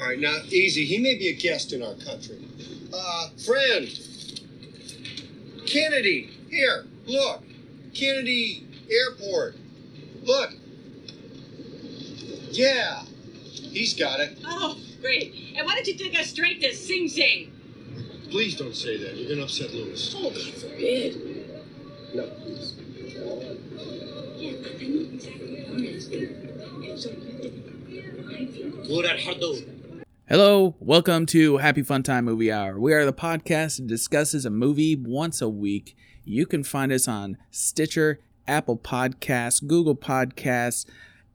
All 0.00 0.06
right, 0.06 0.18
now 0.18 0.38
easy. 0.48 0.86
He 0.86 0.98
may 0.98 1.14
be 1.14 1.28
a 1.28 1.34
guest 1.34 1.74
in 1.74 1.82
our 1.82 1.94
country. 1.94 2.38
Uh, 2.92 3.28
friend. 3.44 3.86
Kennedy. 5.66 6.30
Here, 6.48 6.86
look. 7.06 7.42
Kennedy 7.92 8.66
Airport. 8.90 9.56
Look. 10.22 10.52
Yeah. 12.50 13.02
He's 13.42 13.92
got 13.94 14.20
it. 14.20 14.38
Oh, 14.44 14.78
great. 15.02 15.34
And 15.56 15.66
why 15.66 15.74
don't 15.74 15.86
you 15.86 15.94
take 15.94 16.18
us 16.18 16.28
straight 16.28 16.62
to 16.62 16.74
Sing 16.74 17.06
Sing? 17.06 17.52
Please 18.30 18.56
don't 18.56 18.74
say 18.74 18.96
that. 18.96 19.16
You're 19.16 19.30
gonna 19.30 19.42
upset 19.42 19.72
Louis. 19.74 20.14
Oh, 20.16 20.30
God 20.30 20.54
forbid. 20.54 21.46
No, 22.14 22.26
please. 22.42 22.74
Yeah, 24.36 24.52
I 24.52 24.82
know 24.82 25.00
exactly 25.12 25.62
what 25.62 25.78
it 25.78 25.84
is. 25.84 26.06
And 26.06 26.98
so 26.98 27.10
you 27.10 29.02
have 29.02 29.40
to 29.40 29.69
Hello, 30.30 30.76
welcome 30.78 31.26
to 31.26 31.56
Happy 31.56 31.82
Fun 31.82 32.04
Time 32.04 32.24
Movie 32.24 32.52
Hour. 32.52 32.78
We 32.78 32.92
are 32.92 33.04
the 33.04 33.12
podcast 33.12 33.78
that 33.78 33.88
discusses 33.88 34.44
a 34.44 34.50
movie 34.50 34.94
once 34.94 35.42
a 35.42 35.48
week. 35.48 35.96
You 36.24 36.46
can 36.46 36.62
find 36.62 36.92
us 36.92 37.08
on 37.08 37.36
Stitcher, 37.50 38.20
Apple 38.46 38.78
Podcasts, 38.78 39.66
Google 39.66 39.96
Podcasts, 39.96 40.86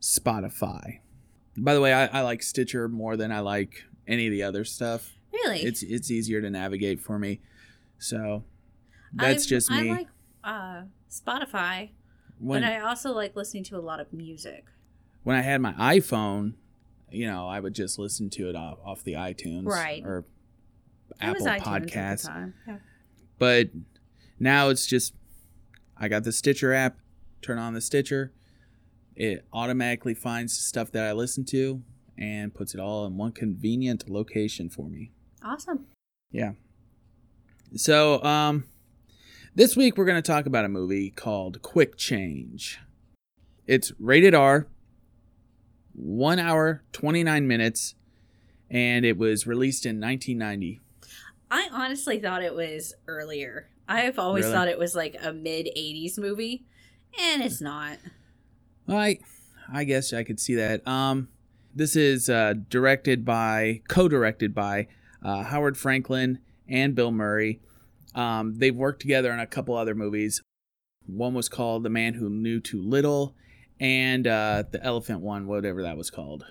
Spotify. 0.01 0.99
By 1.57 1.73
the 1.73 1.81
way, 1.81 1.93
I, 1.93 2.05
I 2.05 2.21
like 2.21 2.41
Stitcher 2.41 2.87
more 2.87 3.17
than 3.17 3.33
I 3.33 3.39
like 3.41 3.83
any 4.07 4.27
of 4.27 4.31
the 4.31 4.43
other 4.43 4.63
stuff. 4.63 5.17
Really? 5.33 5.59
It's 5.61 5.83
it's 5.83 6.09
easier 6.09 6.41
to 6.41 6.49
navigate 6.49 7.01
for 7.01 7.19
me. 7.19 7.41
So 7.99 8.45
that's 9.13 9.43
I've- 9.43 9.49
just 9.49 9.69
me. 9.71 9.89
I 9.89 9.93
like 9.93 10.07
uh, 10.41 10.81
Spotify, 11.11 11.89
when 12.39 12.61
but 12.61 12.71
I 12.71 12.79
also 12.79 13.11
like 13.11 13.35
listening 13.35 13.65
to 13.65 13.75
a 13.77 13.81
lot 13.81 13.99
of 13.99 14.13
music. 14.13 14.63
when 15.23 15.35
I 15.35 15.41
had 15.41 15.59
my 15.59 15.73
iPhone, 15.73 16.53
you 17.15 17.27
know, 17.27 17.47
I 17.47 17.59
would 17.59 17.73
just 17.73 17.97
listen 17.99 18.29
to 18.31 18.49
it 18.49 18.55
off, 18.55 18.77
off 18.83 19.03
the 19.03 19.13
iTunes 19.13 19.65
Right. 19.65 20.03
or 20.05 20.25
Apple 21.21 21.43
was 21.43 21.43
iTunes 21.45 21.57
at 21.67 21.81
the 21.83 21.87
Podcasts. 21.91 22.53
Yeah. 22.67 22.77
but 23.39 23.69
now 24.39 24.69
it's 24.69 24.85
just 24.85 25.13
I 25.97 26.07
got 26.07 26.23
the 26.23 26.31
Stitcher 26.31 26.73
app, 26.73 26.97
turn 27.41 27.57
on 27.57 27.73
the 27.73 27.81
Stitcher, 27.81 28.33
it 29.15 29.45
automatically 29.53 30.13
finds 30.13 30.57
stuff 30.57 30.91
that 30.91 31.05
I 31.05 31.13
listen 31.13 31.45
to 31.45 31.81
and 32.17 32.53
puts 32.53 32.73
it 32.73 32.79
all 32.79 33.05
in 33.05 33.17
one 33.17 33.31
convenient 33.31 34.09
location 34.09 34.69
for 34.69 34.89
me. 34.89 35.11
Awesome. 35.43 35.85
Yeah. 36.31 36.53
So, 37.75 38.21
um 38.23 38.65
this 39.53 39.77
week 39.77 39.95
we're 39.97 40.03
going 40.05 40.21
to 40.21 40.31
talk 40.31 40.45
about 40.47 40.65
a 40.65 40.67
movie 40.69 41.09
called 41.11 41.61
Quick 41.61 41.95
Change. 41.95 42.77
It's 43.67 43.93
rated 43.99 44.33
R, 44.35 44.67
1 45.95 46.39
hour 46.39 46.83
29 46.93 47.47
minutes, 47.47 47.95
and 48.69 49.05
it 49.05 49.17
was 49.17 49.47
released 49.47 49.85
in 49.85 49.99
1990. 49.99 50.81
I 51.51 51.69
honestly 51.71 52.19
thought 52.19 52.43
it 52.43 52.55
was 52.55 52.93
earlier. 53.07 53.69
I've 53.87 54.17
always 54.17 54.45
Really? 54.45 54.55
thought 54.55 54.67
it 54.67 54.79
was 54.79 54.95
like 54.95 55.15
a 55.21 55.31
mid 55.31 55.67
80s 55.77 56.17
movie, 56.17 56.65
and 57.21 57.41
it's 57.43 57.61
not. 57.61 57.97
I 58.87 59.19
I 59.71 59.83
guess 59.83 60.11
I 60.13 60.23
could 60.23 60.39
see 60.39 60.55
that. 60.55 60.85
Um, 60.87 61.29
this 61.73 61.95
is 61.95 62.29
uh, 62.29 62.53
directed 62.69 63.25
by, 63.25 63.81
co-directed 63.87 64.53
by 64.55 64.87
uh, 65.23 65.43
Howard 65.43 65.77
Franklin 65.77 66.39
and 66.67 66.95
Bill 66.95 67.11
Murray. 67.11 67.59
Um, 68.13 68.57
they've 68.59 68.75
worked 68.75 69.01
together 69.01 69.31
on 69.33 69.39
a 69.39 69.47
couple 69.47 69.75
other 69.75 69.93
movies. 69.95 70.41
One 71.05 71.33
was 71.33 71.49
called 71.49 71.83
The 71.83 71.89
Man 71.89 72.13
Who 72.15 72.29
Knew 72.29 72.59
Too 72.59 72.81
Little, 72.81 73.35
and 73.79 74.25
uh, 74.27 74.63
the 74.71 74.83
Elephant 74.83 75.21
one, 75.21 75.47
whatever 75.47 75.81
that 75.83 75.97
was 75.97 76.09
called, 76.09 76.45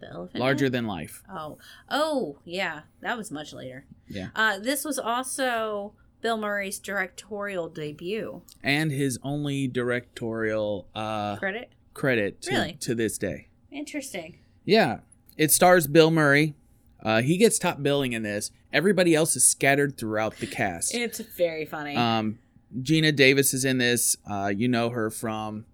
The 0.00 0.10
elephant. 0.10 0.40
Larger? 0.40 0.68
Than 0.70 0.86
Life. 0.86 1.22
Oh. 1.30 1.58
Oh, 1.90 2.38
yeah. 2.44 2.82
That 3.00 3.16
was 3.16 3.30
much 3.30 3.52
later. 3.52 3.84
Yeah. 4.08 4.28
Uh, 4.34 4.58
this 4.58 4.84
was 4.84 4.98
also 4.98 5.92
Bill 6.20 6.36
Murray's 6.38 6.78
directorial 6.78 7.68
debut. 7.68 8.42
And 8.62 8.90
his 8.90 9.18
only 9.22 9.68
directorial 9.68 10.88
uh, 10.94 11.36
Credit? 11.36 11.70
credit 11.94 12.42
to, 12.42 12.50
Really? 12.52 12.72
to 12.80 12.94
this 12.94 13.18
day. 13.18 13.48
Interesting. 13.70 14.38
Yeah, 14.64 15.00
it 15.36 15.52
stars 15.52 15.86
Bill 15.86 16.10
Murray. 16.10 16.54
Uh, 17.02 17.20
he 17.22 17.36
gets 17.36 17.58
top 17.58 17.82
billing 17.82 18.12
in 18.14 18.22
this. 18.22 18.50
Everybody 18.72 19.14
else 19.14 19.36
is 19.36 19.46
scattered 19.46 19.96
throughout 19.96 20.38
the 20.38 20.46
cast. 20.46 20.94
It's 20.94 21.18
very 21.20 21.64
funny. 21.64 21.94
Um, 21.94 22.38
Geena 22.80 23.14
Davis 23.14 23.54
is 23.54 23.64
in 23.64 23.78
this. 23.78 24.16
Uh, 24.28 24.52
you 24.54 24.66
know 24.66 24.90
her 24.90 25.08
from 25.10 25.66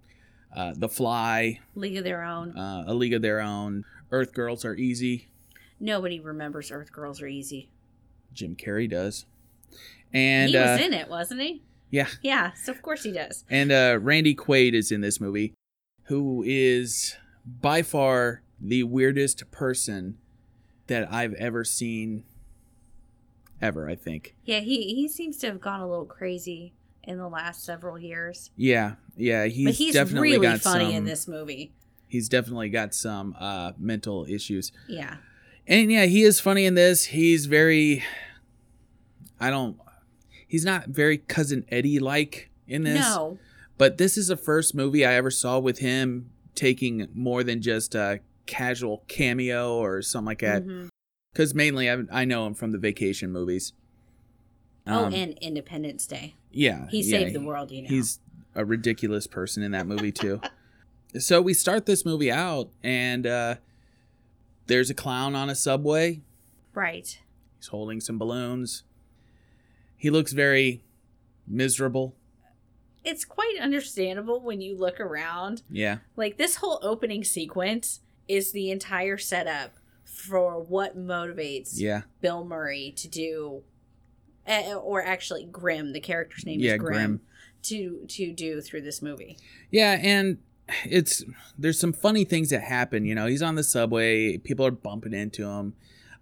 uh, 0.57 0.75
The 0.77 0.89
Fly, 0.89 1.61
League 1.75 1.97
of 1.97 2.05
Their 2.05 2.23
Own. 2.23 2.57
uh, 2.57 2.85
A 2.87 2.95
League 2.95 3.15
of 3.15 3.23
Their 3.23 3.41
Own, 3.41 3.85
Earth 4.11 4.33
Girls 4.35 4.65
Are 4.65 4.75
Easy. 4.75 5.29
Nobody 5.81 6.21
remembers 6.21 6.71
Earth 6.71 6.93
Girls 6.93 7.21
Are 7.23 7.27
Easy. 7.27 7.69
Jim 8.33 8.55
Carrey 8.57 8.89
does, 8.89 9.27
and 10.13 10.51
he 10.51 10.57
was 10.57 10.81
uh, 10.81 10.83
in 10.83 10.93
it, 10.95 11.09
wasn't 11.09 11.41
he? 11.41 11.63
yeah, 11.91 12.09
Yeah, 12.23 12.53
so 12.55 12.73
of 12.73 12.81
course 12.83 13.03
he 13.03 13.13
does. 13.13 13.45
and 13.51 13.71
uh, 13.71 13.99
Randy 14.01 14.35
Quaid 14.35 14.73
is 14.75 14.91
in 14.91 15.01
this 15.03 15.21
movie, 15.21 15.53
who 16.05 16.43
is 16.47 17.17
by 17.45 17.83
far 17.83 18.43
the 18.61 18.85
weirdest 18.85 19.51
person 19.51 20.17
that 20.87 21.13
I've 21.13 21.35
ever 21.35 21.63
seen. 21.65 22.25
Ever, 23.61 23.89
I 23.89 23.95
think. 23.95 24.35
Yeah, 24.45 24.59
he 24.61 24.95
he 24.95 25.07
seems 25.09 25.37
to 25.39 25.47
have 25.49 25.61
gone 25.61 25.81
a 25.81 25.89
little 25.89 26.05
crazy 26.07 26.73
in 27.05 27.19
the 27.19 27.29
last 27.29 27.65
several 27.65 27.99
years. 27.99 28.51
Yeah, 28.57 28.95
yeah, 29.17 29.47
he's, 29.47 29.67
but 29.67 29.75
he's 29.75 29.95
definitely 29.95 30.33
really 30.33 30.47
got 30.47 30.61
funny 30.61 30.87
some, 30.87 30.95
in 30.95 31.05
this 31.05 31.27
movie. 31.29 31.73
He's 32.09 32.29
definitely 32.29 32.69
got 32.69 32.95
some 32.95 33.35
uh, 33.39 33.73
mental 33.79 34.27
issues, 34.29 34.71
Yeah. 34.89 35.17
and 35.67 35.91
yeah, 35.91 36.05
he 36.07 36.23
is 36.23 36.41
funny 36.41 36.65
in 36.67 36.75
this. 36.75 37.05
He's 37.07 37.47
very, 37.47 38.03
I 39.41 39.51
don't, 39.51 39.79
he's 40.47 40.65
not 40.65 40.89
very 40.89 41.19
cousin 41.19 41.65
Eddie 41.71 41.99
like 41.99 42.51
in 42.67 42.83
this. 42.85 43.01
No. 43.01 43.39
but 43.79 43.99
this 43.99 44.17
is 44.19 44.29
the 44.29 44.37
first 44.37 44.75
movie 44.75 45.05
I 45.05 45.15
ever 45.15 45.31
saw 45.31 45.59
with 45.59 45.79
him 45.79 46.31
taking 46.55 47.09
more 47.15 47.43
than 47.43 47.63
just 47.63 47.95
a 47.95 48.21
casual 48.47 49.05
cameo 49.09 49.77
or 49.77 50.03
something 50.03 50.27
like 50.27 50.41
that. 50.41 50.63
Because 51.33 51.55
mainly 51.55 51.91
I, 51.91 52.03
I 52.13 52.25
know 52.27 52.47
him 52.47 52.53
from 52.55 52.73
the 52.73 52.79
vacation 52.79 53.33
movies. 53.33 53.73
Oh, 54.87 55.07
Um, 55.07 55.15
and 55.15 55.39
Independence 55.41 56.07
Day. 56.07 56.35
yeah, 56.51 56.89
He 56.91 57.01
yeah, 57.03 57.19
saved 57.19 57.35
the 57.35 57.41
world, 57.41 57.71
you 57.71 57.83
know. 57.83 57.89
He's 57.89 58.19
a 58.55 58.65
ridiculous 58.65 59.27
person 59.27 59.63
in 59.63 59.73
that 59.73 59.87
movie 59.87 60.13
too. 60.13 60.41
so 61.19 61.41
we 61.41 61.55
start 61.55 61.87
this 61.87 62.05
movie 62.05 62.31
out, 62.31 62.71
and 62.83 63.27
uh, 63.27 63.55
there's 64.67 64.91
a 64.91 64.95
clown 64.95 65.35
on 65.35 65.49
a 65.51 65.55
subway. 65.55 66.21
right. 66.75 67.19
He's 67.59 67.69
holding 67.69 68.01
some 68.01 68.19
balloons. 68.19 68.83
He 69.97 70.11
looks 70.11 70.33
very 70.33 70.83
miserable. 71.47 72.17
It's 73.05 73.25
quite 73.25 73.57
understandable 73.61 74.41
when 74.41 74.61
you 74.61 74.77
look 74.77 74.99
around. 75.01 75.63
Yeah, 75.71 75.99
Like 76.17 76.39
this 76.39 76.57
whole 76.57 76.81
opening 76.83 77.23
sequence 77.25 78.01
is 78.27 78.51
the 78.53 78.71
entire 78.73 79.17
setup 79.19 79.75
for 80.05 80.61
what 80.61 80.97
motivates 80.99 81.73
yeah, 81.75 82.03
Bill 82.21 82.45
Murray 82.45 82.93
to 82.97 83.09
do, 83.09 83.63
eh, 84.47 84.75
or 84.75 85.03
actually 85.03 85.45
Grimm, 85.45 85.93
the 85.93 86.01
character's 86.01 86.45
name 86.47 86.61
Yeah, 86.61 86.73
is 86.75 86.79
Grimm, 86.79 86.93
Grimm. 86.95 87.21
to 87.65 88.05
to 88.09 88.33
do 88.33 88.61
through 88.61 88.83
this 88.83 89.01
movie. 89.03 89.37
yeah, 89.71 89.99
and 90.03 90.39
it's 90.85 91.25
there's 91.59 91.79
some 91.79 91.93
funny 91.93 92.25
things 92.25 92.51
that 92.51 92.63
happen. 92.63 93.05
You 93.05 93.15
know, 93.15 93.27
he's 93.27 93.43
on 93.43 93.57
the 93.57 93.65
subway. 93.65 94.39
People 94.39 94.65
are 94.67 94.71
bumping 94.71 95.13
into 95.13 95.45
him. 95.47 95.75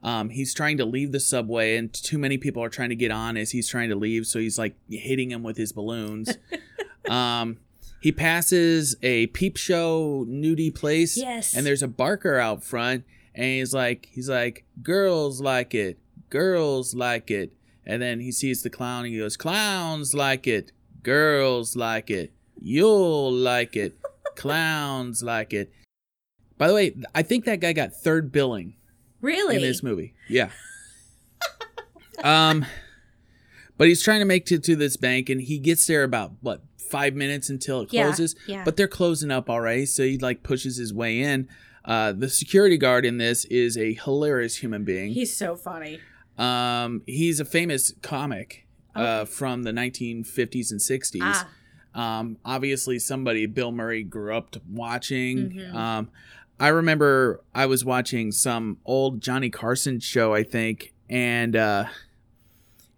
Um, 0.02 0.30
he's 0.30 0.54
trying 0.54 0.78
to 0.78 0.86
leave 0.86 1.12
the 1.12 1.20
subway, 1.20 1.76
and 1.76 1.92
too 1.92 2.16
many 2.18 2.38
people 2.38 2.62
are 2.64 2.70
trying 2.70 2.88
to 2.88 2.96
get 2.96 3.10
on 3.10 3.36
as 3.36 3.50
he's 3.50 3.68
trying 3.68 3.90
to 3.90 3.94
leave. 3.96 4.26
So 4.26 4.38
he's 4.38 4.58
like 4.58 4.74
hitting 4.88 5.30
him 5.30 5.42
with 5.42 5.58
his 5.58 5.72
balloons. 5.72 6.38
um, 7.08 7.58
he 8.00 8.10
passes 8.12 8.96
a 9.02 9.26
peep 9.28 9.58
show 9.58 10.24
nudie 10.26 10.74
place. 10.74 11.18
Yes. 11.18 11.54
And 11.54 11.66
there's 11.66 11.82
a 11.82 11.88
barker 11.88 12.38
out 12.38 12.64
front, 12.64 13.04
and 13.34 13.44
he's 13.44 13.74
like, 13.74 14.08
he's 14.10 14.28
like, 14.28 14.64
girls 14.82 15.42
like 15.42 15.74
it, 15.74 15.98
girls 16.30 16.94
like 16.94 17.30
it. 17.30 17.52
And 17.86 18.00
then 18.00 18.20
he 18.20 18.30
sees 18.32 18.62
the 18.62 18.70
clown, 18.70 19.04
and 19.04 19.12
he 19.14 19.18
goes, 19.18 19.36
clowns 19.36 20.14
like 20.14 20.46
it, 20.46 20.72
girls 21.02 21.76
like 21.76 22.10
it, 22.10 22.32
you'll 22.60 23.32
like 23.32 23.76
it, 23.76 23.98
clowns 24.36 25.22
like 25.22 25.52
it. 25.52 25.72
By 26.58 26.68
the 26.68 26.74
way, 26.74 26.94
I 27.14 27.22
think 27.22 27.46
that 27.46 27.60
guy 27.60 27.72
got 27.72 27.92
third 27.92 28.30
billing 28.30 28.74
Really? 29.20 29.56
in 29.56 29.62
this 29.62 29.82
movie. 29.82 30.14
Yeah. 30.28 30.50
um, 32.22 32.66
but 33.78 33.88
he's 33.88 34.02
trying 34.02 34.20
to 34.20 34.26
make 34.26 34.50
it 34.52 34.62
to 34.64 34.76
this 34.76 34.96
bank, 34.96 35.30
and 35.30 35.40
he 35.40 35.58
gets 35.58 35.86
there 35.86 36.04
about 36.04 36.32
what 36.42 36.62
five 36.90 37.14
minutes 37.14 37.48
until 37.48 37.80
it 37.82 37.88
closes. 37.88 38.34
Yeah, 38.46 38.56
yeah. 38.56 38.64
But 38.64 38.76
they're 38.76 38.88
closing 38.88 39.30
up 39.30 39.48
already, 39.48 39.86
so 39.86 40.02
he 40.02 40.18
like 40.18 40.42
pushes 40.42 40.76
his 40.76 40.92
way 40.92 41.20
in. 41.20 41.48
Uh, 41.84 42.12
the 42.12 42.28
security 42.28 42.76
guard 42.76 43.06
in 43.06 43.16
this 43.16 43.46
is 43.46 43.78
a 43.78 43.94
hilarious 43.94 44.56
human 44.56 44.84
being. 44.84 45.12
He's 45.12 45.34
so 45.34 45.56
funny. 45.56 46.00
Um, 46.40 47.02
he's 47.06 47.38
a 47.40 47.44
famous 47.44 47.92
comic 48.02 48.66
uh, 48.94 49.24
from 49.24 49.62
the 49.62 49.72
1950s 49.72 50.70
and 50.70 50.80
60s. 50.80 51.20
Ah, 51.22 51.48
Um, 51.94 52.38
obviously, 52.44 52.98
somebody 52.98 53.46
Bill 53.46 53.72
Murray 53.72 54.02
grew 54.04 54.34
up 54.36 54.50
to 54.52 54.60
watching. 54.70 55.50
Mhm. 55.50 55.74
Um, 55.74 56.08
I 56.58 56.68
remember 56.68 57.40
I 57.54 57.66
was 57.66 57.84
watching 57.84 58.32
some 58.32 58.78
old 58.84 59.20
Johnny 59.20 59.50
Carson 59.50 59.98
show, 60.00 60.34
I 60.34 60.42
think, 60.42 60.92
and 61.08 61.56
uh, 61.56 61.86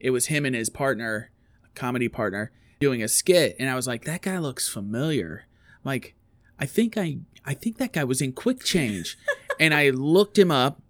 it 0.00 0.10
was 0.10 0.26
him 0.26 0.44
and 0.44 0.54
his 0.54 0.68
partner, 0.68 1.30
comedy 1.74 2.08
partner, 2.08 2.50
doing 2.80 3.02
a 3.02 3.08
skit, 3.08 3.54
and 3.58 3.70
I 3.70 3.76
was 3.76 3.86
like, 3.86 4.04
that 4.04 4.22
guy 4.22 4.38
looks 4.38 4.68
familiar. 4.68 5.46
Like, 5.84 6.14
I 6.58 6.66
think 6.66 6.98
I, 6.98 7.18
I 7.44 7.54
think 7.54 7.78
that 7.78 7.92
guy 7.92 8.04
was 8.04 8.20
in 8.20 8.32
Quick 8.32 8.62
Change, 8.64 9.16
and 9.60 9.72
I 9.72 9.90
looked 9.90 10.36
him 10.38 10.50
up, 10.50 10.81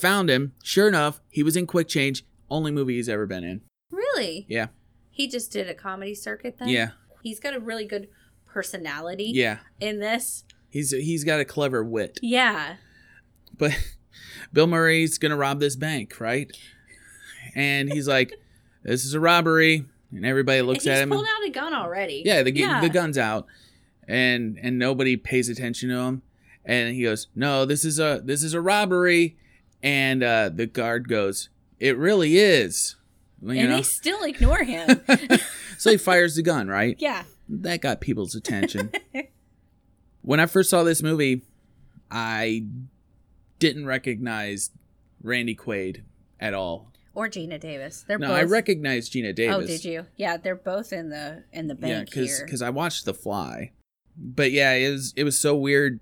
found 0.00 0.30
him. 0.30 0.52
Sure 0.62 0.88
enough, 0.88 1.20
he 1.30 1.42
was 1.42 1.56
in 1.56 1.66
Quick 1.66 1.88
Change. 1.88 2.24
Only 2.50 2.70
movie 2.70 2.96
he's 2.96 3.08
ever 3.08 3.26
been 3.26 3.44
in. 3.44 3.62
Really? 3.90 4.46
Yeah, 4.48 4.68
He 5.10 5.26
just 5.28 5.50
did 5.52 5.68
a 5.68 5.74
comedy 5.74 6.14
circuit 6.14 6.56
then? 6.58 6.68
yeah, 6.68 6.90
He's 7.22 7.40
got 7.40 7.54
a 7.54 7.60
really 7.60 7.86
good 7.86 8.08
personality 8.46 9.30
yeah. 9.34 9.58
in 9.80 9.98
this. 10.00 10.44
He's 10.70 10.90
he's 10.90 11.24
got 11.24 11.40
a 11.40 11.44
clever 11.44 11.82
wit. 11.84 12.18
Yeah. 12.22 12.76
But 13.56 13.72
Bill 14.52 14.66
Murray's 14.66 15.18
gonna 15.18 15.36
rob 15.36 15.60
this 15.60 15.76
bank, 15.76 16.20
right? 16.20 16.50
And 17.54 17.92
he's 17.92 18.08
like, 18.08 18.32
"This 18.82 19.04
is 19.04 19.14
a 19.14 19.20
robbery," 19.20 19.84
and 20.12 20.26
everybody 20.26 20.62
looks 20.62 20.84
and 20.86 20.94
at 20.94 21.02
him. 21.02 21.12
and- 21.12 21.18
pulled 21.18 21.26
out 21.26 21.48
a 21.48 21.50
gun 21.50 21.74
already. 21.74 22.22
yeah, 22.24 22.42
the 22.42 22.52
Yeah. 22.54 22.80
the 22.80 22.88
gun's 22.88 23.18
out, 23.18 23.46
and 24.08 24.58
and 24.60 24.78
nobody 24.78 25.16
pays 25.16 25.48
attention 25.48 25.88
to 25.90 25.96
him. 25.96 26.22
And 26.64 26.94
he 26.94 27.02
goes, 27.02 27.28
"No, 27.34 27.64
this 27.64 27.84
is 27.84 27.98
a 28.00 28.20
this 28.24 28.42
is 28.42 28.54
a 28.54 28.60
robbery," 28.60 29.36
and 29.84 30.22
uh, 30.24 30.48
the 30.52 30.66
guard 30.66 31.08
goes, 31.08 31.50
"It 31.78 31.96
really 31.96 32.38
is." 32.38 32.96
You 33.42 33.50
and 33.50 33.68
know, 33.68 33.76
they 33.76 33.82
still 33.82 34.22
ignore 34.24 34.64
him. 34.64 35.02
so 35.78 35.90
he 35.90 35.98
fires 35.98 36.34
the 36.34 36.42
gun, 36.42 36.66
right? 36.66 36.96
yeah. 36.98 37.24
that 37.46 37.82
got 37.82 38.00
people's 38.00 38.34
attention. 38.34 38.90
when 40.22 40.40
I 40.40 40.46
first 40.46 40.70
saw 40.70 40.82
this 40.82 41.02
movie, 41.02 41.42
I 42.10 42.64
didn't 43.58 43.84
recognize 43.84 44.70
Randy 45.22 45.54
Quaid 45.54 46.04
at 46.40 46.54
all. 46.54 46.90
Or 47.14 47.28
Geena 47.28 47.60
Davis. 47.60 48.04
They're 48.08 48.18
No, 48.18 48.28
both 48.28 48.36
I 48.36 48.42
recognized 48.44 49.12
Geena 49.12 49.34
Davis. 49.34 49.56
Oh, 49.56 49.66
did 49.66 49.84
you? 49.84 50.06
Yeah, 50.16 50.38
they're 50.38 50.56
both 50.56 50.92
in 50.92 51.10
the 51.10 51.44
in 51.52 51.66
the 51.68 51.74
Yeah, 51.74 51.98
bank 51.98 52.10
because 52.10 52.38
here. 52.38 52.66
I 52.66 52.70
watched 52.70 53.04
The 53.04 53.14
Fly, 53.14 53.72
but 54.16 54.52
yeah, 54.52 54.72
it 54.72 54.90
was 54.90 55.12
it 55.16 55.24
was 55.24 55.38
so 55.38 55.54
weird 55.54 56.00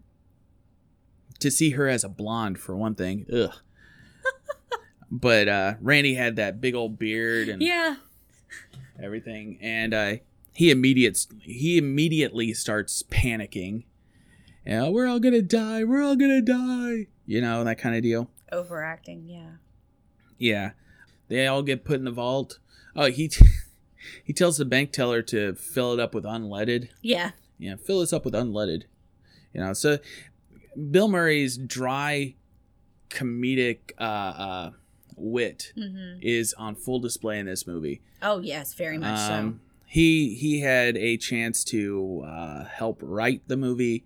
to 1.41 1.51
see 1.51 1.71
her 1.71 1.89
as 1.89 2.05
a 2.05 2.09
blonde 2.09 2.61
for 2.61 2.77
one 2.77 2.95
thing. 2.95 3.27
Ugh. 3.33 3.53
But 5.13 5.47
uh, 5.47 5.75
Randy 5.83 6.15
had 6.15 6.37
that 6.37 6.61
big 6.61 6.75
old 6.75 6.99
beard 6.99 7.51
and 7.51 7.61
yeah. 7.61 7.97
everything, 9.01 9.59
and 9.61 9.93
uh, 9.93 10.15
he 10.55 10.71
immediate 10.71 11.27
he 11.43 11.77
immediately 11.77 12.55
starts 12.55 13.03
panicking. 13.05 13.85
You 14.65 14.73
know, 14.73 14.91
we're 14.91 15.07
all 15.07 15.21
gonna 15.21 15.43
die. 15.43 15.85
We're 15.85 16.03
all 16.03 16.17
gonna 16.17 16.41
die. 16.41 17.09
You 17.27 17.43
know 17.43 17.63
that 17.63 17.79
kind 17.79 17.95
of 17.95 18.03
deal. 18.03 18.31
Overacting, 18.51 19.29
yeah. 19.29 19.51
Yeah, 20.39 20.71
they 21.29 21.47
all 21.47 21.63
get 21.63 21.85
put 21.85 21.97
in 21.97 22.05
the 22.05 22.11
vault. 22.11 22.59
Oh, 22.97 23.11
he 23.11 23.29
t- 23.29 23.45
he 24.25 24.33
tells 24.33 24.57
the 24.57 24.65
bank 24.65 24.93
teller 24.93 25.21
to 25.23 25.55
fill 25.55 25.93
it 25.93 26.01
up 26.01 26.15
with 26.15 26.25
unleaded. 26.25 26.89
Yeah. 27.03 27.33
Yeah, 27.59 27.77
fill 27.77 28.01
this 28.01 28.15
up 28.15 28.25
with 28.25 28.35
unleaded. 28.35 28.85
You 29.53 29.61
know, 29.61 29.75
so 29.75 29.99
Bill 30.91 31.09
Murray's 31.09 31.59
dry 31.59 32.35
comedic 33.11 33.93
uh, 33.99 34.03
uh, 34.03 34.71
wit 35.17 35.73
hmm 35.77 36.15
is 36.21 36.55
on 36.55 36.75
full 36.75 36.99
display 37.01 37.39
in 37.39 37.47
this 37.47 37.67
movie. 37.67 38.01
Oh 38.23 38.39
yes, 38.41 38.75
very 38.75 38.99
much 38.99 39.19
Um, 39.31 39.61
He 39.87 40.35
he 40.35 40.61
had 40.61 40.97
a 40.97 41.17
chance 41.17 41.65
to 41.65 42.23
uh, 42.27 42.65
help 42.65 42.99
write 43.03 43.43
the 43.49 43.57
movie. 43.57 44.05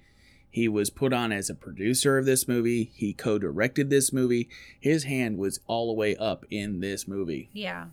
He 0.50 0.68
was 0.68 0.88
put 0.88 1.12
on 1.12 1.32
as 1.32 1.50
a 1.50 1.54
producer 1.54 2.16
of 2.16 2.24
this 2.24 2.48
movie. 2.48 2.90
He 2.94 3.12
co-directed 3.12 3.90
this 3.90 4.10
movie. 4.12 4.48
His 4.80 5.04
hand 5.04 5.36
was 5.36 5.60
all 5.66 5.88
the 5.88 5.92
way 5.92 6.16
up 6.16 6.46
in 6.50 6.80
this 6.80 7.06
movie. 7.06 7.50
Yeah. 7.52 7.86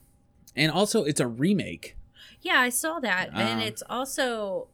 And 0.56 0.72
also, 0.72 1.04
it's 1.04 1.20
a 1.20 1.28
remake, 1.28 1.98
Yeah, 2.42 2.60
I 2.62 2.70
saw 2.70 3.00
that. 3.02 3.30
and 3.34 3.60
Um, 3.60 3.68
it's 3.68 3.84
also 3.90 4.68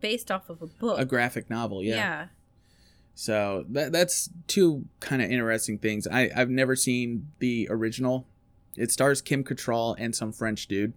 based 0.00 0.30
off 0.32 0.50
of 0.50 0.62
a 0.62 0.66
book. 0.66 0.98
a 0.98 1.04
graphic 1.04 1.48
novel. 1.48 1.82
yeah. 1.82 1.94
Yeah. 1.94 2.26
So 3.18 3.64
that 3.70 3.90
that's 3.90 4.30
two 4.46 4.84
kind 5.00 5.20
of 5.20 5.28
interesting 5.28 5.76
things. 5.76 6.06
I 6.06 6.30
I've 6.36 6.50
never 6.50 6.76
seen 6.76 7.32
the 7.40 7.66
original. 7.68 8.28
It 8.76 8.92
stars 8.92 9.20
Kim 9.20 9.42
Cattrall 9.42 9.96
and 9.98 10.14
some 10.14 10.30
French 10.30 10.68
dude. 10.68 10.92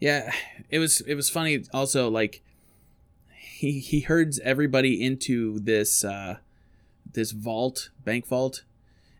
Yeah, 0.00 0.32
it 0.70 0.78
was 0.78 1.02
it 1.02 1.14
was 1.14 1.28
funny. 1.28 1.62
Also, 1.74 2.08
like 2.08 2.42
he 3.36 3.80
he 3.80 4.00
herds 4.00 4.38
everybody 4.38 5.04
into 5.04 5.58
this 5.58 6.06
uh, 6.06 6.38
this 7.12 7.32
vault, 7.32 7.90
bank 8.02 8.26
vault, 8.26 8.64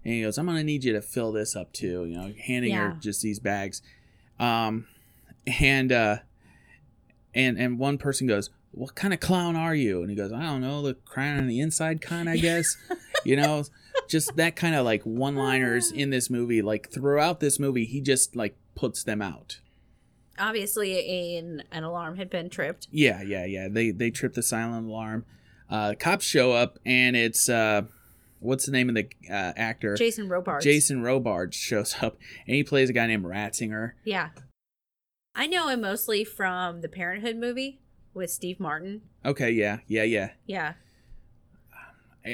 and 0.06 0.14
he 0.14 0.22
goes, 0.22 0.38
"I'm 0.38 0.46
gonna 0.46 0.64
need 0.64 0.84
you 0.84 0.94
to 0.94 1.02
fill 1.02 1.32
this 1.32 1.54
up 1.54 1.70
too." 1.74 2.06
You 2.06 2.16
know, 2.16 2.32
handing 2.46 2.72
her 2.92 2.96
just 2.98 3.20
these 3.20 3.38
bags, 3.38 3.82
um, 4.40 4.86
and 5.60 5.92
uh, 5.92 6.16
and 7.34 7.58
and 7.58 7.78
one 7.78 7.98
person 7.98 8.26
goes, 8.26 8.48
"What 8.74 8.94
kind 8.94 9.14
of 9.14 9.20
clown 9.20 9.56
are 9.56 9.74
you?" 9.74 10.00
And 10.00 10.10
he 10.10 10.16
goes, 10.16 10.32
"I 10.32 10.42
don't 10.42 10.60
know, 10.60 10.82
the 10.82 10.94
crying 10.94 11.38
on 11.38 11.46
the 11.46 11.60
inside 11.60 12.00
kind, 12.00 12.28
I 12.28 12.36
guess." 12.36 12.76
you 13.24 13.36
know, 13.36 13.64
just 14.08 14.36
that 14.36 14.56
kind 14.56 14.74
of 14.74 14.84
like 14.84 15.02
one-liners 15.02 15.90
in 15.90 16.10
this 16.10 16.30
movie. 16.30 16.62
Like 16.62 16.90
throughout 16.90 17.40
this 17.40 17.58
movie, 17.58 17.84
he 17.84 18.00
just 18.00 18.36
like 18.36 18.56
puts 18.74 19.02
them 19.02 19.22
out. 19.22 19.60
Obviously, 20.38 21.38
an 21.38 21.62
an 21.70 21.84
alarm 21.84 22.16
had 22.16 22.30
been 22.30 22.50
tripped. 22.50 22.88
Yeah, 22.90 23.22
yeah, 23.22 23.44
yeah. 23.44 23.68
They 23.70 23.90
they 23.90 24.10
trip 24.10 24.34
the 24.34 24.42
silent 24.42 24.86
alarm. 24.86 25.24
Uh, 25.70 25.94
cops 25.98 26.24
show 26.24 26.52
up, 26.52 26.78
and 26.84 27.16
it's 27.16 27.48
uh, 27.48 27.82
what's 28.40 28.66
the 28.66 28.72
name 28.72 28.88
of 28.88 28.94
the 28.94 29.08
uh, 29.30 29.52
actor? 29.56 29.96
Jason 29.96 30.28
Robards. 30.28 30.64
Jason 30.64 31.02
Robards 31.02 31.56
shows 31.56 31.96
up, 32.02 32.16
and 32.46 32.54
he 32.54 32.62
plays 32.62 32.90
a 32.90 32.92
guy 32.92 33.06
named 33.06 33.24
Rotzinger. 33.24 33.92
Yeah. 34.04 34.30
I 35.36 35.48
know 35.48 35.66
him 35.66 35.80
mostly 35.80 36.22
from 36.22 36.80
the 36.80 36.88
Parenthood 36.88 37.36
movie 37.36 37.80
with 38.14 38.30
Steve 38.30 38.58
Martin. 38.60 39.02
Okay, 39.24 39.50
yeah, 39.50 39.78
yeah, 39.86 40.02
yeah. 40.04 40.30
Yeah. 40.46 40.72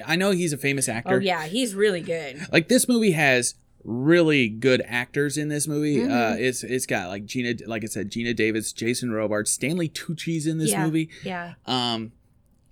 I- 0.06 0.16
know 0.16 0.30
he's 0.30 0.52
a 0.52 0.56
famous 0.58 0.88
actor. 0.88 1.14
Oh 1.16 1.18
yeah, 1.18 1.46
he's 1.46 1.74
really 1.74 2.00
good. 2.00 2.40
Like 2.52 2.68
this 2.68 2.86
movie 2.88 3.10
has 3.12 3.54
really 3.82 4.48
good 4.48 4.82
actors 4.86 5.36
in 5.36 5.48
this 5.48 5.66
movie. 5.66 5.96
Mhm. 5.96 6.10
Uh, 6.10 6.36
it's 6.38 6.62
it's 6.62 6.86
got 6.86 7.08
like 7.08 7.24
Geena, 7.26 7.66
like 7.66 7.82
I 7.82 7.86
said, 7.86 8.10
Geena 8.10 8.36
Davis, 8.36 8.72
Jason 8.72 9.10
Robards, 9.10 9.50
Stanley 9.50 9.88
Tucci's 9.88 10.46
in 10.46 10.58
this 10.58 10.70
Yeah. 10.70 10.84
movie. 10.84 11.10
Yeah. 11.24 11.54
Um, 11.66 12.12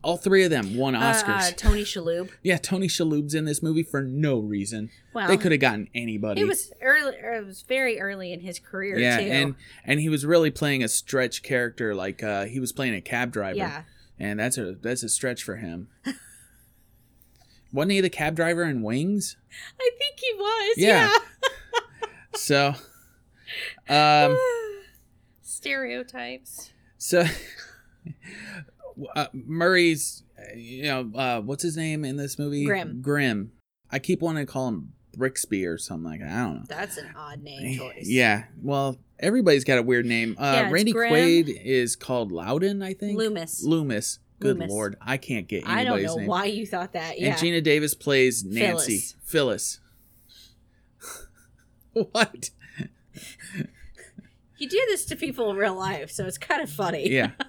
all 0.09 0.17
three 0.17 0.43
of 0.43 0.51
them 0.51 0.75
won 0.77 0.95
Uh, 0.95 1.13
Oscars. 1.13 1.49
uh, 1.49 1.55
Tony 1.55 1.83
Shalhoub. 1.85 2.31
yeah, 2.43 2.57
Tony 2.57 2.89
Shalhoub's 2.89 3.35
in 3.35 3.45
this 3.45 3.63
movie 3.63 3.83
for 3.83 4.01
no 4.03 4.39
reason. 4.39 4.91
Well, 5.13 5.29
they 5.29 5.37
could 5.37 5.53
have 5.53 5.61
gotten 5.61 5.89
anybody. 5.95 6.41
It 6.41 6.45
was 6.47 6.73
early. 6.81 7.15
It 7.17 7.45
was 7.45 7.61
very 7.63 8.01
early 8.01 8.33
in 8.33 8.41
his 8.41 8.59
career 8.59 8.99
yeah, 8.99 9.19
too. 9.19 9.25
and 9.25 9.55
and 9.85 10.01
he 10.01 10.09
was 10.09 10.25
really 10.25 10.51
playing 10.51 10.83
a 10.83 10.89
stretch 10.89 11.43
character. 11.43 11.95
Like 11.95 12.23
uh, 12.23 12.47
he 12.47 12.59
was 12.59 12.73
playing 12.73 12.95
a 12.95 13.01
cab 13.03 13.33
driver. 13.33 13.59
yeah. 13.59 13.83
and 14.19 14.41
that's 14.41 14.57
a 14.57 14.77
that's 14.81 15.03
a 15.03 15.09
stretch 15.11 15.43
for 15.43 15.57
him. 15.57 15.89
Wasn't 17.73 17.93
he 17.93 18.01
the 18.01 18.09
cab 18.09 18.35
driver 18.35 18.63
in 18.65 18.81
Wings? 18.81 19.37
I 19.79 19.91
think 19.99 20.19
he 20.19 20.33
was. 20.35 20.75
Yeah. 20.79 21.13
So, 22.35 22.75
um, 23.89 24.39
Stereotypes. 25.43 26.71
so 26.99 27.25
uh, 29.15 29.27
Murray's, 29.33 30.23
you 30.55 30.85
know, 30.85 31.11
uh, 31.15 31.41
what's 31.41 31.63
his 31.63 31.77
name 31.77 32.05
in 32.05 32.17
this 32.17 32.39
movie? 32.39 32.65
Grimm. 32.65 33.01
Grimm. 33.01 33.53
I 33.91 33.99
keep 33.99 34.21
wanting 34.21 34.47
to 34.47 34.53
call 34.53 34.69
him 34.69 34.93
Brixby 35.17 35.67
or 35.67 35.79
something 35.79 36.11
like 36.11 36.21
that. 36.21 36.31
I 36.31 36.43
don't 36.43 36.55
know. 36.57 36.65
That's 36.69 36.97
an 36.97 37.13
odd 37.17 37.43
name 37.43 37.79
choice. 37.79 38.07
Yeah. 38.09 38.45
Well, 38.63 38.99
everybody's 39.19 39.65
got 39.65 39.79
a 39.79 39.83
weird 39.83 40.07
name. 40.07 40.37
Uh, 40.39 40.53
Yeah, 40.55 40.71
Randy 40.71 40.93
Grimm. 40.93 41.13
Quaid 41.13 41.49
is 41.49 41.97
called 41.97 42.31
Loudon, 42.33 42.83
I 42.83 42.95
think. 42.95 43.19
Loomis. 43.19 43.65
Loomis. 43.65 44.19
Good 44.41 44.59
Loomis. 44.59 44.71
lord, 44.71 44.97
I 45.01 45.17
can't 45.17 45.49
get 45.49 45.65
anybody's 45.65 45.77
name. 45.77 45.81
I 45.81 45.85
don't 45.85 46.03
know 46.05 46.17
name. 46.17 46.27
why 46.29 46.45
you 46.45 46.65
thought 46.65 46.93
that. 46.93 47.19
Yeah. 47.19 47.31
And 47.31 47.39
Gina 47.39 47.61
Davis 47.61 47.95
plays 47.95 48.45
Nancy. 48.45 49.03
Phyllis. 49.25 49.81
what? 51.93 52.51
you 54.59 54.69
do 54.69 54.81
this 54.89 55.05
to 55.07 55.17
people 55.17 55.51
in 55.51 55.57
real 55.57 55.75
life, 55.75 56.13
so 56.13 56.25
it's 56.25 56.39
kind 56.39 56.63
of 56.63 56.71
funny. 56.71 57.11
Yeah. 57.11 57.31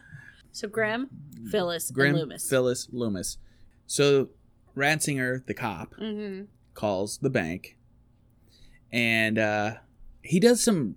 So 0.51 0.67
Grimm, 0.67 1.09
Phyllis, 1.51 1.89
and 1.91 2.15
Loomis. 2.17 2.49
Phyllis, 2.49 2.87
Loomis. 2.91 3.37
So 3.87 4.29
Rotzinger, 4.75 5.45
the 5.45 5.53
cop, 5.53 5.95
mm-hmm. 5.95 6.45
calls 6.73 7.17
the 7.19 7.29
bank, 7.29 7.77
and 8.91 9.37
uh, 9.37 9.73
he 10.21 10.39
does 10.39 10.61
some. 10.63 10.95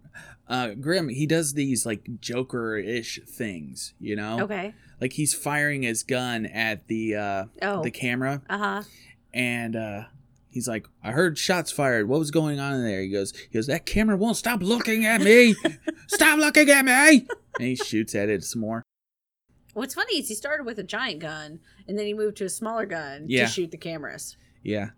Uh, 0.49 0.71
Grimm, 0.75 1.09
he 1.09 1.27
does 1.27 1.55
these 1.55 1.87
like 1.87 2.21
Joker-ish 2.21 3.21
things, 3.27 3.95
you 3.99 4.15
know, 4.17 4.41
Okay. 4.43 4.75
like 5.01 5.15
he's 5.15 5.33
firing 5.33 5.83
his 5.83 6.03
gun 6.03 6.45
at 6.47 6.89
the 6.89 7.15
uh, 7.15 7.45
Oh. 7.63 7.83
the 7.83 7.91
camera, 7.91 8.43
Uh 8.51 8.59
huh. 8.59 8.83
and 9.33 9.77
uh, 9.77 10.03
he's 10.51 10.69
like, 10.69 10.87
"I 11.03 11.13
heard 11.13 11.39
shots 11.39 11.71
fired. 11.71 12.09
What 12.09 12.19
was 12.19 12.31
going 12.31 12.59
on 12.61 12.75
in 12.75 12.85
there?" 12.85 13.01
He 13.01 13.09
goes, 13.09 13.33
"He 13.37 13.55
goes, 13.55 13.67
that 13.69 13.87
camera 13.87 14.17
won't 14.17 14.37
stop 14.37 14.63
looking 14.63 15.07
at 15.07 15.21
me. 15.23 15.55
stop 16.09 16.39
looking 16.39 16.69
at 16.69 16.85
me!" 16.85 17.27
And 17.59 17.69
he 17.69 17.77
shoots 17.77 18.15
at 18.15 18.29
it 18.29 18.45
some 18.45 18.61
more. 18.61 18.83
What's 19.75 19.95
funny 19.95 20.19
is 20.19 20.29
he 20.29 20.35
started 20.35 20.65
with 20.65 20.79
a 20.79 20.83
giant 20.83 21.21
gun 21.21 21.61
and 21.89 21.99
then 21.99 22.07
he 22.07 22.15
moved 22.15 22.37
to 22.39 22.45
a 22.45 22.49
smaller 22.49 22.87
gun 22.87 23.25
Yeah. 23.29 23.47
to 23.47 23.51
shoot 23.51 23.71
the 23.71 23.77
cameras. 23.79 24.37
Yeah. 24.63 24.91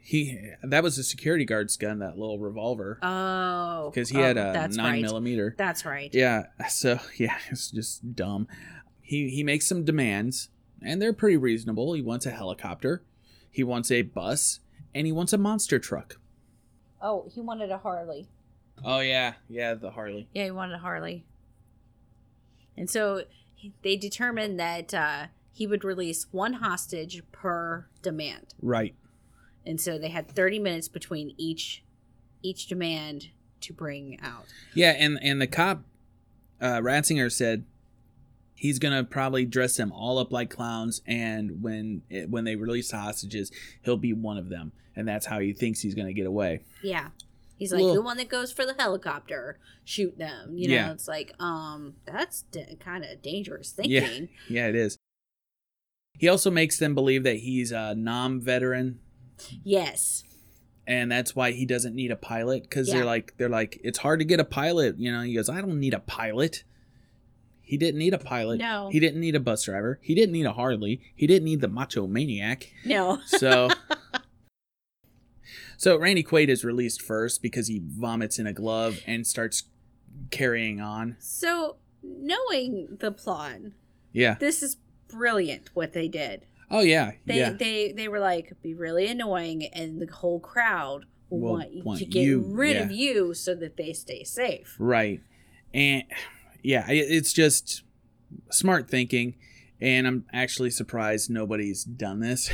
He 0.00 0.38
that 0.62 0.82
was 0.82 0.96
a 0.98 1.02
security 1.04 1.44
guard's 1.44 1.76
gun, 1.76 1.98
that 1.98 2.16
little 2.18 2.38
revolver, 2.38 2.98
Oh, 3.02 3.90
because 3.90 4.08
he 4.08 4.18
oh, 4.18 4.22
had 4.22 4.38
a 4.38 4.52
that's 4.54 4.76
nine 4.76 4.92
right. 4.92 5.02
millimeter. 5.02 5.54
That's 5.58 5.84
right. 5.84 6.08
Yeah. 6.14 6.44
So 6.70 6.98
yeah, 7.18 7.36
it's 7.50 7.70
just 7.70 8.14
dumb. 8.14 8.48
He 9.02 9.28
he 9.28 9.44
makes 9.44 9.66
some 9.66 9.84
demands, 9.84 10.48
and 10.82 11.02
they're 11.02 11.12
pretty 11.12 11.36
reasonable. 11.36 11.92
He 11.92 12.00
wants 12.00 12.24
a 12.24 12.30
helicopter, 12.30 13.02
he 13.50 13.62
wants 13.62 13.90
a 13.90 14.00
bus, 14.00 14.60
and 14.94 15.06
he 15.06 15.12
wants 15.12 15.34
a 15.34 15.38
monster 15.38 15.78
truck. 15.78 16.18
Oh, 17.02 17.28
he 17.34 17.42
wanted 17.42 17.70
a 17.70 17.76
Harley. 17.78 18.28
Oh 18.82 19.00
yeah, 19.00 19.34
yeah, 19.46 19.74
the 19.74 19.90
Harley. 19.90 20.26
Yeah, 20.32 20.44
he 20.44 20.50
wanted 20.52 20.76
a 20.76 20.78
Harley. 20.78 21.26
And 22.78 22.88
so 22.88 23.24
he- 23.58 23.74
they 23.82 23.96
determined 23.96 24.58
that 24.58 24.94
uh, 24.94 25.26
he 25.52 25.66
would 25.66 25.84
release 25.84 26.26
one 26.30 26.54
hostage 26.54 27.22
per 27.32 27.88
demand. 28.02 28.54
Right. 28.62 28.94
And 29.66 29.80
so 29.80 29.98
they 29.98 30.08
had 30.08 30.30
30 30.30 30.58
minutes 30.60 30.88
between 30.88 31.34
each 31.36 31.84
each 32.40 32.68
demand 32.68 33.26
to 33.62 33.72
bring 33.72 34.18
out. 34.22 34.46
Yeah, 34.72 34.92
and 34.92 35.18
and 35.20 35.40
the 35.42 35.48
cop, 35.48 35.82
uh, 36.60 36.78
Rotzinger 36.78 37.30
said 37.30 37.64
he's 38.54 38.78
gonna 38.78 39.02
probably 39.02 39.44
dress 39.44 39.76
them 39.76 39.90
all 39.92 40.18
up 40.18 40.30
like 40.32 40.48
clowns, 40.50 41.02
and 41.06 41.60
when 41.62 42.02
it, 42.08 42.30
when 42.30 42.44
they 42.44 42.54
release 42.54 42.92
the 42.92 42.98
hostages, 42.98 43.50
he'll 43.82 43.96
be 43.96 44.12
one 44.12 44.38
of 44.38 44.48
them, 44.48 44.70
and 44.94 45.06
that's 45.08 45.26
how 45.26 45.40
he 45.40 45.52
thinks 45.52 45.80
he's 45.80 45.96
gonna 45.96 46.12
get 46.12 46.26
away. 46.26 46.62
Yeah. 46.82 47.08
He's 47.58 47.72
like 47.72 47.82
Well- 47.82 47.94
the 47.94 48.02
one 48.02 48.16
that 48.18 48.28
goes 48.28 48.52
for 48.52 48.64
the 48.64 48.74
helicopter, 48.78 49.58
shoot 49.84 50.16
them. 50.16 50.56
You 50.56 50.68
know, 50.68 50.74
Yeah. 50.74 50.92
it's 50.92 51.08
like 51.08 51.32
um 51.40 51.94
that's 52.06 52.42
d- 52.50 52.76
kind 52.80 53.04
of 53.04 53.20
dangerous 53.20 53.74
Yeah. 53.82 54.00
thinking. 54.00 54.28
Yeah, 54.48 54.68
it 54.68 54.76
is. 54.76 54.96
He 56.18 56.28
also 56.28 56.50
makes 56.50 56.78
them 56.78 56.94
believe 56.94 57.22
that 57.24 57.36
he's 57.36 57.70
a 57.72 57.94
non-veteran, 57.94 58.98
Yes. 59.64 60.24
and 60.86 61.10
that's 61.12 61.36
why 61.36 61.52
he 61.52 61.64
doesn't 61.66 61.94
need 61.94 62.10
a 62.10 62.16
pilot 62.16 62.62
because 62.62 62.88
Yeah. 62.88 62.94
they're 62.94 63.04
like 63.04 63.34
they're 63.36 63.48
like 63.48 63.80
it's 63.84 63.98
hard 63.98 64.18
to 64.20 64.24
get 64.24 64.40
a 64.40 64.44
pilot. 64.44 64.98
You 64.98 65.12
know, 65.12 65.22
he 65.22 65.34
goes, 65.34 65.48
I 65.48 65.60
don't 65.60 65.78
need 65.80 65.94
a 65.94 66.00
pilot. 66.00 66.64
He 67.60 67.76
didn't 67.76 67.98
need 67.98 68.14
a 68.14 68.18
pilot. 68.18 68.58
No. 68.60 68.88
He 68.90 68.98
didn't 68.98 69.20
need 69.20 69.34
a 69.34 69.40
bus 69.40 69.64
driver. 69.64 69.98
He 70.02 70.14
didn't 70.14 70.32
need 70.32 70.46
a 70.46 70.54
Harley. 70.54 71.02
He 71.14 71.26
didn't 71.26 71.44
need 71.44 71.60
the 71.60 71.68
macho 71.68 72.06
maniac. 72.06 72.72
No. 72.86 73.20
So, 73.26 73.68
so 75.78 75.96
Randy 75.96 76.24
Quaid 76.24 76.48
is 76.48 76.64
released 76.64 77.00
first 77.00 77.40
because 77.40 77.68
he 77.68 77.80
vomits 77.82 78.38
in 78.38 78.46
a 78.48 78.52
glove 78.52 79.00
and 79.06 79.24
starts 79.24 79.62
carrying 80.30 80.80
on. 80.80 81.16
So 81.20 81.76
knowing 82.02 82.98
the 82.98 83.12
plot, 83.12 83.58
Yeah. 84.12 84.34
this 84.40 84.62
is 84.62 84.76
brilliant 85.08 85.70
what 85.74 85.92
they 85.92 86.08
did. 86.08 86.46
Oh 86.68 86.80
yeah. 86.80 87.12
They 87.24 87.38
yeah. 87.38 87.50
they 87.52 87.92
they 87.92 88.08
were 88.08 88.18
like 88.18 88.52
be 88.60 88.74
really 88.74 89.06
annoying, 89.06 89.64
and 89.72 90.02
the 90.02 90.12
whole 90.12 90.40
crowd 90.40 91.06
will 91.30 91.52
want, 91.52 91.84
want 91.84 92.00
to 92.00 92.04
get 92.06 92.22
you, 92.22 92.40
rid 92.40 92.76
of 92.76 92.90
you 92.90 93.32
so 93.32 93.54
that 93.54 93.76
they 93.76 93.92
stay 93.92 94.24
safe. 94.24 94.74
Right. 94.78 95.22
And 95.72 96.02
yeah, 96.62 96.86
it's 96.88 97.32
just 97.32 97.82
smart 98.50 98.90
thinking. 98.90 99.36
And 99.80 100.08
I'm 100.08 100.24
actually 100.32 100.70
surprised 100.70 101.30
nobody's 101.30 101.84
done 101.84 102.18
this. 102.18 102.50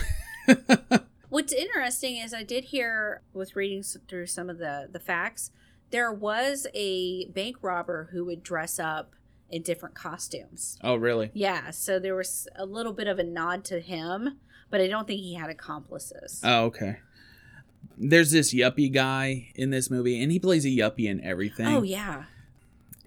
What's 1.34 1.52
interesting 1.52 2.18
is 2.18 2.32
I 2.32 2.44
did 2.44 2.66
hear 2.66 3.20
with 3.32 3.56
reading 3.56 3.82
through 3.82 4.28
some 4.28 4.48
of 4.48 4.58
the 4.58 4.88
the 4.92 5.00
facts, 5.00 5.50
there 5.90 6.12
was 6.12 6.68
a 6.74 7.26
bank 7.26 7.56
robber 7.60 8.10
who 8.12 8.24
would 8.26 8.44
dress 8.44 8.78
up 8.78 9.14
in 9.50 9.62
different 9.62 9.96
costumes. 9.96 10.78
oh, 10.84 10.94
really? 10.94 11.32
Yeah, 11.34 11.72
so 11.72 11.98
there 11.98 12.14
was 12.14 12.46
a 12.54 12.64
little 12.64 12.92
bit 12.92 13.08
of 13.08 13.18
a 13.18 13.24
nod 13.24 13.64
to 13.64 13.80
him, 13.80 14.38
but 14.70 14.80
I 14.80 14.86
don't 14.86 15.08
think 15.08 15.22
he 15.22 15.34
had 15.34 15.50
accomplices. 15.50 16.40
Oh, 16.44 16.66
okay. 16.66 16.98
There's 17.98 18.30
this 18.30 18.54
yuppie 18.54 18.92
guy 18.92 19.48
in 19.56 19.70
this 19.70 19.90
movie, 19.90 20.22
and 20.22 20.30
he 20.30 20.38
plays 20.38 20.64
a 20.64 20.68
yuppie 20.68 21.06
in 21.10 21.20
everything. 21.20 21.66
oh 21.66 21.82
yeah. 21.82 22.26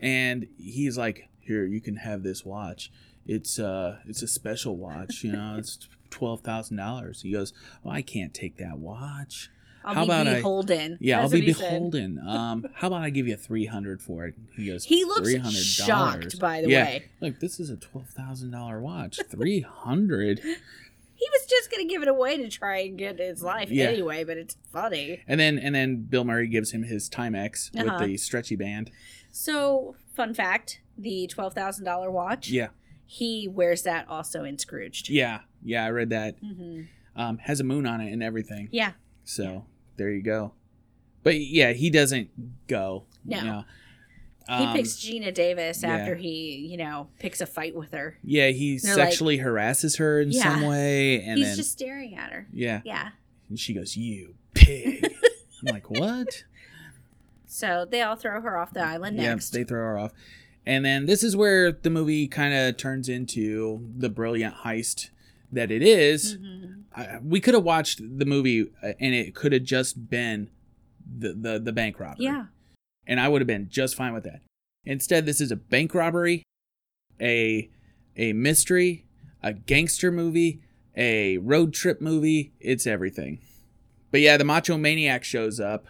and 0.02 0.48
he's 0.58 0.98
like 0.98 1.30
here 1.40 1.64
you 1.64 1.80
can 1.80 1.96
have 1.96 2.24
this 2.24 2.44
watch 2.44 2.92
it's 3.26 3.58
uh 3.58 4.00
it's 4.06 4.22
a 4.22 4.28
special 4.28 4.76
watch 4.76 5.24
you 5.24 5.32
know 5.32 5.56
it's 5.58 5.88
twelve 6.10 6.42
thousand 6.42 6.78
dollars 6.78 7.22
he 7.22 7.32
goes 7.32 7.54
well 7.84 7.94
i 7.94 8.02
can't 8.02 8.34
take 8.34 8.58
that 8.58 8.78
watch 8.80 9.50
I'll 9.86 9.94
How 9.94 10.02
be 10.02 10.08
about 10.12 10.28
I- 10.28 10.36
beholden. 10.36 10.98
yeah 11.00 11.22
That's 11.22 11.34
i'll 11.34 11.40
be 11.40 11.46
beholden 11.46 12.20
um 12.28 12.66
how 12.74 12.88
about 12.88 13.04
i 13.04 13.10
give 13.10 13.28
you 13.28 13.38
300 13.38 14.02
for 14.02 14.26
it 14.26 14.36
he 14.56 14.68
goes 14.68 14.84
He 14.84 15.06
looks 15.06 15.30
$300 15.34 15.86
shocked, 15.86 16.40
by 16.40 16.62
the 16.62 16.70
yeah. 16.70 16.84
way. 16.86 17.06
look 17.22 17.40
this 17.40 17.60
is 17.60 17.70
a 17.70 17.78
twelve 17.78 18.10
thousand 18.10 18.52
dollar 18.52 18.82
watch 18.82 19.20
300 19.30 20.40
He 21.20 21.26
was 21.32 21.48
just 21.50 21.72
gonna 21.72 21.86
give 21.86 22.04
it 22.04 22.08
away 22.08 22.38
to 22.38 22.48
try 22.48 22.82
and 22.82 22.96
get 22.96 23.18
his 23.18 23.42
life 23.42 23.72
Yeah. 23.72 23.86
anyway, 23.86 24.24
but 24.24 24.38
it's 24.38 24.56
funny. 24.72 25.24
and 25.28 25.40
then 25.40 25.58
and 25.58 25.74
then 25.74 26.04
bill 26.04 26.24
murray 26.24 26.48
gives 26.48 26.72
him 26.72 26.84
his 26.84 27.10
timex 27.10 27.72
Uh-huh. 27.76 27.98
with 28.00 28.08
the 28.08 28.18
stretchy 28.18 28.56
band 28.56 28.92
So, 29.32 29.96
fun 30.16 30.34
fact: 30.36 30.80
the 30.98 31.26
twelve 31.28 31.54
thousand 31.56 31.86
dollar 31.86 32.12
watch. 32.12 32.50
yeah 32.50 32.68
He 33.08 33.48
wears 33.48 33.82
that 33.84 34.08
also 34.08 34.44
in 34.44 34.58
Scrooged. 34.60 35.10
yeah 35.10 35.40
yeah 35.64 35.84
i 35.86 35.90
read 35.90 36.10
that 36.12 36.36
hmm 36.40 36.82
um 37.16 37.38
has 37.40 37.60
a 37.60 37.64
moon 37.64 37.86
on 37.88 38.00
it 38.02 38.12
and 38.14 38.22
everything 38.22 38.70
Yeah. 38.72 38.92
So 39.24 39.66
there 39.98 40.12
you 40.12 40.22
go. 40.22 40.54
But 41.24 41.40
yeah, 41.42 41.74
he 41.74 41.90
doesn't 41.90 42.30
go. 42.68 43.06
No. 43.26 43.38
you 43.38 43.44
know. 43.44 43.64
He 44.48 44.54
Um, 44.54 44.76
picks 44.76 44.92
Geena 44.94 45.34
Davis 45.34 45.82
yeah. 45.84 45.98
after 45.98 46.16
he, 46.16 46.56
you 46.70 46.78
know, 46.78 47.08
picks 47.20 47.42
a 47.42 47.46
fight 47.48 47.76
with 47.76 47.92
her. 47.92 48.18
Yeah, 48.24 48.50
he 48.50 48.78
They're 48.78 48.96
like- 48.96 49.08
sexually 49.10 49.38
harasses 49.40 49.96
her 49.98 50.22
in 50.22 50.32
Yeah. 50.32 50.44
some 50.44 50.62
way, 50.68 51.22
and 51.24 51.38
He's 51.40 51.48
then 51.48 51.56
just 51.58 51.72
staring 51.74 52.16
at 52.16 52.32
her. 52.32 52.48
yeah, 52.54 52.82
Yeah. 52.86 53.10
and 53.50 53.60
she 53.60 53.74
goes, 53.74 53.98
"You 53.98 54.36
pig." 54.54 55.04
I'm 55.68 55.74
like, 55.74 55.90
"What?" 55.90 56.44
So 57.46 57.86
they 57.90 58.02
all 58.02 58.16
throw 58.16 58.40
her 58.42 58.58
off 58.58 58.72
the 58.74 58.82
island 58.84 59.18
Next. 59.18 59.54
Yeah, 59.54 59.60
they 59.60 59.64
throw 59.66 59.80
her 59.80 59.98
off, 59.98 60.14
and 60.68 60.84
then 60.86 61.06
this 61.06 61.24
is 61.24 61.36
where 61.36 61.72
the 61.72 61.90
movie 61.90 62.28
kind 62.28 62.54
of 62.54 62.78
turns 62.78 63.08
into 63.10 63.90
the 63.98 64.10
brilliant 64.10 64.56
heist 64.66 65.10
that 65.52 65.72
it 65.72 65.82
is. 65.82 66.38
Mhm. 66.38 66.84
I, 66.96 67.20
we 67.24 67.40
could 67.40 67.54
have 67.54 67.64
watched 67.64 68.02
the 68.20 68.26
movie, 68.26 68.68
uh, 68.84 68.94
and 69.00 69.14
it 69.16 69.34
could 69.34 69.54
have 69.54 69.64
just 69.64 70.10
been 70.10 70.50
the 71.20 71.34
the, 71.34 71.60
the 71.60 71.72
bank 71.72 72.00
robbery. 72.00 72.26
Yeah. 72.26 72.46
and 73.10 73.20
I 73.20 73.30
would 73.30 73.42
have 73.42 73.48
been 73.48 73.70
just 73.70 73.96
fine 73.96 74.14
with 74.14 74.26
that. 74.26 74.42
Instead, 74.86 75.26
this 75.26 75.40
is 75.42 75.52
a 75.52 75.56
bank 75.56 75.94
robbery, 75.94 76.44
a 77.22 77.70
a 78.18 78.34
mystery, 78.34 79.06
a 79.44 79.54
gangster 79.54 80.12
movie, 80.12 80.60
a 80.96 81.38
road 81.38 81.74
trip 81.74 82.02
movie. 82.02 82.52
It's 82.60 82.86
everything. 82.88 83.40
But 84.12 84.22
yeah, 84.22 84.38
the 84.38 84.44
Macho 84.44 84.78
Maniac 84.78 85.24
shows 85.24 85.60
up. 85.60 85.86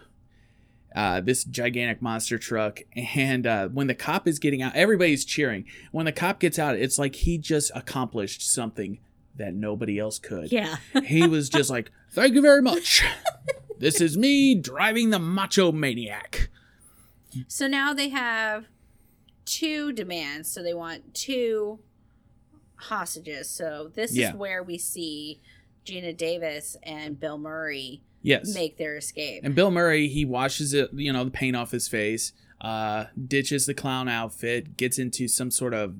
Uh, 0.98 1.22
this 1.22 1.44
gigantic 1.44 2.02
monster 2.02 2.40
truck, 2.40 2.80
and 2.96 3.46
uh, 3.46 3.68
when 3.68 3.86
the 3.86 3.94
cop 3.94 4.28
is 4.28 4.40
getting 4.40 4.64
out, 4.64 4.76
everybody's 4.76 5.24
cheering. 5.24 5.64
When 5.92 6.08
the 6.08 6.12
cop 6.12 6.40
gets 6.40 6.58
out, 6.58 6.76
it's 6.76 6.98
like 6.98 7.14
he 7.14 7.38
just 7.38 7.72
accomplished 7.76 8.42
something 8.52 8.98
that 9.36 9.54
nobody 9.54 10.00
else 10.00 10.18
could 10.18 10.52
Yeah. 10.52 10.78
he 11.06 11.28
was 11.28 11.50
just 11.50 11.70
like, 11.70 11.92
"Thank 12.14 12.34
you 12.34 12.42
very 12.42 12.64
much. 12.64 13.04
This 13.80 14.02
is 14.02 14.18
me 14.18 14.56
driving 14.56 15.12
the 15.12 15.20
Macho 15.20 15.72
Maniac." 15.72 16.50
So 17.48 17.68
now 17.68 17.94
they 17.94 18.10
have 18.10 18.66
two 19.46 19.94
demands. 19.94 20.52
So 20.52 20.64
they 20.64 20.74
want 20.74 21.14
two 21.14 21.78
hostages. 22.78 23.52
So 23.52 23.92
this 23.94 24.16
Yeah. 24.16 24.30
is 24.30 24.36
where 24.36 24.64
we 24.64 24.80
see 24.80 25.42
Geena 25.86 26.18
Davis 26.18 26.76
and 26.82 27.20
Bill 27.20 27.38
Murray 27.38 28.02
Yes. 28.28 28.54
make 28.54 28.78
their 28.78 28.98
escape. 28.98 29.42
And 29.44 29.56
Bill 29.56 29.72
Murray, 29.72 30.08
he 30.08 30.26
washes 30.26 30.74
it, 30.74 30.90
you 30.94 31.12
know, 31.14 31.24
the 31.24 31.32
paint 31.32 31.56
off 31.56 31.72
his 31.72 31.88
face, 31.88 32.34
uh, 32.62 33.06
ditches 33.28 33.66
the 33.66 33.74
clown 33.74 34.08
outfit, 34.10 34.76
gets 34.78 35.00
into 35.00 35.28
some 35.28 35.50
sort 35.52 35.74
of 35.74 35.96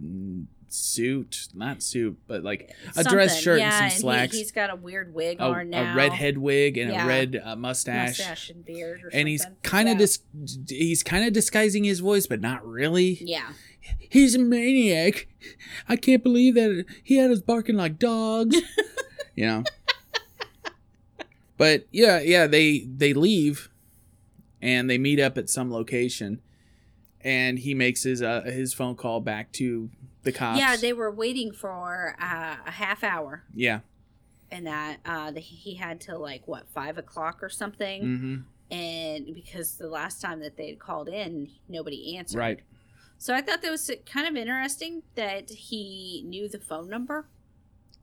suit, 0.70 1.48
not 1.54 1.82
suit, 1.82 2.18
but 2.28 2.44
like 2.44 2.70
a 2.98 3.04
dress 3.04 3.40
shirt 3.40 3.60
yeah, 3.60 3.84
and 3.84 3.92
some 3.94 4.02
slacks, 4.02 4.24
And 4.24 4.34
He, 4.34 4.40
has 4.42 4.52
got 4.52 4.70
a 4.70 4.76
weird 4.76 5.14
wig 5.14 5.40
a, 5.40 5.44
on 5.44 5.70
now. 5.70 5.94
a 5.94 5.96
red 5.96 6.12
head 6.12 6.38
wig 6.38 6.78
and 6.78 6.92
Yeah. 6.92 7.06
a 7.06 7.08
red 7.08 7.42
uh, 7.42 7.56
mustache. 7.56 8.20
mustache 8.20 8.50
and 8.50 8.66
beard, 8.66 9.02
or 9.04 9.10
And 9.14 9.28
he's 9.30 9.46
kind 9.64 9.88
of 9.88 9.94
Yeah. 9.94 10.00
dis- 10.00 10.20
he's 10.68 11.04
kind 11.04 11.26
of 11.26 11.32
disguising 11.34 11.86
his 11.86 12.00
voice, 12.02 12.28
but 12.28 12.42
not 12.42 12.66
really. 12.68 13.18
yeah. 13.22 13.54
He's 14.10 14.36
a 14.36 14.40
maniac. 14.40 15.28
I 15.88 15.96
can't 15.96 16.22
believe 16.22 16.56
that 16.56 16.84
he 17.02 17.16
had 17.16 17.32
us 17.32 17.40
barking 17.40 17.78
like 17.78 17.98
dogs. 17.98 18.58
you 19.36 19.46
know. 19.46 19.64
But 21.58 21.88
yeah, 21.92 22.20
yeah, 22.22 22.48
they 22.48 22.80
they 22.80 23.14
leave 23.14 23.70
and 24.62 24.90
they 24.90 24.98
meet 24.98 25.20
up 25.20 25.38
at 25.38 25.50
some 25.50 25.72
location 25.72 26.42
and 27.22 27.60
he 27.60 27.74
makes 27.74 28.04
his 28.04 28.22
uh, 28.22 28.42
his 28.46 28.74
phone 28.74 28.96
call 28.96 29.20
back 29.22 29.52
to 29.54 29.90
the 30.24 30.32
cops. 30.32 30.60
Yeah, 30.60 30.76
they 30.76 30.94
were 30.94 31.12
waiting 31.12 31.52
for 31.52 32.16
uh, 32.22 32.58
a 32.66 32.72
half 32.72 33.04
hour, 33.04 33.44
Yeah. 33.56 33.80
and 34.52 34.68
that 34.68 35.00
uh, 35.06 35.32
the, 35.32 35.40
he 35.40 35.76
had 35.76 36.00
to 36.02 36.18
like 36.18 36.48
what 36.48 36.68
five 36.70 36.98
o'clock 36.98 37.42
or 37.42 37.50
something, 37.50 38.04
Mhm. 38.04 38.44
and 38.76 39.34
because 39.34 39.76
the 39.76 39.88
last 39.88 40.22
time 40.22 40.40
that 40.42 40.58
they 40.58 40.68
had 40.68 40.80
called 40.80 41.10
in, 41.10 41.50
nobody 41.68 42.18
answered. 42.18 42.38
Right. 42.38 42.60
So 43.18 43.34
I 43.34 43.42
thought 43.42 43.64
that 43.64 43.72
was 43.72 43.90
kind 44.06 44.28
of 44.28 44.36
interesting 44.36 45.02
that 45.16 45.50
he 45.50 46.24
knew 46.28 46.48
the 46.48 46.60
phone 46.60 46.88
number. 46.88 47.26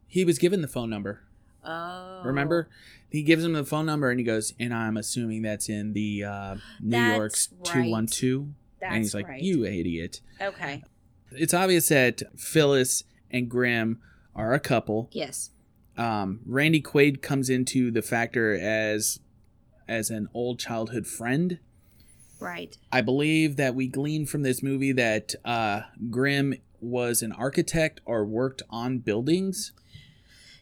He 0.08 0.25
was 0.25 0.38
given 0.38 0.61
the 0.61 0.66
phone 0.68 0.90
number. 0.90 1.20
Oh, 1.64 2.23
Remember? 2.25 2.68
He 3.14 3.23
gives 3.23 3.44
him 3.44 3.52
the 3.52 3.64
phone 3.64 3.87
number 3.87 4.11
and 4.11 4.18
he 4.18 4.25
goes, 4.25 4.54
and 4.59 4.75
I'm 4.75 4.97
assuming 4.97 5.42
that's 5.42 5.68
in 5.68 5.92
the 5.92 6.25
uh, 6.25 6.54
New 6.80 6.90
That's 6.90 7.16
York's 7.16 7.49
right. 7.59 7.85
212. 7.85 8.49
That's 8.80 8.92
and 8.92 9.02
he's 9.04 9.14
like, 9.14 9.28
right. 9.28 9.40
You 9.40 9.64
idiot. 9.64 10.21
Okay. 10.40 10.83
It's 11.30 11.54
obvious 11.54 11.90
that 11.90 12.23
Phyllis 12.37 13.04
and 13.30 13.49
Grimm 13.49 14.00
are 14.35 14.52
a 14.52 14.59
couple. 14.59 15.11
Yes. 15.12 15.50
Um, 15.97 16.40
Randy 16.44 16.83
Quaid 16.83 17.23
comes 17.23 17.49
into 17.49 17.92
the 17.92 18.02
factor 18.02 18.52
as 18.52 19.21
as 19.87 20.11
an 20.11 20.28
old 20.35 20.59
childhood 20.59 21.06
friend. 21.06 21.61
Right. 22.40 22.76
I 22.90 23.00
believe 23.00 23.54
that 23.59 23.76
we 23.76 23.87
glean 23.87 24.26
from 24.26 24.42
this 24.42 24.61
movie 24.61 24.90
that 24.90 25.37
uh, 25.44 25.83
Grimm 26.11 26.56
was 26.80 27.23
an 27.23 27.30
architect 27.30 28.00
or 28.06 28.25
worked 28.25 28.62
on 28.71 28.99
buildings. 28.99 29.73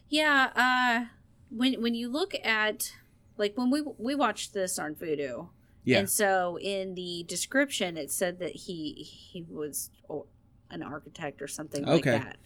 Yeah. 0.07 0.51
Uh, 0.55 1.09
when 1.55 1.81
when 1.81 1.93
you 1.95 2.09
look 2.09 2.33
at 2.43 2.93
like 3.37 3.57
when 3.57 3.69
we 3.69 3.83
we 3.97 4.15
watched 4.15 4.53
this 4.53 4.77
on 4.79 4.95
Vudu, 4.95 5.49
Yeah. 5.83 5.99
and 5.99 6.09
so 6.09 6.57
in 6.59 6.95
the 6.95 7.23
description 7.27 7.97
it 7.97 8.11
said 8.11 8.39
that 8.39 8.51
he 8.55 8.93
he 9.03 9.43
was 9.49 9.89
an 10.69 10.81
architect 10.83 11.41
or 11.41 11.47
something 11.47 11.85
like 11.85 11.99
Okay. 12.07 12.17
that. 12.17 12.37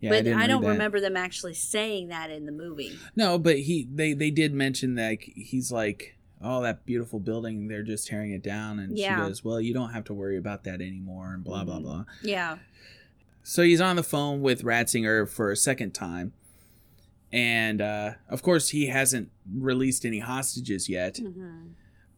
yeah, 0.00 0.10
but 0.10 0.24
didn't 0.24 0.40
I, 0.40 0.46
don't 0.46 0.64
remember 0.64 1.00
them 1.00 1.16
actually 1.16 1.54
saying 1.54 2.08
that 2.08 2.30
in 2.30 2.46
the 2.46 2.52
movie. 2.52 2.96
No, 3.16 3.38
but 3.38 3.58
he 3.60 3.88
they 3.92 4.12
they 4.12 4.30
did 4.30 4.52
mention 4.54 4.94
that 4.96 5.18
he's 5.22 5.72
like, 5.72 6.16
oh, 6.40 6.62
that 6.62 6.84
beautiful 6.86 7.18
building, 7.20 7.68
they're 7.68 7.82
just 7.82 8.06
tearing 8.08 8.32
it 8.32 8.42
down, 8.42 8.78
and 8.78 8.96
Yeah. 8.98 9.16
she 9.16 9.22
goes, 9.28 9.44
well, 9.44 9.60
you 9.60 9.72
don't 9.74 9.92
have 9.92 10.04
to 10.04 10.14
worry 10.14 10.36
about 10.36 10.64
that 10.64 10.80
anymore, 10.80 11.34
and 11.34 11.42
blah 11.44 11.64
blah 11.64 11.78
Mhm. 11.78 11.82
blah. 11.82 12.04
Yeah. 12.22 12.58
So 13.44 13.62
he's 13.64 13.80
on 13.80 13.96
the 13.96 14.04
phone 14.04 14.40
with 14.40 14.62
Rotzinger 14.62 15.28
for 15.28 15.50
a 15.50 15.56
second 15.56 15.94
time, 15.94 16.32
and 17.32 17.80
uh, 17.80 18.12
of 18.28 18.42
course 18.42 18.70
he 18.70 18.86
hasn't 18.86 19.30
released 19.52 20.04
any 20.04 20.18
hostages 20.20 20.88
yet. 20.88 21.18
hmm 21.18 21.68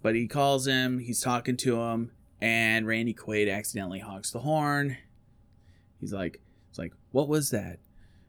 But 0.02 0.14
he 0.14 0.26
calls 0.26 0.66
him, 0.66 0.98
he's 0.98 1.20
talking 1.20 1.56
to 1.58 1.80
him, 1.80 2.10
and 2.40 2.86
Randy 2.86 3.14
Quaid 3.14 3.50
accidentally 3.52 4.00
honks 4.00 4.30
the 4.30 4.40
horn. 4.40 4.96
He's 6.00 6.12
like, 6.12 6.40
"It's 6.68 6.78
like, 6.78 6.92
what 7.12 7.28
was 7.28 7.50
that? 7.50 7.78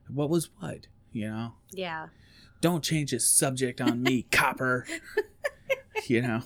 What 0.07 0.29
was 0.29 0.49
what? 0.59 0.87
You 1.11 1.27
know." 1.29 1.53
Yeah. 1.71 2.07
don't 2.61 2.83
change 2.83 3.11
the 3.11 3.19
subject 3.19 3.81
on 3.81 4.01
me, 4.01 4.23
copper. 4.31 4.85
you 6.07 6.21
know, 6.21 6.41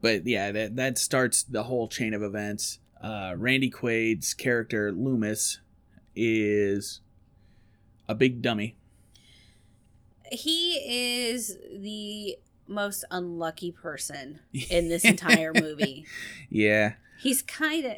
but 0.00 0.26
yeah, 0.26 0.50
that 0.52 0.76
that 0.76 0.98
starts 0.98 1.42
the 1.42 1.64
whole 1.64 1.88
chain 1.88 2.14
of 2.14 2.22
events. 2.22 2.78
Uh, 3.02 3.34
Randy 3.36 3.70
Quaid's 3.70 4.32
character 4.34 4.90
Loomis 4.92 5.60
is 6.16 7.00
a 8.08 8.14
big 8.14 8.40
dummy. 8.42 8.76
He 10.32 11.30
is 11.30 11.56
the 11.72 12.36
most 12.66 13.04
unlucky 13.10 13.72
person 13.72 14.40
in 14.70 14.88
this 14.88 15.04
entire 15.04 15.52
movie. 15.54 16.06
Yeah, 16.50 16.94
He's 17.20 17.42
kind 17.42 17.84
of 17.84 17.96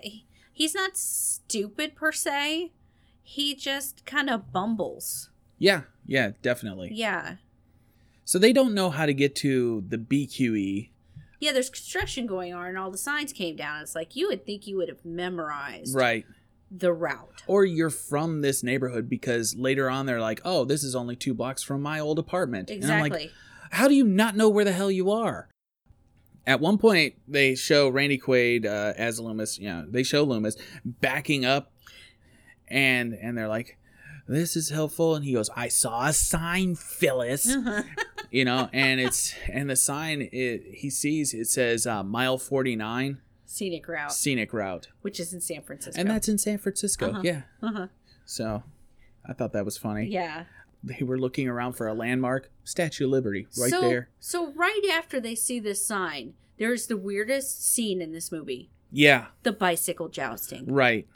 he's 0.52 0.74
not 0.74 0.96
stupid 0.96 1.94
per 1.94 2.12
se. 2.12 2.72
He 3.22 3.54
just 3.54 4.04
kind 4.06 4.28
of 4.30 4.52
bumbles. 4.52 5.30
yeah, 5.58 5.82
yeah, 6.06 6.32
definitely. 6.42 6.90
Yeah. 6.92 7.36
So 8.24 8.38
they 8.38 8.52
don't 8.52 8.74
know 8.74 8.90
how 8.90 9.06
to 9.06 9.14
get 9.14 9.34
to 9.36 9.84
the. 9.88 9.98
BQE. 9.98 10.90
Yeah, 11.40 11.52
there's 11.52 11.70
construction 11.70 12.26
going 12.26 12.52
on 12.54 12.66
and 12.66 12.78
all 12.78 12.90
the 12.90 12.98
signs 12.98 13.32
came 13.32 13.56
down. 13.56 13.80
It's 13.82 13.94
like 13.94 14.14
you 14.14 14.28
would 14.28 14.44
think 14.44 14.66
you 14.66 14.76
would 14.76 14.88
have 14.88 15.04
memorized 15.04 15.94
Right. 15.96 16.26
The 16.70 16.92
route. 16.92 17.42
Or 17.46 17.64
you're 17.64 17.90
from 17.90 18.40
this 18.42 18.62
neighborhood 18.62 19.08
because 19.08 19.56
later 19.56 19.90
on 19.90 20.06
they're 20.06 20.20
like, 20.20 20.40
oh, 20.44 20.64
this 20.64 20.84
is 20.84 20.94
only 20.94 21.16
two 21.16 21.34
blocks 21.34 21.62
from 21.62 21.82
my 21.82 21.98
old 21.98 22.18
apartment. 22.18 22.70
And 22.70 22.84
I'm 22.84 23.00
like, 23.00 23.12
Exactly. 23.12 23.32
how 23.72 23.88
do 23.88 23.94
you 23.94 24.04
not 24.04 24.36
know 24.36 24.48
where 24.48 24.64
the 24.64 24.72
hell 24.72 24.90
you 24.90 25.10
are? 25.10 25.48
At 26.46 26.60
one 26.60 26.78
point, 26.78 27.14
they 27.28 27.54
show 27.54 27.88
Randy 27.88 28.18
Quaid 28.18 28.64
uh, 28.64 28.94
as 28.96 29.20
Loomis. 29.20 29.58
You 29.58 29.68
know, 29.68 29.86
they 29.88 30.02
show 30.02 30.24
Loomis 30.24 30.56
backing 30.84 31.44
up, 31.44 31.70
and 32.66 33.12
and 33.12 33.36
they're 33.36 33.46
like, 33.46 33.76
"This 34.26 34.56
is 34.56 34.70
helpful." 34.70 35.14
And 35.14 35.24
he 35.24 35.34
goes, 35.34 35.50
"I 35.54 35.68
saw 35.68 36.06
a 36.06 36.12
sign, 36.14 36.76
Phyllis." 36.76 37.54
you 38.30 38.46
know, 38.46 38.70
and 38.72 39.00
it's 39.00 39.34
and 39.52 39.68
the 39.68 39.76
sign 39.76 40.28
it, 40.32 40.62
he 40.72 40.88
sees 40.88 41.34
it 41.34 41.46
says 41.46 41.86
uh, 41.86 42.02
mile 42.02 42.38
forty 42.38 42.74
nine 42.74 43.18
Scenic 43.52 43.88
route, 43.88 44.12
scenic 44.12 44.52
route, 44.52 44.86
which 45.02 45.18
is 45.18 45.34
in 45.34 45.40
San 45.40 45.62
Francisco. 45.62 46.00
and 46.00 46.08
that's 46.08 46.28
in 46.28 46.38
San 46.38 46.56
Francisco. 46.56 47.10
Uh-huh. 47.10 47.20
Yeah, 47.24 47.42
uh-huh. 47.60 47.88
so 48.24 48.62
I 49.26 49.32
thought 49.32 49.52
that 49.54 49.64
was 49.64 49.76
funny. 49.76 50.06
Yeah. 50.06 50.44
They 50.84 51.02
were 51.04 51.18
looking 51.18 51.48
around 51.48 51.72
for 51.72 51.88
a 51.88 51.92
landmark, 51.92 52.48
Statue 52.62 53.06
of 53.06 53.10
Liberty, 53.10 53.48
right 53.58 53.70
so, 53.70 53.80
there. 53.80 54.08
So 54.20 54.52
right 54.52 54.82
after 54.92 55.20
they 55.20 55.34
see 55.34 55.58
this 55.58 55.84
sign, 55.84 56.34
there's 56.60 56.86
the 56.86 56.96
weirdest 56.96 57.66
scene 57.68 58.00
in 58.00 58.12
this 58.12 58.30
movie: 58.30 58.70
Yeah, 58.92 59.26
the 59.42 59.50
bicycle 59.52 60.08
jousting. 60.08 60.72
right. 60.72 61.08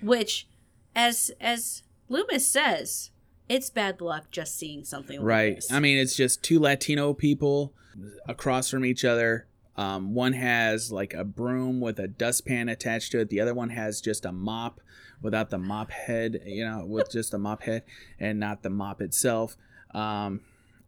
Which, 0.00 0.46
as 0.94 1.32
as 1.40 1.82
Loomis 2.08 2.46
says, 2.46 3.10
it's 3.48 3.68
bad 3.68 4.00
luck 4.00 4.30
just 4.30 4.56
seeing 4.56 4.84
something 4.84 5.18
like 5.18 5.26
Right. 5.26 5.54
this. 5.56 5.72
I 5.72 5.80
mean, 5.80 5.98
it's 5.98 6.14
just 6.14 6.44
two 6.44 6.60
Latino 6.60 7.14
people 7.14 7.74
across 8.28 8.70
from 8.70 8.84
each 8.84 9.04
other. 9.04 9.48
Um, 9.76 10.14
one 10.14 10.32
has 10.34 10.92
like 10.92 11.14
a 11.14 11.24
broom 11.24 11.80
with 11.80 11.98
a 11.98 12.06
dustpan 12.08 12.68
attached 12.68 13.12
to 13.12 13.20
it. 13.20 13.28
The 13.28 13.40
other 13.40 13.54
one 13.54 13.70
has 13.70 14.00
just 14.00 14.24
a 14.24 14.32
mop 14.32 14.80
without 15.20 15.50
the 15.50 15.58
mop 15.58 15.90
head, 15.90 16.42
you 16.46 16.64
know, 16.64 16.84
with 16.86 17.10
just 17.10 17.34
a 17.34 17.38
mop 17.38 17.62
head 17.62 17.82
and 18.20 18.38
not 18.38 18.62
the 18.62 18.70
mop 18.70 19.00
itself. 19.00 19.56
Um, 19.92 20.40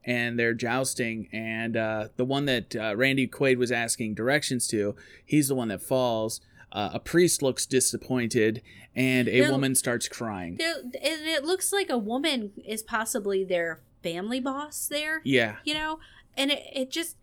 and 0.05 0.39
they're 0.39 0.55
jousting. 0.55 1.29
And 1.33 1.77
uh, 1.77 2.09
the 2.17 2.25
one 2.25 2.45
that 2.45 2.77
uh, 2.77 2.95
Randy 2.97 3.27
Quaid 3.27 3.57
was 3.57 3.73
asking 3.73 4.15
directions 4.15 4.69
to, 4.69 4.95
he's 5.25 5.49
the 5.49 5.55
one 5.57 5.69
that 5.69 5.83
falls. 5.83 6.41
Uh, 6.71 6.91
a 6.95 7.01
priest 7.01 7.43
looks 7.43 7.65
disappointed, 7.65 8.61
and 8.95 9.29
a 9.29 9.41
They're- 9.41 9.51
woman 9.51 9.75
starts 9.75 10.09
crying. 10.09 10.57
There- 10.59 10.81
and 10.83 10.93
it 11.27 11.45
looks 11.45 11.73
like 11.73 11.89
a 11.91 11.97
woman 11.99 12.53
is 12.65 12.83
possibly 12.83 13.43
their 13.45 13.81
family 14.03 14.41
boss 14.41 14.87
there. 14.87 15.23
Yeah, 15.25 15.57
You 15.65 15.75
know, 15.75 15.99
and 16.37 16.51
it, 16.51 16.63
it 16.73 16.91
just 16.91 17.17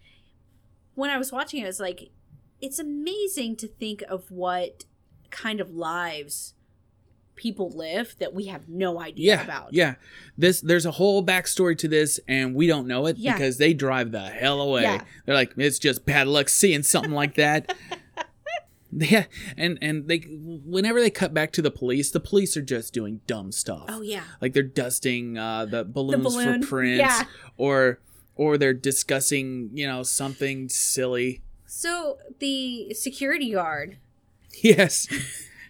when 0.95 1.09
I 1.09 1.17
was 1.17 1.31
watching 1.31 1.61
it, 1.61 1.63
I 1.63 1.67
was 1.67 1.79
like, 1.79 2.09
it's 2.61 2.79
amazing 2.79 3.55
to 3.57 3.67
think 3.67 4.03
of 4.09 4.29
what 4.31 4.85
kind 5.29 5.59
of 5.59 5.71
lives 5.71 6.53
people 7.35 7.69
live 7.71 8.15
that 8.19 8.33
we 8.33 8.45
have 8.45 8.69
no 8.69 9.01
idea 9.01 9.35
yeah, 9.35 9.43
about. 9.43 9.73
yeah. 9.73 9.95
This 10.37 10.61
there's 10.61 10.85
a 10.85 10.91
whole 10.91 11.25
backstory 11.25 11.77
to 11.79 11.87
this, 11.87 12.19
and 12.27 12.53
we 12.55 12.67
don't 12.67 12.87
know 12.87 13.07
it 13.07 13.17
Yeah. 13.17 13.33
because 13.33 13.57
they 13.57 13.73
drive 13.73 14.11
the 14.11 14.21
hell 14.21 14.61
away. 14.61 14.83
Yeah. 14.83 15.03
They're 15.25 15.35
like, 15.35 15.53
it's 15.57 15.79
just 15.79 16.05
bad 16.05 16.27
luck 16.27 16.47
seeing 16.49 16.83
something 16.83 17.11
like 17.11 17.35
that. 17.35 17.75
Yeah, 18.95 19.25
and 19.57 19.79
and 19.81 20.07
they 20.07 20.19
whenever 20.19 21.01
they 21.01 21.09
cut 21.09 21.33
back 21.33 21.51
to 21.53 21.63
the 21.63 21.71
police, 21.71 22.11
the 22.11 22.19
police 22.19 22.55
are 22.55 22.61
just 22.61 22.93
doing 22.93 23.21
dumb 23.25 23.51
stuff. 23.51 23.85
Oh 23.89 24.01
yeah. 24.01 24.23
Like 24.39 24.53
they're 24.53 24.61
dusting 24.61 25.35
uh, 25.35 25.65
the 25.65 25.83
balloons 25.83 26.23
balloon, 26.23 26.61
for 26.61 26.67
prints, 26.67 26.99
yeah. 26.99 27.23
or 27.57 27.99
or 28.35 28.57
they're 28.57 28.73
discussing 28.73 29.69
you 29.73 29.87
know 29.87 30.03
something 30.03 30.69
silly. 30.69 31.41
So 31.65 32.17
the 32.39 32.93
security 32.93 33.51
guard, 33.51 33.97
Yes, 34.61 35.07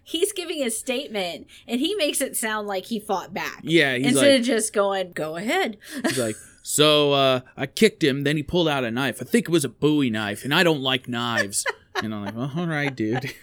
he's 0.04 0.34
giving 0.34 0.62
a 0.64 0.70
statement, 0.70 1.48
and 1.68 1.80
he 1.80 1.96
makes 1.96 2.20
it 2.22 2.36
sound 2.36 2.68
like 2.68 2.86
he 2.86 3.00
fought 3.00 3.34
back 3.34 3.62
yeah. 3.64 3.96
He's 3.96 4.08
instead 4.08 4.32
like, 4.32 4.40
of 4.42 4.46
just 4.46 4.74
going, 4.74 5.12
"Go 5.14 5.36
ahead." 5.38 5.78
He's 6.04 6.18
like, 6.18 6.36
so 6.64 7.12
uh, 7.14 7.42
I 7.58 7.66
kicked 7.68 8.04
him, 8.04 8.24
then 8.24 8.38
he 8.38 8.44
pulled 8.44 8.70
out 8.70 8.84
a 8.86 8.92
knife. 8.92 9.22
I 9.22 9.26
think 9.26 9.48
it 9.48 9.52
was 9.52 9.66
a 9.66 9.70
Bowie 9.70 10.10
knife, 10.10 10.44
and 10.46 10.54
I 10.54 10.64
don't 10.64 10.82
like 10.82 11.08
knives. 11.10 11.66
and 12.02 12.14
I'm 12.16 12.26
like, 12.26 12.36
well, 12.36 12.52
all 12.56 12.68
right, 12.68 12.96
dude. 12.96 13.34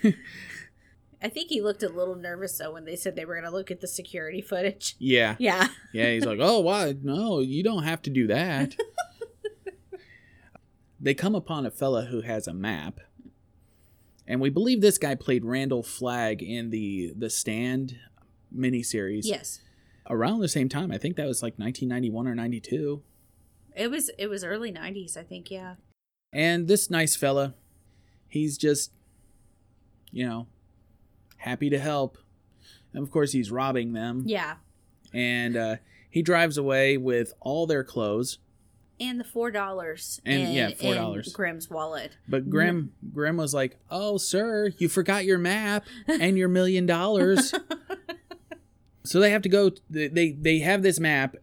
I 1.23 1.29
think 1.29 1.51
he 1.51 1.61
looked 1.61 1.83
a 1.83 1.89
little 1.91 2.17
nervous 2.17 2.57
though 2.57 2.73
when 2.73 2.87
they 2.87 2.97
said 2.97 3.15
they 3.15 3.27
were 3.27 3.35
going 3.35 3.45
to 3.45 3.51
look 3.51 3.71
at 3.71 3.83
the 3.83 3.87
security 3.87 4.41
footage. 4.41 4.97
yeah, 4.99 5.37
Yeah. 5.39 5.69
yeah. 5.93 6.11
He's 6.13 6.25
like, 6.25 6.39
oh, 6.41 6.61
why? 6.61 6.95
No, 7.03 7.41
you 7.41 7.63
don't 7.63 7.83
have 7.85 8.01
to 8.03 8.11
do 8.11 8.27
that. 8.29 8.75
they 11.01 11.15
come 11.15 11.35
upon 11.35 11.65
a 11.67 11.71
fella 11.71 12.07
who 12.07 12.21
has 12.23 12.47
a 12.47 12.55
map, 12.55 13.01
and 14.27 14.41
we 14.41 14.51
believe 14.51 14.81
this 14.81 14.99
guy 14.99 15.15
played 15.15 15.45
Randall 15.45 15.83
Flagg 15.83 16.43
in 16.43 16.71
the 16.71 17.13
the 17.17 17.31
Stand 17.31 17.99
miniseries. 18.55 19.23
Yes. 19.25 19.61
around 20.09 20.41
the 20.41 20.49
same 20.49 20.69
time. 20.69 20.91
I 20.91 20.99
think 20.99 21.17
that 21.17 21.27
was 21.27 21.43
like 21.43 21.55
1991 21.59 22.27
or 22.27 22.35
92. 22.35 23.03
It 23.77 23.91
was 23.91 24.11
it 24.19 24.27
was 24.27 24.43
early 24.45 24.73
90s, 24.73 25.17
I 25.17 25.23
think, 25.23 25.51
yeah. 25.51 25.77
And 26.33 26.67
this 26.69 26.91
nice 26.91 27.15
fella, 27.17 27.55
he's 28.29 28.59
just, 28.59 28.93
you 30.11 30.27
know, 30.27 30.47
happy 31.39 31.71
to 31.71 31.79
help. 31.79 32.19
And 32.93 33.03
of 33.03 33.11
course, 33.11 33.33
he's 33.33 33.51
robbing 33.51 33.93
them. 33.93 34.25
Yeah. 34.27 34.57
And 35.15 35.57
uh, 35.57 35.77
he 36.09 36.23
drives 36.23 36.59
away 36.59 36.97
with 36.97 37.33
all 37.41 37.67
their 37.67 37.85
clothes. 37.85 38.39
And 39.01 39.19
the 39.19 39.25
four 39.25 39.51
dollars 39.51 40.21
And- 40.27 40.53
yeah, 40.53 40.71
$4. 40.71 41.33
Grimm's 41.33 41.71
wallet. 41.71 42.17
But 42.29 42.51
Grimm 42.51 42.93
Grimm 43.15 43.39
was 43.39 43.55
like, 43.55 43.79
"Oh, 43.91 44.19
sir, 44.19 44.73
you 44.79 44.89
forgot 44.91 45.25
your 45.25 45.39
map 45.39 45.87
and 46.07 46.37
your 46.37 46.49
million 46.49 46.85
dollars." 46.87 47.55
so 49.05 49.19
they 49.21 49.31
have 49.31 49.43
to 49.43 49.49
go. 49.49 49.71
They 49.89 50.09
they- 50.09 50.33
they 50.33 50.59
have 50.61 50.83
this 50.83 51.01
map. 51.01 51.37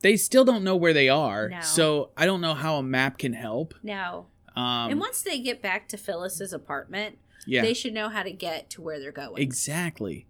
They 0.00 0.16
still 0.16 0.44
don't 0.44 0.64
know 0.64 0.74
where 0.76 0.92
they 0.92 1.08
are, 1.08 1.48
No. 1.48 1.60
so 1.60 2.10
I 2.16 2.26
don't 2.26 2.40
know 2.40 2.54
how 2.54 2.76
a 2.76 2.82
map 2.82 3.18
can 3.18 3.34
help. 3.34 3.74
No. 3.84 4.26
Um, 4.56 4.90
and 4.90 5.00
once 5.00 5.22
they 5.22 5.38
get 5.38 5.62
back 5.62 5.88
to 5.90 5.96
Phyllis's 5.96 6.52
apartment, 6.52 7.18
yeah, 7.46 7.62
they 7.62 7.72
should 7.74 7.94
know 7.94 8.08
how 8.08 8.22
to 8.22 8.32
get 8.32 8.68
to 8.70 8.82
where 8.82 8.98
they're 9.00 9.12
going. 9.12 9.40
exactly. 9.42 10.26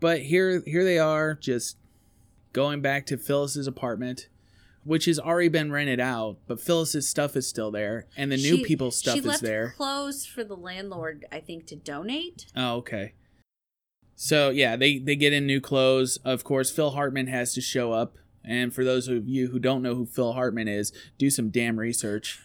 But 0.00 0.22
here 0.22 0.62
here 0.66 0.84
they 0.84 0.98
are, 0.98 1.34
just 1.34 1.76
going 2.52 2.80
back 2.82 3.06
to 3.06 3.16
Phyllis's 3.16 3.66
apartment, 3.66 4.28
which 4.84 5.06
has 5.06 5.18
already 5.18 5.48
been 5.48 5.72
rented 5.72 6.00
out. 6.00 6.38
But 6.46 6.60
Phyllis's 6.60 7.08
stuff 7.08 7.36
is 7.36 7.46
still 7.48 7.70
there, 7.70 8.06
and 8.16 8.30
the 8.30 8.36
new 8.36 8.58
She- 8.58 8.64
people's 8.64 8.96
stuff 8.96 9.14
she 9.14 9.20
is 9.20 9.26
left 9.26 9.42
there. 9.42 9.74
clothes 9.76 10.24
for 10.26 10.44
the 10.44 10.56
landlord, 10.56 11.24
I 11.32 11.40
think, 11.40 11.66
to 11.66 11.76
donate. 11.76 12.46
Oh, 12.56 12.76
okay. 12.76 13.14
So 14.16 14.50
yeah, 14.50 14.76
they 14.76 14.98
they 14.98 15.16
get 15.16 15.32
in 15.32 15.46
new 15.46 15.60
clothes. 15.60 16.18
Of 16.24 16.44
course, 16.44 16.70
Phil 16.70 16.90
Hartman 16.90 17.26
has 17.26 17.52
to 17.54 17.60
show 17.60 17.92
up. 17.92 18.16
And 18.46 18.74
for 18.74 18.84
those 18.84 19.08
of 19.08 19.26
you 19.26 19.48
who 19.48 19.58
don't 19.58 19.82
know 19.82 19.94
who 19.94 20.04
Phil 20.04 20.34
Hartman 20.34 20.68
is, 20.68 20.92
do 21.18 21.30
some 21.30 21.48
damn 21.48 21.78
research. 21.78 22.38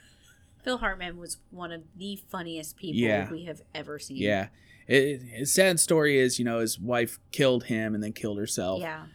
Phil 0.64 0.78
Hartman 0.78 1.18
was 1.18 1.38
one 1.52 1.72
of 1.74 1.84
the 1.96 2.18
funniest 2.30 2.78
people 2.78 3.02
Yeah. 3.02 3.30
we 3.30 3.44
have 3.46 3.62
ever 3.76 4.00
seen. 4.00 4.18
Yeah. 4.18 4.48
It, 4.88 5.22
his 5.24 5.54
sad 5.54 5.80
story 5.80 6.18
is, 6.18 6.40
you 6.40 6.46
know, 6.46 6.60
his 6.60 6.80
wife 6.80 7.20
killed 7.32 7.66
him 7.66 7.94
and 7.94 8.02
then 8.04 8.14
killed 8.14 8.38
herself. 8.40 8.80
Yeah. 8.82 9.06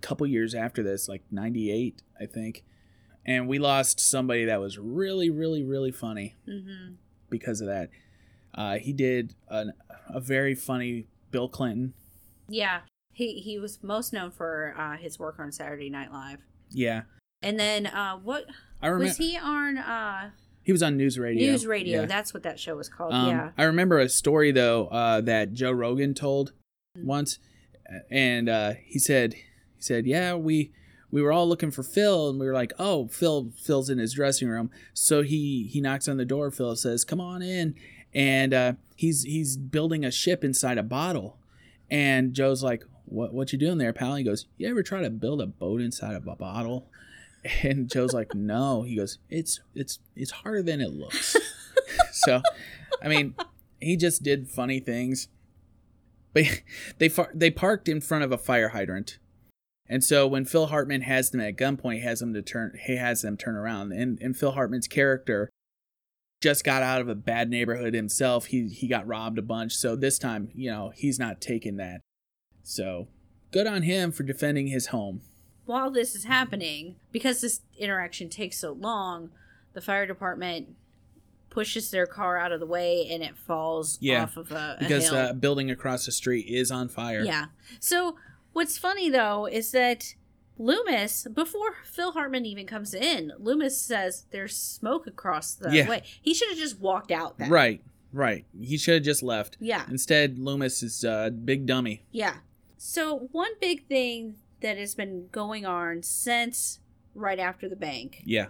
Couple 0.00 0.26
years 0.26 0.54
after 0.54 0.82
this, 0.82 1.08
like 1.08 1.22
98, 1.30 2.02
I 2.20 2.26
think. 2.26 2.64
And 3.26 3.46
we 3.48 3.58
lost 3.58 4.00
somebody 4.00 4.46
that 4.46 4.60
was 4.60 4.78
really, 4.78 5.30
really, 5.30 5.62
really 5.62 5.92
funny 5.92 6.36
Mm-hmm. 6.48 6.94
because 7.28 7.60
of 7.60 7.66
that. 7.68 7.90
Uh, 8.54 8.78
he 8.78 8.92
did 8.92 9.34
an, 9.48 9.72
a 10.08 10.20
very 10.20 10.54
funny 10.54 11.06
Bill 11.30 11.48
Clinton. 11.48 11.94
Yeah. 12.48 12.80
He 13.12 13.40
he 13.40 13.58
was 13.58 13.82
most 13.82 14.12
known 14.12 14.30
for 14.30 14.74
uh, 14.78 14.96
his 14.96 15.18
work 15.18 15.38
on 15.38 15.52
Saturday 15.52 15.90
Night 15.90 16.12
Live. 16.12 16.38
Yeah. 16.70 17.02
And 17.42 17.58
then 17.60 17.86
uh, 17.86 18.16
what 18.16 18.46
I 18.80 18.86
remember 18.88 19.06
was 19.08 19.16
he 19.18 19.36
on? 19.36 19.78
Uh, 19.78 20.30
he 20.62 20.72
was 20.72 20.82
on 20.82 20.96
news 20.96 21.18
radio. 21.18 21.50
News 21.50 21.66
Radio. 21.66 22.00
Yeah. 22.00 22.06
That's 22.06 22.32
what 22.34 22.42
that 22.44 22.58
show 22.58 22.76
was 22.76 22.88
called. 22.88 23.12
Um, 23.12 23.28
yeah. 23.28 23.50
I 23.58 23.64
remember 23.64 23.98
a 23.98 24.08
story 24.08 24.50
though 24.52 24.86
uh, 24.88 25.20
that 25.22 25.52
Joe 25.52 25.72
Rogan 25.72 26.14
told 26.14 26.52
Mm. 26.98 27.04
once, 27.04 27.38
and 28.10 28.48
uh, 28.48 28.72
he 28.84 28.98
said 28.98 29.34
he 29.80 29.84
said 29.84 30.06
yeah 30.06 30.34
we 30.34 30.70
we 31.10 31.22
were 31.22 31.32
all 31.32 31.48
looking 31.48 31.70
for 31.70 31.82
Phil. 31.82 32.30
And 32.30 32.38
we 32.38 32.46
were 32.46 32.54
like 32.54 32.72
oh 32.78 33.08
Phil 33.08 33.50
Phil's 33.60 33.90
in 33.90 33.98
his 33.98 34.14
dressing 34.14 34.48
room. 34.48 34.70
So 34.94 35.22
he 35.22 35.68
he 35.70 35.80
knocks 35.80 36.08
on 36.08 36.16
the 36.16 36.24
door. 36.24 36.50
Phil 36.50 36.76
says 36.76 37.04
come 37.04 37.20
on 37.20 37.42
in. 37.42 37.74
And 38.14 38.52
uh, 38.54 38.72
he's 38.96 39.22
he's 39.22 39.56
building 39.56 40.04
a 40.04 40.10
ship 40.10 40.44
inside 40.44 40.78
a 40.78 40.82
bottle. 40.82 41.38
And 41.90 42.32
Joe's 42.32 42.62
like 42.62 42.84
what 43.06 43.32
what 43.32 43.52
you 43.52 43.58
doing 43.58 43.78
there 43.78 43.92
pal? 43.92 44.14
He 44.14 44.24
goes 44.24 44.46
you 44.56 44.68
ever 44.68 44.82
try 44.82 45.00
to 45.02 45.10
build 45.10 45.40
a 45.40 45.46
boat 45.46 45.80
inside 45.80 46.14
of 46.14 46.26
a 46.26 46.36
bottle? 46.36 46.86
And 47.62 47.90
Joe's 47.90 48.12
like 48.12 48.34
no. 48.34 48.82
He 48.82 48.96
goes 48.96 49.18
it's 49.30 49.60
it's 49.74 49.98
it's 50.14 50.30
harder 50.30 50.62
than 50.62 50.80
it 50.80 50.90
looks. 50.90 51.36
So 52.12 52.42
I 53.02 53.08
mean 53.08 53.34
he 53.80 53.96
just 53.96 54.22
did 54.22 54.48
funny 54.48 54.78
things. 54.78 55.28
But 56.32 56.62
they 56.98 57.08
far- 57.08 57.32
they 57.34 57.50
parked 57.50 57.88
in 57.88 58.00
front 58.00 58.24
of 58.24 58.32
a 58.32 58.38
fire 58.38 58.68
hydrant, 58.68 59.18
and 59.90 60.02
so 60.02 60.26
when 60.26 60.46
Phil 60.46 60.68
Hartman 60.68 61.02
has 61.02 61.30
them 61.30 61.40
at 61.42 61.56
gunpoint, 61.56 61.96
he 61.96 62.00
has 62.00 62.20
them 62.20 62.32
to 62.32 62.40
turn. 62.40 62.78
He 62.86 62.96
has 62.96 63.20
them 63.20 63.36
turn 63.36 63.56
around, 63.56 63.92
and 63.92 64.18
and 64.22 64.34
Phil 64.34 64.52
Hartman's 64.52 64.86
character 64.88 65.50
just 66.40 66.64
got 66.64 66.82
out 66.82 67.02
of 67.02 67.08
a 67.08 67.14
bad 67.14 67.50
neighborhood 67.50 67.92
himself. 67.92 68.46
He 68.46 68.68
he 68.68 68.88
got 68.88 69.06
robbed 69.06 69.38
a 69.38 69.42
bunch, 69.42 69.74
so 69.74 69.96
this 69.96 70.18
time 70.18 70.48
you 70.54 70.70
know 70.70 70.92
he's 70.94 71.18
not 71.18 71.40
taking 71.42 71.76
that. 71.76 72.00
So 72.62 73.08
good 73.50 73.66
on 73.66 73.82
him 73.82 74.12
for 74.12 74.22
defending 74.22 74.68
his 74.68 74.86
home. 74.86 75.22
While 75.66 75.90
this 75.90 76.14
is 76.14 76.24
happening, 76.24 76.96
because 77.12 77.40
this 77.40 77.60
interaction 77.78 78.28
takes 78.28 78.58
so 78.58 78.72
long, 78.72 79.30
the 79.72 79.80
fire 79.80 80.06
department 80.06 80.68
pushes 81.48 81.90
their 81.90 82.06
car 82.06 82.38
out 82.38 82.52
of 82.52 82.60
the 82.60 82.66
way 82.66 83.08
and 83.10 83.22
it 83.24 83.36
falls 83.36 83.98
Yeah, 84.00 84.22
off 84.22 84.36
of 84.36 84.52
a, 84.52 84.76
a 84.78 84.84
Because 84.84 85.08
hill. 85.10 85.16
uh, 85.18 85.32
building 85.32 85.68
across 85.70 86.06
the 86.06 86.12
street 86.12 86.46
is 86.48 86.70
on 86.70 86.88
fire. 86.88 87.22
Yeah. 87.24 87.46
So 87.80 88.16
what's 88.52 88.78
funny 88.78 89.08
though 89.10 89.46
is 89.46 89.72
that 89.72 90.14
Loomis, 90.58 91.26
before 91.32 91.76
Phil 91.84 92.12
Hartman 92.12 92.44
even 92.44 92.66
comes 92.66 92.92
in, 92.92 93.32
Loomis 93.38 93.80
says 93.80 94.26
there's 94.30 94.54
smoke 94.56 95.06
across 95.06 95.54
the 95.54 95.70
Yeah. 95.74 95.88
way. 95.88 96.02
He 96.20 96.34
should 96.34 96.50
have 96.50 96.58
just 96.58 96.78
walked 96.78 97.10
out 97.10 97.38
then. 97.38 97.48
Right. 97.50 97.82
Right. 98.12 98.44
He 98.60 98.76
should 98.76 98.94
have 98.94 99.02
just 99.02 99.22
left. 99.22 99.56
Yeah. 99.60 99.84
Instead, 99.88 100.38
Loomis 100.38 100.82
is 100.82 101.02
a 101.04 101.10
uh, 101.12 101.30
big 101.30 101.64
dummy. 101.64 102.02
Yeah. 102.10 102.38
So 102.76 103.28
one 103.32 103.52
big 103.60 103.86
thing 103.86 104.34
that 104.60 104.76
has 104.76 104.94
been 104.94 105.28
going 105.32 105.64
on 105.64 106.02
since 106.02 106.80
right 107.14 107.38
after 107.38 107.68
the 107.68 107.76
bank 107.76 108.22
Yeah. 108.26 108.48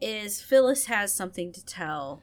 is 0.00 0.40
Phyllis 0.40 0.86
has 0.86 1.12
something 1.12 1.52
to 1.52 1.64
tell 1.64 2.22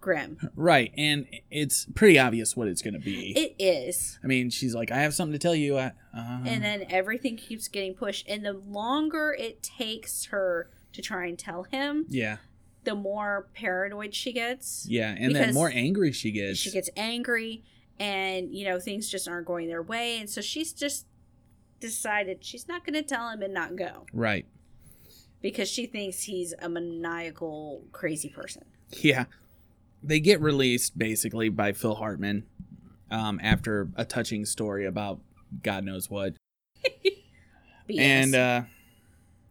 Grimm. 0.00 0.50
Right, 0.56 0.92
and 0.96 1.26
it's 1.50 1.86
pretty 1.94 2.18
obvious 2.18 2.56
what 2.56 2.68
it's 2.68 2.82
going 2.82 2.94
to 2.94 3.00
be. 3.00 3.32
It 3.38 3.54
is. 3.58 4.18
I 4.24 4.26
mean, 4.26 4.50
she's 4.50 4.74
like, 4.74 4.90
"I 4.90 5.00
have 5.02 5.14
something 5.14 5.32
to 5.32 5.38
tell 5.38 5.54
you." 5.54 5.78
I, 5.78 5.92
uh, 6.16 6.40
And 6.46 6.62
then 6.62 6.86
everything 6.90 7.36
keeps 7.36 7.68
getting 7.68 7.94
pushed. 7.94 8.28
And 8.28 8.44
the 8.44 8.52
longer 8.52 9.34
it 9.38 9.62
takes 9.62 10.26
her 10.26 10.70
to 10.92 11.02
try 11.02 11.26
and 11.26 11.38
tell 11.38 11.64
him, 11.64 12.06
yeah, 12.08 12.36
the 12.84 12.94
more 12.94 13.48
paranoid 13.54 14.14
she 14.14 14.32
gets. 14.32 14.86
yeah, 14.88 15.10
and 15.18 15.34
then 15.34 15.42
Because 15.42 15.54
more 15.54 15.70
angry 15.74 16.12
she 16.12 16.30
gets. 16.30 16.58
She 16.58 16.70
gets 16.70 16.90
angry 16.96 17.64
and, 17.98 18.54
you 18.54 18.64
know, 18.66 18.78
things 18.78 19.08
just 19.10 19.26
aren't 19.28 19.46
going 19.46 19.68
their 19.68 19.82
way. 19.82 20.18
And 20.20 20.28
so 20.28 20.40
she's 20.40 20.72
just 20.72 21.06
decided 21.80 22.44
she's 22.44 22.68
not 22.68 22.84
going 22.84 22.94
to 22.94 23.02
tell 23.02 23.28
him 23.30 23.42
and 23.42 23.52
not 23.52 23.76
go 23.76 24.06
right. 24.12 24.46
because 25.42 25.68
she 25.68 25.86
thinks 25.86 26.22
he's 26.22 26.54
a 26.60 26.68
maniacal, 26.68 27.82
crazy 27.92 28.28
person. 28.28 28.64
Yeah, 28.92 29.24
they 30.02 30.20
get 30.20 30.40
released 30.40 30.96
basically 30.98 31.48
by 31.48 31.72
Phil 31.72 31.96
Hartman 31.96 32.44
um, 33.10 33.40
after 33.42 33.88
a 33.96 34.04
touching 34.04 34.44
story 34.44 34.86
about 34.86 35.20
God 35.62 35.84
knows 35.84 36.10
what, 36.10 36.34
and 37.98 38.34
uh, 38.34 38.62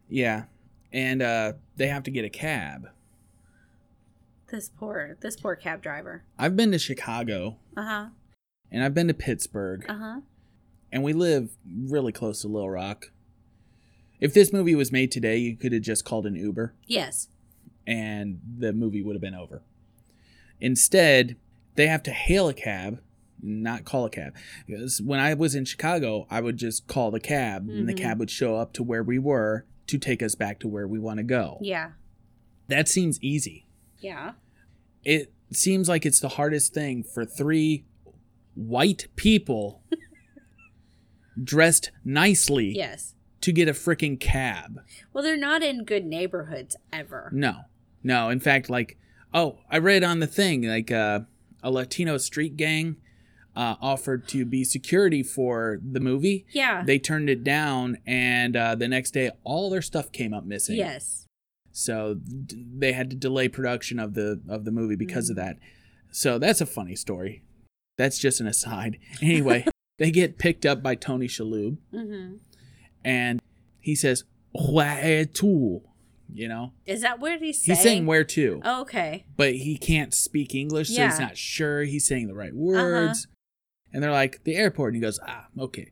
yeah, 0.09 0.43
and 0.91 1.21
uh, 1.21 1.53
they 1.77 1.87
have 1.87 2.03
to 2.03 2.11
get 2.11 2.25
a 2.25 2.29
cab. 2.29 2.89
this 4.49 4.69
poor, 4.69 5.17
this 5.21 5.35
poor 5.35 5.55
cab 5.55 5.81
driver. 5.81 6.23
I've 6.37 6.55
been 6.55 6.71
to 6.71 6.79
Chicago 6.79 7.57
Uh 7.75 7.83
huh. 7.83 8.05
and 8.71 8.83
I've 8.83 8.93
been 8.93 9.07
to 9.07 9.13
Pittsburgh, 9.13 9.85
Uh 9.89 9.97
huh. 9.97 10.19
and 10.91 11.03
we 11.03 11.13
live 11.13 11.55
really 11.87 12.11
close 12.11 12.41
to 12.41 12.47
Little 12.47 12.69
Rock. 12.69 13.11
If 14.19 14.33
this 14.33 14.53
movie 14.53 14.75
was 14.75 14.91
made 14.91 15.11
today, 15.11 15.37
you 15.37 15.55
could 15.57 15.73
have 15.73 15.81
just 15.81 16.05
called 16.05 16.25
an 16.25 16.35
Uber. 16.35 16.73
Yes. 16.87 17.27
and 17.85 18.39
the 18.57 18.71
movie 18.71 19.01
would 19.03 19.15
have 19.15 19.21
been 19.21 19.35
over. 19.35 19.61
Instead, 20.61 21.35
they 21.75 21.87
have 21.87 22.03
to 22.03 22.11
hail 22.11 22.47
a 22.47 22.53
cab, 22.53 23.01
not 23.43 23.84
call 23.86 24.06
a 24.06 24.10
cab. 24.10 24.34
Because 24.65 25.01
when 25.01 25.19
I 25.19 25.34
was 25.34 25.53
in 25.53 25.65
Chicago, 25.65 26.25
I 26.29 26.41
would 26.41 26.58
just 26.58 26.88
call 26.88 27.12
the 27.12 27.19
cab, 27.19 27.67
and 27.69 27.88
the 27.88 27.93
Mhm. 27.93 27.97
cab 27.97 28.19
would 28.19 28.32
show 28.32 28.56
up 28.56 28.73
to 28.73 28.84
where 28.84 29.03
we 29.03 29.19
were 29.19 29.65
to 29.88 29.97
take 29.97 30.23
us 30.23 30.34
back 30.36 30.60
to 30.62 30.67
where 30.67 30.88
we 30.88 30.97
want 30.97 31.17
to 31.17 31.23
go. 31.23 31.58
Yeah. 31.62 31.91
That 32.69 32.88
seems 32.88 33.21
easy. 33.21 33.67
Yeah. 33.99 34.34
It 35.03 35.34
seems 35.51 35.89
like 35.89 36.06
it's 36.06 36.19
the 36.21 36.29
hardest 36.29 36.73
thing 36.73 37.03
for 37.03 37.25
three 37.25 37.86
white 38.56 39.08
people 39.17 39.84
dressed 41.43 41.91
nicely 42.06 42.73
Yes. 42.75 43.15
to 43.41 43.51
get 43.51 43.67
a 43.67 43.73
freaking 43.73 44.19
cab. 44.19 44.79
Well, 45.12 45.23
they're 45.23 45.36
not 45.38 45.63
in 45.63 45.84
good 45.84 46.06
neighborhoods 46.06 46.75
ever. 46.91 47.29
No, 47.34 47.62
no. 48.03 48.29
In 48.29 48.39
fact, 48.39 48.69
like, 48.69 48.97
oh, 49.34 49.60
I 49.69 49.79
read 49.79 50.03
on 50.03 50.19
the 50.19 50.27
thing 50.27 50.63
like 50.63 50.91
uh, 50.91 51.21
a 51.62 51.71
Latino 51.71 52.17
street 52.17 52.56
gang 52.56 52.97
uh, 53.55 53.75
offered 53.81 54.27
to 54.29 54.45
be 54.45 54.63
security 54.63 55.21
for 55.23 55.79
the 55.83 55.99
movie. 55.99 56.45
Yeah. 56.51 56.83
They 56.83 56.97
turned 56.99 57.29
it 57.29 57.43
down, 57.43 57.97
and 58.05 58.55
uh, 58.55 58.75
the 58.75 58.87
next 58.87 59.11
day, 59.11 59.31
all 59.43 59.69
their 59.69 59.81
stuff 59.81 60.11
came 60.11 60.33
up 60.33 60.45
missing. 60.45 60.75
yes. 60.77 61.27
So 61.75 62.15
d- 62.15 62.65
they 62.77 62.91
had 62.93 63.09
to 63.09 63.15
delay 63.15 63.47
production 63.47 63.99
of 63.99 64.13
the 64.13 64.39
of 64.47 64.63
the 64.63 64.71
movie 64.71 64.95
because 64.95 65.27
Mm. 65.27 65.29
of 65.31 65.35
that. 65.37 65.57
So 66.11 66.37
that's 66.37 66.61
a 66.61 66.67
funny 66.67 66.95
story. 66.95 67.43
That's 67.97 68.19
just 68.19 68.39
an 68.39 68.45
aside. 68.47 68.99
Anyway, 69.23 69.65
they 69.97 70.11
get 70.11 70.37
picked 70.37 70.65
up 70.67 70.83
by 70.83 70.93
Tony 70.95 71.27
Shalhoub, 71.27 71.77
Mm-hmm. 71.93 72.35
and 73.03 73.41
he 73.79 73.95
says, 73.95 74.23
"Where 74.51 75.25
to?" 75.25 75.81
You 76.35 76.47
know, 76.47 76.73
Is 76.87 77.01
that 77.01 77.19
what 77.19 77.39
he's 77.41 77.61
saying? 77.61 77.75
he's 77.75 77.83
saying 77.83 78.05
where 78.07 78.23
to. 78.23 78.61
Oh, 78.63 78.81
okay. 78.81 79.25
but 79.37 79.53
he 79.55 79.77
can't 79.77 80.13
speak 80.15 80.55
English, 80.55 80.87
so 80.87 80.93
he's 80.93 80.97
Yeah. 80.97 81.07
Uh-huh. 81.09 81.19
not 81.25 81.37
sure 81.37 81.83
he's 81.83 82.05
saying 82.07 82.27
the 82.27 82.33
right 82.33 82.53
words. 82.55 83.27
And 83.93 84.01
they're 84.03 84.12
like, 84.12 84.43
the 84.43 84.56
airport. 84.56 84.93
And 84.93 84.95
he 84.95 85.01
goes, 85.01 85.19
ah, 85.27 85.45
okay. 85.60 85.91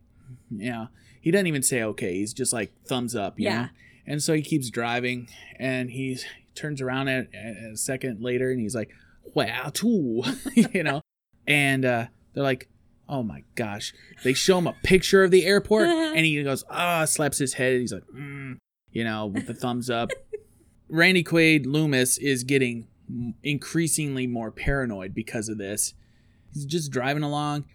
Yeah. 0.49 0.87
He 1.21 1.29
doesn't 1.31 1.47
even 1.47 1.61
say 1.63 1.83
okay. 1.83 2.15
He's 2.15 2.33
just 2.33 2.51
like 2.51 2.71
thumbs 2.85 3.15
up, 3.15 3.39
you 3.39 3.45
Yeah. 3.45 3.61
know? 3.61 3.67
And 4.07 4.23
so 4.23 4.33
he 4.33 4.41
keeps 4.41 4.69
driving 4.71 5.29
and 5.59 5.91
he 5.91 6.17
turns 6.55 6.81
around 6.81 7.07
at, 7.07 7.27
a 7.33 7.77
second 7.77 8.21
later 8.21 8.49
and 8.51 8.59
he's 8.59 8.73
like, 8.75 8.89
wow, 9.35 9.69
too, 9.73 10.23
you 10.73 10.83
know? 10.83 11.01
And 11.47 11.85
uh, 11.85 12.07
they're 12.33 12.43
like, 12.43 12.67
oh 13.07 13.21
my 13.23 13.43
gosh. 13.55 13.93
They 14.23 14.33
show 14.33 14.57
him 14.57 14.67
a 14.67 14.73
picture 14.83 15.23
of 15.23 15.29
the 15.31 15.45
airport 15.45 15.87
and 15.89 16.25
he 16.25 16.41
goes, 16.43 16.63
ah, 16.69 17.05
slaps 17.05 17.37
his 17.37 17.53
head. 17.53 17.79
He's 17.79 17.93
like, 17.93 18.07
mm, 18.07 18.57
you 18.91 19.03
know, 19.03 19.27
with 19.27 19.45
the 19.45 19.53
thumbs 19.53 19.89
up. 19.89 20.09
Randy 20.89 21.23
Quaid 21.23 21.65
Loomis 21.67 22.17
is 22.17 22.43
getting 22.43 22.87
increasingly 23.43 24.27
more 24.27 24.51
paranoid 24.51 25.13
because 25.13 25.47
of 25.49 25.57
this. 25.57 25.93
He's 26.53 26.65
just 26.65 26.91
driving 26.91 27.23
along. 27.23 27.65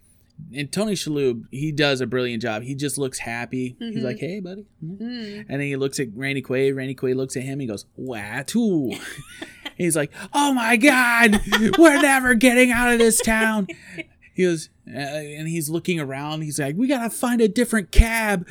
And 0.55 0.71
Tony 0.71 0.93
Shalhoub, 0.93 1.43
he 1.51 1.71
does 1.71 1.99
a 1.99 2.07
brilliant 2.07 2.41
job. 2.41 2.63
He 2.63 2.73
just 2.75 2.97
looks 2.97 3.19
happy. 3.19 3.75
He's 3.79 3.97
Mhm. 3.97 4.03
like, 4.03 4.19
"Hey, 4.19 4.39
buddy," 4.39 4.65
Mm. 4.83 5.39
and 5.49 5.59
then 5.59 5.61
he 5.67 5.75
looks 5.75 5.99
at 5.99 6.07
Randy 6.15 6.41
Quaid. 6.41 6.75
Randy 6.75 6.95
Quaid 6.95 7.15
looks 7.15 7.35
at 7.35 7.43
him. 7.43 7.59
He 7.59 7.65
goes, 7.67 7.85
"Wow, 7.95 8.43
too." 8.45 8.93
He's 9.77 9.95
like, 9.95 10.11
"Oh 10.33 10.53
my 10.53 10.75
God, 10.77 11.39
we're 11.77 12.01
never 12.01 12.33
getting 12.33 12.71
out 12.71 12.91
of 12.93 12.99
this 12.99 13.19
town." 13.21 13.67
He 14.33 14.43
goes, 14.43 14.69
uh, 14.87 14.99
and 14.99 15.47
he's 15.47 15.67
looking 15.67 15.99
around. 15.99 16.43
He's 16.43 16.59
like, 16.59 16.75
"We 16.77 16.87
gotta 16.87 17.09
find 17.09 17.41
a 17.41 17.47
different 17.47 17.91
cab." 17.91 18.47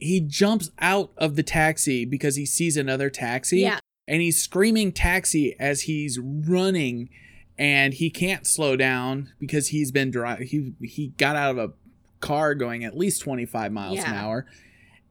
He 0.00 0.18
jumps 0.20 0.70
out 0.78 1.12
of 1.18 1.36
the 1.36 1.42
taxi 1.42 2.06
because 2.06 2.36
he 2.36 2.46
sees 2.46 2.78
another 2.78 3.10
taxi 3.10 3.60
Yeah. 3.60 3.80
and 4.08 4.22
he's 4.22 4.40
screaming 4.40 4.92
taxi 4.92 5.54
as 5.60 5.82
he's 5.82 6.18
running 6.18 7.10
and 7.58 7.94
he 7.94 8.10
can't 8.10 8.46
slow 8.46 8.76
down 8.76 9.32
because 9.38 9.68
he's 9.68 9.92
been 9.92 10.10
driving 10.10 10.46
he 10.46 10.72
he 10.86 11.08
got 11.18 11.36
out 11.36 11.50
of 11.52 11.58
a 11.58 11.72
car 12.20 12.54
going 12.54 12.84
at 12.84 12.96
least 12.96 13.20
25 13.22 13.70
miles 13.72 13.98
an 14.00 14.12
hour 14.14 14.46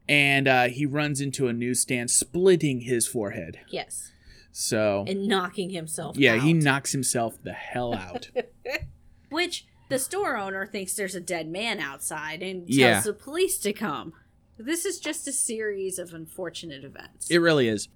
and 0.10 0.48
uh, 0.48 0.64
he 0.68 0.86
runs 0.86 1.22
into 1.22 1.48
a 1.48 1.54
newsstand 1.54 2.10
splitting 2.12 2.82
his 2.82 3.08
forehead 3.08 3.60
Yes. 3.70 4.12
so 4.52 5.06
And 5.08 5.28
knocking 5.28 5.70
himself 5.70 6.18
yeah 6.18 6.34
out. 6.34 6.42
he 6.42 6.54
knocks 6.54 6.92
himself 6.92 7.38
the 7.44 7.54
hell 7.54 7.94
out 7.94 8.30
Which 9.30 9.66
the 9.90 9.98
store 10.00 10.38
owner 10.38 10.66
thinks 10.66 10.94
there's 10.96 11.16
a 11.16 11.20
dead 11.22 11.48
man 11.48 11.80
outside 11.80 12.42
and 12.44 12.68
tells 12.68 12.76
Yeah. 12.78 13.02
the 13.02 13.14
police 13.14 13.58
to 13.60 13.74
come. 13.74 14.14
This 14.58 14.86
is 14.86 15.00
just 15.00 15.28
a 15.28 15.32
series 15.32 15.98
of 16.00 16.14
unfortunate 16.14 16.84
events. 16.84 17.30
it 17.32 17.38
really 17.40 17.68
is 17.68 17.90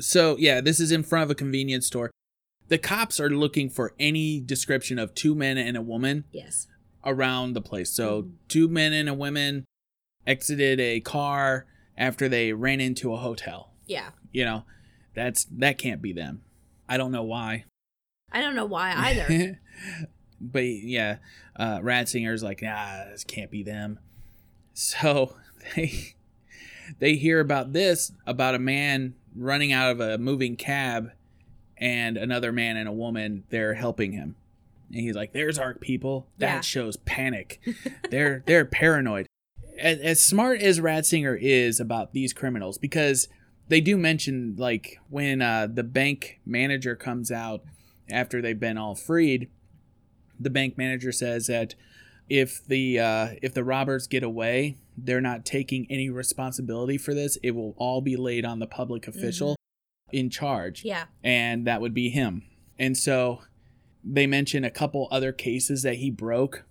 so 0.00 0.36
yeah 0.38 0.60
this 0.60 0.80
is 0.80 0.90
in 0.90 1.02
front 1.04 1.22
of 1.24 1.30
a 1.30 1.34
convenience 1.34 1.86
store 1.86 2.10
the 2.68 2.78
cops 2.78 3.20
are 3.20 3.30
looking 3.30 3.68
for 3.68 3.94
any 3.98 4.40
description 4.40 4.98
of 4.98 5.14
two 5.14 5.34
men 5.34 5.58
and 5.58 5.76
a 5.76 5.82
woman 5.82 6.24
yes. 6.32 6.66
around 7.04 7.52
the 7.52 7.60
place. 7.60 7.90
So 7.90 8.22
Mhm. 8.22 8.30
two 8.48 8.68
men 8.68 8.92
and 8.92 9.08
a 9.08 9.14
woman 9.14 9.64
exited 10.26 10.80
a 10.80 11.00
car 11.00 11.66
after 11.96 12.28
they 12.28 12.52
ran 12.52 12.80
into 12.80 13.12
a 13.12 13.18
hotel. 13.18 13.72
Yeah. 13.86 14.10
You 14.32 14.44
know, 14.44 14.64
that's 15.14 15.44
that 15.52 15.78
can't 15.78 16.00
be 16.02 16.12
them. 16.12 16.42
I 16.88 16.96
don't 16.96 17.12
know 17.12 17.22
why. 17.22 17.64
I 18.32 18.40
don't 18.40 18.56
know 18.56 18.64
why 18.66 18.92
either. 18.96 19.60
but 20.40 20.64
yeah, 20.64 21.18
uh, 21.56 21.78
Rotzinger's 21.80 22.42
like, 22.42 22.62
nah, 22.62 23.04
this 23.10 23.24
can't 23.24 23.50
be 23.50 23.62
them. 23.62 23.98
So 24.72 25.36
they 25.76 26.14
they 26.98 27.14
hear 27.16 27.40
about 27.40 27.72
this 27.72 28.12
about 28.26 28.54
a 28.54 28.58
man 28.58 29.14
running 29.36 29.72
out 29.72 29.90
of 29.90 30.00
a 30.00 30.18
moving 30.18 30.56
cab 30.56 31.10
and 31.84 32.16
another 32.16 32.50
man 32.52 32.76
and 32.76 32.88
a 32.88 32.92
woman 32.92 33.44
they're 33.50 33.74
helping 33.74 34.12
him. 34.12 34.36
And 34.90 35.00
he's 35.00 35.14
like 35.14 35.32
there's 35.32 35.58
our 35.58 35.74
people. 35.74 36.26
That 36.38 36.46
Yeah. 36.56 36.60
shows 36.60 36.96
panic. 36.96 37.60
They're 38.10 38.42
they're 38.46 38.64
paranoid. 38.64 39.26
As, 39.78 39.98
as 40.00 40.20
smart 40.24 40.60
as 40.62 40.80
rotzinger 40.80 41.36
is 41.40 41.80
about 41.80 42.12
these 42.12 42.32
criminals 42.32 42.78
because 42.78 43.28
they 43.68 43.80
do 43.80 43.96
mention 43.96 44.54
like 44.56 44.98
when 45.08 45.42
uh, 45.42 45.66
the 45.72 45.82
bank 45.82 46.40
manager 46.46 46.94
comes 46.94 47.30
out 47.32 47.62
after 48.10 48.40
they've 48.40 48.60
been 48.60 48.78
all 48.78 48.94
freed 48.94 49.48
the 50.38 50.50
bank 50.50 50.76
manager 50.78 51.10
says 51.12 51.46
that 51.48 51.74
if 52.28 52.64
the 52.66 52.98
uh, 53.00 53.28
if 53.42 53.52
the 53.54 53.64
robbers 53.64 54.06
get 54.06 54.22
away 54.22 54.76
they're 54.96 55.20
not 55.20 55.44
taking 55.44 55.86
any 55.90 56.08
responsibility 56.08 56.96
for 56.96 57.14
this. 57.14 57.36
It 57.42 57.50
will 57.50 57.74
all 57.78 58.00
be 58.00 58.16
laid 58.16 58.44
on 58.44 58.60
the 58.60 58.66
public 58.68 59.08
official 59.08 59.56
in 60.12 60.30
charge 60.30 60.84
yeah. 60.84 61.04
and 61.22 61.66
that 61.66 61.80
would 61.80 61.94
be 61.94 62.08
him. 62.10 62.42
And 62.78 62.96
so 62.96 63.40
they 64.04 64.26
mention 64.26 64.64
a 64.64 64.70
couple 64.70 65.08
other 65.10 65.32
cases 65.32 65.82
that 65.82 65.96
he 65.96 66.10
broke, 66.10 66.64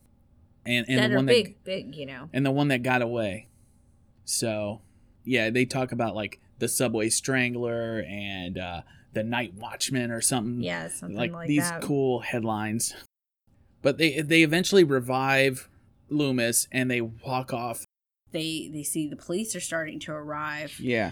and 0.65 0.85
and 0.87 0.99
that 0.99 1.09
the 1.09 1.15
one 1.15 1.25
big, 1.25 1.55
that 1.55 1.63
big, 1.63 1.95
you 1.95 2.05
know. 2.05 2.29
and 2.31 2.45
the 2.45 2.51
one 2.51 2.67
that 2.69 2.83
got 2.83 3.01
away. 3.01 3.47
So 4.25 4.81
yeah, 5.23 5.49
they 5.49 5.65
talk 5.65 5.91
about 5.91 6.15
like 6.15 6.39
the 6.59 6.67
subway 6.67 7.09
strangler 7.09 8.05
and 8.07 8.57
uh, 8.57 8.81
the 9.13 9.23
night 9.23 9.53
watchman 9.55 10.11
or 10.11 10.21
something. 10.21 10.61
Yeah, 10.61 10.89
something 10.89 11.17
like, 11.17 11.31
like, 11.31 11.47
these 11.47 11.69
that. 11.69 11.81
cool 11.81 12.19
headlines. 12.19 12.93
But 13.81 13.97
they 13.97 14.21
they 14.21 14.43
eventually 14.43 14.83
revive 14.83 15.69
Loomis 16.09 16.67
and 16.71 16.91
they 16.91 17.01
walk 17.01 17.53
off. 17.53 17.85
They 18.31 18.69
they 18.71 18.83
see 18.83 19.07
the 19.07 19.15
police 19.15 19.55
are 19.55 19.61
starting 19.61 19.99
to 20.01 20.11
arrive, 20.11 20.79
Yeah. 20.79 21.11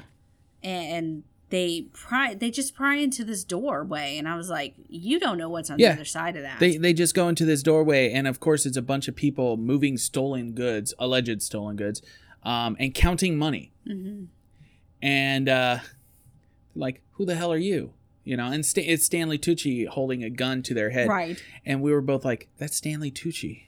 and 0.64 1.24
they 1.52 1.84
pry. 1.94 2.34
They 2.34 2.50
just 2.50 2.74
pry 2.74 2.96
into 2.96 3.24
this 3.24 3.44
doorway, 3.44 4.18
and 4.18 4.28
I 4.28 4.36
was 4.36 4.50
like, 4.50 4.74
"You 4.90 5.20
don't 5.20 5.38
know 5.38 5.50
what's 5.50 5.70
on 5.70 5.78
Yeah. 5.78 5.90
the 5.90 5.96
other 5.96 6.06
side 6.06 6.36
of 6.36 6.42
that." 6.42 6.60
They 6.60 6.78
they 6.78 6.94
just 6.94 7.14
go 7.14 7.28
into 7.30 7.46
this 7.46 7.62
doorway, 7.62 8.12
and 8.12 8.28
of 8.28 8.40
course, 8.40 8.66
it's 8.66 8.78
a 8.78 8.82
bunch 8.82 9.08
of 9.08 9.16
people 9.16 9.56
moving 9.58 9.98
stolen 9.98 10.54
goods, 10.54 10.94
alleged 10.98 11.42
stolen 11.44 11.76
goods, 11.76 12.02
um, 12.44 12.76
and 12.80 12.94
counting 12.96 13.38
money. 13.38 13.72
hmm 13.86 14.24
And 15.02 15.48
uh, 15.50 15.80
like, 16.76 17.02
who 17.14 17.26
the 17.26 17.36
hell 17.36 17.52
are 17.52 17.58
you? 17.58 17.94
You 18.24 18.38
know, 18.38 18.48
and 18.52 18.64
Sta- 18.66 18.86
it's 18.88 19.06
Stanley 19.06 19.40
Tucci 19.40 19.88
holding 19.88 20.24
a 20.24 20.30
gun 20.30 20.62
to 20.64 20.74
their 20.74 20.92
head, 20.92 21.08
Right. 21.08 21.44
and 21.66 21.82
we 21.82 21.92
were 21.92 22.02
both 22.02 22.24
like, 22.24 22.50
"That's 22.58 22.76
Stanley 22.78 23.12
Tucci," 23.12 23.64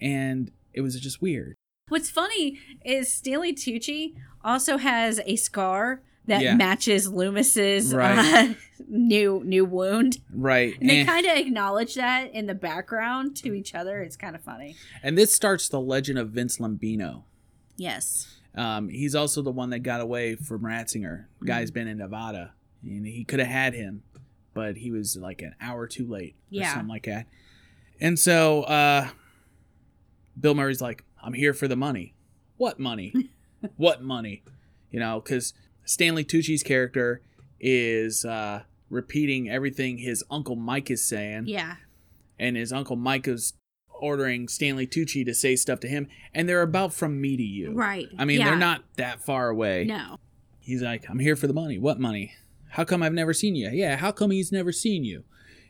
and 0.00 0.50
it 0.72 0.82
was 0.82 0.98
just 1.00 1.20
weird. 1.20 1.54
What's 1.88 2.10
funny 2.10 2.58
is 2.84 3.12
Stanley 3.12 3.52
Tucci 3.54 4.14
also 4.44 4.76
has 4.76 5.20
a 5.26 5.34
scar 5.36 6.02
that 6.28 6.42
Yeah. 6.42 6.54
matches 6.54 7.08
Loomis's 7.08 7.92
Right. 7.94 8.50
uh, 8.50 8.54
new 8.88 9.42
new 9.44 9.64
wound, 9.64 10.18
Right, 10.32 10.74
and 10.80 10.88
they 10.88 11.04
kind 11.04 11.26
of 11.26 11.36
acknowledge 11.36 11.94
that 11.96 12.32
in 12.32 12.46
the 12.46 12.54
background 12.54 13.36
to 13.38 13.52
each 13.52 13.74
other. 13.74 14.00
It's 14.02 14.16
kind 14.16 14.34
of 14.36 14.42
funny. 14.42 14.76
and 15.02 15.18
this 15.18 15.32
starts 15.34 15.68
the 15.68 15.80
legend 15.80 16.18
of 16.18 16.30
Vince 16.30 16.58
Lambino. 16.58 17.24
Yes. 17.76 18.34
Um, 18.54 18.88
he's 18.88 19.14
also 19.14 19.42
the 19.42 19.52
one 19.52 19.70
that 19.70 19.80
got 19.80 20.00
away 20.00 20.34
from 20.36 20.62
Rotzinger. 20.62 21.26
Mm-hmm. 21.26 21.46
Guy's 21.46 21.70
been 21.70 21.86
in 21.86 21.98
Nevada, 21.98 22.52
and 22.82 23.06
he 23.06 23.24
could 23.24 23.38
have 23.40 23.48
had 23.48 23.74
him, 23.74 24.02
but 24.54 24.76
he 24.78 24.90
was 24.90 25.16
like 25.16 25.42
an 25.42 25.54
hour 25.60 25.86
too 25.86 26.06
late, 26.06 26.34
or 26.52 26.60
Yeah. 26.60 26.72
something 26.72 26.88
like 26.88 27.04
that. 27.04 27.26
And 28.00 28.18
so 28.18 28.62
uh, 28.62 29.08
Bill 30.40 30.54
Murray's 30.54 30.80
like, 30.80 31.04
"I'm 31.22 31.32
here 31.34 31.52
for 31.54 31.68
the 31.68 31.76
money. 31.76 32.14
What 32.56 32.78
money? 32.80 33.30
what 33.76 34.02
money? 34.02 34.42
You 34.90 35.00
know, 35.00 35.20
because 35.20 35.52
Stanley 35.88 36.22
Tucci's 36.22 36.62
character 36.62 37.22
is 37.58 38.24
uh, 38.26 38.62
repeating 38.90 39.48
everything 39.48 39.96
his 39.98 40.22
uncle 40.30 40.54
Mike 40.54 40.90
is 40.90 41.02
saying, 41.02 41.44
Yeah. 41.46 41.76
and 42.38 42.56
his 42.58 42.72
uncle 42.74 42.94
Mike 42.96 43.26
is 43.26 43.54
ordering 43.88 44.48
Stanley 44.48 44.86
Tucci 44.86 45.24
to 45.24 45.32
say 45.34 45.56
stuff 45.56 45.80
to 45.80 45.88
him, 45.88 46.06
and 46.34 46.46
they're 46.46 46.60
about 46.62 46.92
from 46.92 47.20
me 47.20 47.38
to 47.38 47.42
you. 47.42 47.72
Right. 47.72 48.06
I 48.18 48.26
mean, 48.26 48.38
Yeah. 48.40 48.50
they're 48.50 48.58
not 48.58 48.84
that 48.96 49.24
far 49.24 49.48
away. 49.48 49.84
No. 49.84 50.18
He's 50.60 50.82
like, 50.82 51.08
I'm 51.08 51.18
here 51.20 51.36
for 51.36 51.46
the 51.46 51.54
money. 51.54 51.78
What 51.78 51.98
money? 51.98 52.34
How 52.72 52.84
come 52.84 53.02
I've 53.02 53.14
never 53.14 53.32
seen 53.32 53.56
you? 53.56 53.70
Yeah, 53.70 53.96
how 53.96 54.12
come 54.12 54.30
he's 54.30 54.52
never 54.52 54.72
seen 54.72 55.04
you? 55.04 55.24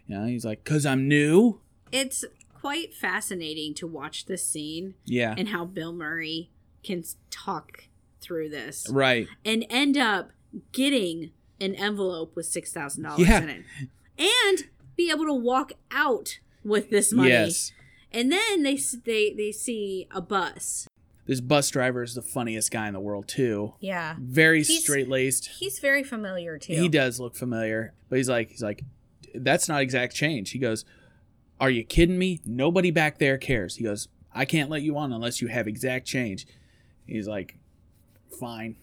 You 0.09 0.17
know, 0.19 0.27
he's 0.27 0.45
like, 0.45 0.65
cause 0.65 0.85
I'm 0.85 1.07
new. 1.07 1.61
It's 1.93 2.25
quite 2.61 2.93
fascinating 2.93 3.73
to 3.75 3.87
watch 3.87 4.27
this 4.27 4.45
scene 4.45 4.95
Yeah, 5.05 5.35
and 5.39 5.51
how 5.51 5.65
Bill 5.65 5.93
Murray 5.93 6.51
can 6.83 7.05
talk 7.31 7.85
through 8.21 8.49
this 8.51 8.87
right. 8.91 9.27
and 9.45 9.65
end 9.71 9.97
up 9.97 10.31
getting 10.73 11.31
an 11.61 11.75
envelope 11.75 12.35
with 12.37 12.47
six 12.47 12.73
thousand 12.73 13.03
dollars 13.05 13.27
Yeah. 13.29 13.43
in 13.43 13.49
it, 13.49 13.65
and 14.19 14.65
be 14.97 15.11
able 15.11 15.27
to 15.27 15.35
walk 15.35 15.73
out 15.91 16.39
with 16.65 16.91
this 16.91 17.13
money. 17.13 17.31
Yes, 17.31 17.73
And 18.13 18.31
then 18.33 18.63
they 18.63 18.79
they 19.05 19.33
they 19.33 19.53
see 19.53 20.07
a 20.11 20.21
bus. 20.21 20.87
this 21.27 21.41
bus 21.41 21.69
driver 21.71 22.03
is 22.03 22.15
the 22.15 22.23
funniest 22.23 22.71
guy 22.71 22.87
in 22.89 22.95
the 22.95 23.01
world 23.01 23.29
too. 23.29 23.75
Yeah. 23.81 24.17
Very 24.19 24.65
straight 24.65 25.09
laced. 25.09 25.51
He's 25.59 25.79
very 25.79 26.03
familiar 26.03 26.59
too. 26.59 26.73
He 26.75 26.89
does 26.89 27.21
look 27.21 27.35
familiar, 27.37 27.93
but 28.09 28.17
he's 28.17 28.29
like, 28.29 28.51
he's 28.51 28.63
like, 28.63 28.83
that's 29.35 29.69
not 29.69 29.83
exact 29.83 30.15
change. 30.15 30.51
He 30.53 30.59
goes, 30.59 30.85
Are 31.61 31.71
you 31.71 31.85
kidding 31.85 32.19
me? 32.19 32.41
Nobody 32.45 32.91
back 32.91 33.19
there 33.19 33.37
cares. 33.39 33.77
He 33.77 33.85
goes, 33.85 34.09
I 34.35 34.45
can't 34.45 34.71
let 34.71 34.83
you 34.83 34.97
on 34.97 35.13
unless 35.13 35.41
you 35.43 35.49
have 35.49 35.67
exact 35.69 36.07
change. 36.07 36.47
He's 37.07 37.27
like, 37.29 37.57
Fine. 38.31 38.77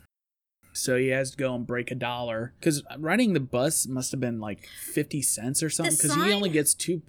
So 0.74 0.98
he 0.98 1.08
has 1.08 1.32
to 1.32 1.38
go 1.38 1.56
and 1.56 1.66
break 1.66 1.90
a 1.90 1.96
dollar 1.96 2.54
because 2.60 2.84
riding 2.98 3.34
the 3.34 3.40
bus 3.40 3.88
must 3.88 4.12
have 4.12 4.20
been 4.20 4.40
like 4.40 4.68
fifty 4.82 5.22
cents 5.22 5.64
or 5.64 5.70
something 5.70 5.96
because 5.96 6.16
he 6.16 6.34
only 6.34 6.50
gets 6.50 6.74
two. 6.74 7.02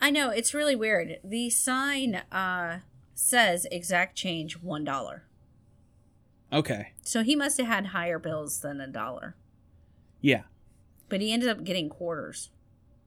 I 0.00 0.10
know 0.10 0.30
it's 0.30 0.52
really 0.52 0.74
weird. 0.74 1.18
The 1.22 1.50
sign 1.50 2.16
uh 2.32 2.80
says 3.14 3.66
exact 3.70 4.16
change 4.16 4.58
one 4.58 4.82
dollar. 4.84 5.24
Okay. 6.52 6.92
So 7.02 7.22
he 7.22 7.36
must 7.36 7.58
have 7.58 7.66
had 7.66 7.86
higher 7.86 8.18
bills 8.18 8.60
than 8.60 8.80
a 8.80 8.86
dollar. 8.86 9.36
Yeah. 10.20 10.42
But 11.08 11.20
he 11.20 11.32
ended 11.32 11.48
up 11.48 11.62
getting 11.62 11.88
quarters. 11.88 12.50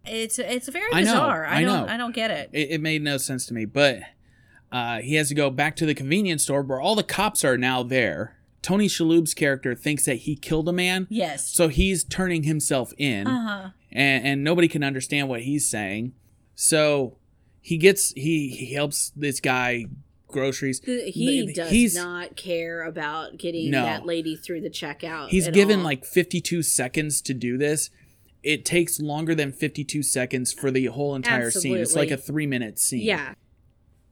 It's 0.05 0.39
it's 0.39 0.69
very 0.69 0.93
I 0.93 1.01
know, 1.01 1.11
bizarre. 1.11 1.45
I, 1.45 1.57
I 1.57 1.61
don't 1.63 1.87
know. 1.87 1.93
I 1.93 1.97
don't 1.97 2.15
get 2.15 2.31
it. 2.31 2.49
It, 2.53 2.71
it 2.71 2.81
made 2.81 3.01
no 3.01 3.17
sense 3.17 3.45
to 3.47 3.53
me, 3.53 3.65
but 3.65 3.99
uh, 4.71 4.99
he 4.99 5.15
has 5.15 5.27
to 5.27 5.35
go 5.35 5.49
back 5.49 5.75
to 5.77 5.85
the 5.85 5.93
convenience 5.93 6.43
store 6.43 6.61
where 6.61 6.79
all 6.79 6.95
the 6.95 7.03
cops 7.03 7.43
are 7.43 7.57
now 7.57 7.83
there. 7.83 8.37
Tony 8.61 8.87
Shalhoub's 8.87 9.33
character 9.33 9.73
thinks 9.75 10.05
that 10.05 10.17
he 10.17 10.35
killed 10.35 10.67
a 10.67 10.73
man, 10.73 11.07
Yes. 11.09 11.49
so 11.49 11.67
he's 11.69 12.03
turning 12.03 12.43
himself 12.43 12.91
in, 12.97 13.25
Uh 13.27 13.47
huh. 13.47 13.69
and, 13.91 14.25
and 14.27 14.43
nobody 14.43 14.67
can 14.67 14.83
understand 14.83 15.29
what 15.29 15.41
he's 15.43 15.67
saying. 15.69 16.13
So 16.55 17.17
he 17.61 17.77
gets 17.77 18.11
he 18.13 18.49
he 18.49 18.73
helps 18.73 19.11
this 19.15 19.39
guy 19.39 19.85
groceries. 20.27 20.81
He 20.83 21.51
does 21.53 21.71
he's- 21.71 21.95
not 21.95 22.35
care 22.35 22.83
about 22.83 23.37
getting 23.37 23.71
No. 23.71 23.83
that 23.83 24.05
lady 24.05 24.35
through 24.35 24.61
the 24.61 24.69
checkout. 24.69 25.29
He's 25.29 25.47
given 25.47 25.79
all. 25.79 25.85
like 25.85 26.05
52 26.05 26.61
seconds 26.61 27.21
to 27.21 27.33
do 27.33 27.57
this. 27.57 27.89
It 28.43 28.63
takes 28.63 28.99
longer 28.99 29.33
than 29.35 29.51
52 29.51 30.03
seconds 30.03 30.53
for 30.53 30.69
the 30.71 30.85
whole 30.85 31.15
entire 31.15 31.49
scene. 31.51 31.77
It's 31.77 31.95
like 31.95 32.11
a 32.11 32.17
three 32.17 32.45
minute 32.47 32.77
scene. 32.79 33.01
yeah. 33.01 33.33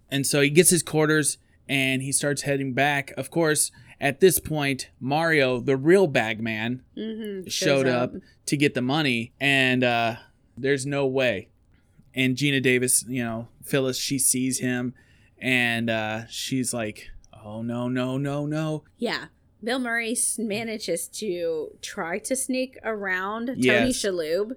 And 0.10 0.26
so 0.26 0.42
he 0.42 0.50
gets 0.50 0.70
his 0.70 0.84
quarters 0.84 1.38
and 1.70 2.02
he 2.02 2.12
starts 2.12 2.44
heading 2.44 2.74
back. 2.74 3.12
Of 3.18 3.30
course, 3.30 3.72
at 4.00 4.20
this 4.20 4.40
point, 4.40 4.90
Mario, 5.00 5.60
the 5.60 5.76
real 5.78 6.08
bag 6.08 6.40
man, 6.42 6.84
Mm-hmm. 6.98 7.48
showed 7.50 7.88
up 7.88 8.14
to 8.46 8.58
get 8.58 8.74
the 8.74 8.82
money, 8.82 9.34
and 9.40 9.84
uh, 9.84 10.16
there's 10.58 10.86
no 10.86 11.06
way. 11.08 11.50
And 12.16 12.36
Geena 12.36 12.62
Davis, 12.62 13.04
you 13.08 13.24
know, 13.24 13.48
Phyllis, 13.64 13.98
she 14.00 14.18
sees 14.20 14.60
him, 14.60 14.94
and 15.40 15.90
uh, 15.90 16.28
she's 16.30 16.74
like, 16.74 17.10
"Oh 17.44 17.62
no, 17.62 17.88
no, 17.88 18.18
no, 18.18 18.46
no!" 18.46 18.84
Yeah. 18.98 19.26
Bill 19.64 19.80
Murray 19.80 20.16
manages 20.38 21.08
to 21.08 21.70
try 21.82 22.20
to 22.20 22.36
sneak 22.36 22.78
around 22.84 23.48
Tony 23.48 23.60
Yes. 23.62 23.98
Shalhoub, 24.04 24.52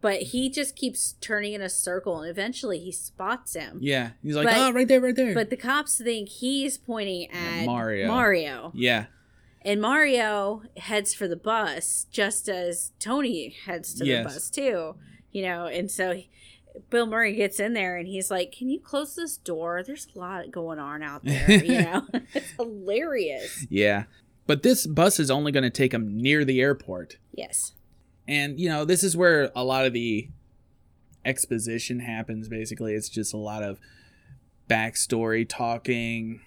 but 0.00 0.22
he 0.22 0.48
just 0.50 0.76
keeps 0.76 1.14
turning 1.20 1.52
in 1.52 1.62
a 1.62 1.68
circle, 1.68 2.20
and 2.20 2.30
eventually 2.30 2.78
he 2.78 2.90
spots 2.92 3.54
him. 3.54 3.78
Yeah, 3.80 4.10
he's 4.22 4.34
like, 4.36 4.46
But- 4.46 4.56
"Oh, 4.56 4.72
right 4.72 4.86
there, 4.88 5.00
right 5.00 5.14
there." 5.14 5.34
But 5.34 5.50
the 5.50 5.56
cops 5.56 5.98
think 5.98 6.28
he's 6.28 6.78
pointing 6.78 7.30
at 7.30 7.64
Mario. 7.66 8.08
Mario. 8.08 8.72
yeah, 8.74 9.06
And 9.62 9.80
Mario 9.80 10.62
heads 10.78 11.12
for 11.14 11.28
the 11.28 11.36
bus 11.36 12.06
just 12.10 12.48
as 12.48 12.92
Tony 12.98 13.50
heads 13.66 13.92
to 13.94 14.06
Yes. 14.06 14.24
the 14.24 14.28
bus 14.34 14.50
too. 14.50 14.94
You 15.32 15.42
know, 15.42 15.66
and 15.66 15.90
so 15.90 16.12
he- 16.14 16.30
Bill 16.88 17.04
Murray 17.06 17.34
gets 17.34 17.60
in 17.60 17.72
there 17.74 17.96
and 17.96 18.06
he's 18.08 18.30
like, 18.30 18.52
"Can 18.52 18.70
you 18.70 18.80
close 18.80 19.16
this 19.16 19.36
door? 19.36 19.82
There's 19.86 20.06
a 20.14 20.18
lot 20.18 20.50
going 20.50 20.78
on 20.78 21.02
out 21.02 21.24
there." 21.24 21.50
You 21.62 21.72
know, 21.82 22.06
it's 22.34 22.52
hilarious. 22.52 23.66
yeah. 23.68 24.04
But 24.46 24.62
this 24.62 24.86
bus 24.86 25.20
is 25.20 25.30
only 25.30 25.52
going 25.52 25.62
to 25.64 25.70
take 25.70 25.92
him 25.94 26.16
near 26.16 26.44
the 26.44 26.60
airport. 26.60 27.18
Yes. 27.34 27.72
And, 28.30 28.60
you 28.60 28.68
know, 28.68 28.84
this 28.84 29.02
is 29.02 29.16
where 29.16 29.50
a 29.56 29.64
lot 29.64 29.84
of 29.86 29.92
the 29.92 30.28
exposition 31.24 32.00
happens, 32.00 32.48
basically. 32.48 32.94
It's 32.94 33.08
just 33.08 33.34
a 33.34 33.38
lot 33.38 33.62
of 33.62 33.78
backstory 34.68 35.46
talking. 35.48 36.40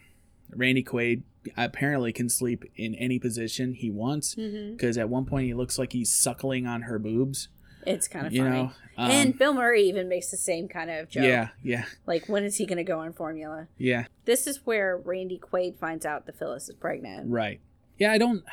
Randy 0.55 0.83
Quaid 0.83 1.23
apparently 1.57 2.13
can 2.13 2.29
sleep 2.29 2.63
in 2.75 2.95
any 2.95 3.19
position 3.19 3.73
he 3.73 3.91
wants 3.91 4.35
because 4.35 4.97
at 4.97 5.09
one 5.09 5.25
point 5.25 5.45
he 5.47 5.53
looks 5.53 5.77
like 5.77 5.91
he's 5.93 6.11
suckling 6.11 6.65
on 6.65 6.83
her 6.83 6.97
boobs. 6.99 7.49
It's 7.85 8.07
kind 8.07 8.25
of 8.25 8.31
You 8.31 8.43
funny. 8.43 8.55
know? 8.55 8.71
Um, 8.97 9.11
and 9.11 9.37
Bill 9.37 9.53
Murray 9.53 9.83
even 9.89 10.07
makes 10.07 10.31
the 10.31 10.37
same 10.37 10.69
kind 10.69 10.89
of 10.89 11.09
joke. 11.09 11.25
yeah, 11.25 11.49
yeah, 11.63 11.83
Like, 12.05 12.29
when 12.29 12.43
is 12.45 12.57
he 12.57 12.65
going 12.65 12.77
to 12.77 12.83
go 12.85 12.99
on 12.99 13.11
formula? 13.11 13.67
yeah, 13.77 14.05
This 14.23 14.47
is 14.47 14.65
where 14.65 14.95
Randy 14.95 15.37
Quaid 15.37 15.77
finds 15.79 16.05
out 16.05 16.25
that 16.27 16.37
Phyllis 16.37 16.69
is 16.69 16.75
pregnant. 16.75 17.29
right. 17.29 17.59
Yeah, 17.97 18.11
I 18.11 18.17
don't. 18.17 18.43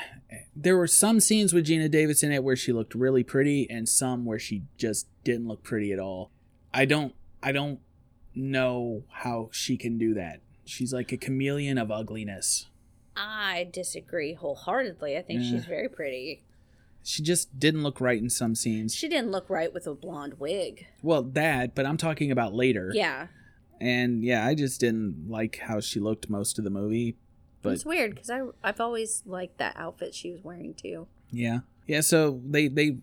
There 0.55 0.77
were 0.77 0.87
some 0.87 1.19
scenes 1.21 1.53
with 1.53 1.67
Geena 1.67 1.91
Davis 1.91 2.23
in 2.23 2.31
it 2.33 2.45
where 2.45 2.57
she 2.57 2.73
looked 2.73 2.95
really 2.95 3.25
pretty, 3.25 3.69
and 3.71 3.89
some 3.89 4.25
where 4.25 4.39
she 4.39 4.63
just 4.77 5.07
didn't 5.25 5.49
look 5.49 5.63
pretty 5.63 5.93
at 5.93 5.99
all. 5.99 6.31
I 6.73 6.85
don't. 6.85 7.15
I 7.43 7.53
don't 7.53 7.81
know 8.35 9.05
how 9.11 9.49
she 9.53 9.77
can 9.77 9.99
do 9.99 10.15
that. 10.15 10.41
She's 10.65 10.93
like 10.93 11.11
a 11.11 11.17
chameleon 11.17 11.79
of 11.79 11.91
ugliness. 11.91 12.69
I 13.17 13.69
disagree 13.73 14.35
wholeheartedly. 14.35 15.17
I 15.17 15.23
think 15.23 15.41
Yeah. 15.43 15.51
she's 15.51 15.65
eh. 15.65 15.69
very 15.69 15.89
pretty. 15.89 16.45
She 17.03 17.23
just 17.23 17.59
didn't 17.59 17.83
look 17.83 18.01
right 18.01 18.21
in 18.21 18.29
some 18.31 18.55
scenes. 18.55 18.95
She 18.95 19.09
didn't 19.09 19.31
look 19.31 19.49
right 19.49 19.73
with 19.73 19.87
a 19.87 19.95
blonde 19.95 20.35
wig. 20.39 20.87
Well, 21.03 21.23
that, 21.23 21.75
but 21.75 21.87
I'm 21.87 21.97
talking 21.97 22.31
about 22.31 22.55
later. 22.55 22.93
Yeah. 22.95 23.29
And 23.81 24.23
yeah, 24.23 24.47
I 24.47 24.55
just 24.55 24.81
didn't 24.81 25.29
like 25.29 25.59
how 25.63 25.81
she 25.81 25.99
looked 25.99 26.29
most 26.29 26.59
of 26.59 26.65
the 26.65 26.71
movie. 26.71 27.17
But 27.63 27.75
it's 27.75 27.85
weird 27.85 28.15
because 28.15 28.31
I 28.31 28.43
I've 28.63 28.81
always 28.81 29.23
liked 29.27 29.59
that 29.59 29.75
outfit 29.77 30.15
she 30.15 30.31
was 30.31 30.43
wearing 30.43 30.75
too. 30.75 31.07
yeah, 31.31 31.61
yeah. 31.87 32.01
So 32.01 32.41
they 32.49 32.69
they 32.69 32.97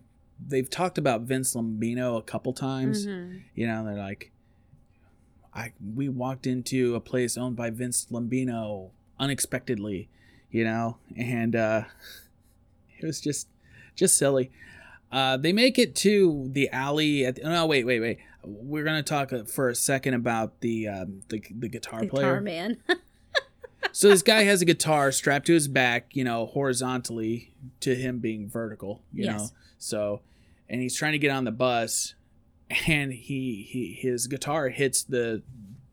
they've 0.44 0.68
talked 0.68 0.98
about 0.98 1.22
Vince 1.22 1.54
Lombino 1.54 2.18
a 2.18 2.22
couple 2.22 2.52
times. 2.52 3.06
Mhm. 3.06 3.42
You 3.54 3.66
know, 3.68 3.84
they're 3.84 3.96
like, 3.98 4.32
I 5.54 5.72
we 5.94 6.08
walked 6.08 6.46
into 6.46 6.94
a 6.94 7.00
place 7.00 7.36
owned 7.36 7.56
by 7.56 7.70
Vince 7.70 8.06
Lombino 8.10 8.90
unexpectedly, 9.18 10.08
you 10.50 10.64
know, 10.64 10.98
and 11.16 11.54
uh, 11.56 11.84
it 12.98 13.06
was 13.06 13.20
just 13.20 13.48
just 13.94 14.16
silly. 14.18 14.50
Uh, 15.10 15.36
they 15.38 15.52
make 15.52 15.78
it 15.78 15.94
to 15.96 16.48
the 16.52 16.68
alley. 16.70 17.24
At 17.24 17.36
the, 17.36 17.42
no, 17.42 17.64
wait, 17.66 17.84
wait, 17.86 18.00
wait. 18.00 18.18
We're 18.44 18.84
gonna 18.84 19.02
talk 19.02 19.32
uh, 19.32 19.44
for 19.44 19.68
a 19.68 19.74
second 19.74 20.14
about 20.14 20.60
the 20.60 20.88
um, 20.88 21.22
the 21.28 21.42
the 21.50 21.68
guitar 21.68 22.00
Guitar 22.00 22.08
player. 22.10 22.40
man. 22.40 22.76
So 23.92 24.08
this 24.08 24.22
guy 24.22 24.44
has 24.44 24.62
a 24.62 24.64
guitar 24.64 25.10
strapped 25.12 25.46
to 25.46 25.54
his 25.54 25.68
back, 25.68 26.14
you 26.14 26.24
know, 26.24 26.46
horizontally 26.46 27.52
to 27.80 27.94
him 27.94 28.18
being 28.18 28.48
vertical, 28.48 29.02
you 29.12 29.24
Yes. 29.24 29.40
know. 29.40 29.48
So, 29.78 30.20
and 30.68 30.80
he's 30.80 30.96
trying 30.96 31.12
to 31.12 31.18
get 31.18 31.30
on 31.30 31.44
the 31.44 31.52
bus, 31.52 32.14
and 32.86 33.12
he 33.12 33.66
he 33.68 33.94
his 34.00 34.26
guitar 34.26 34.68
hits 34.68 35.02
the 35.02 35.42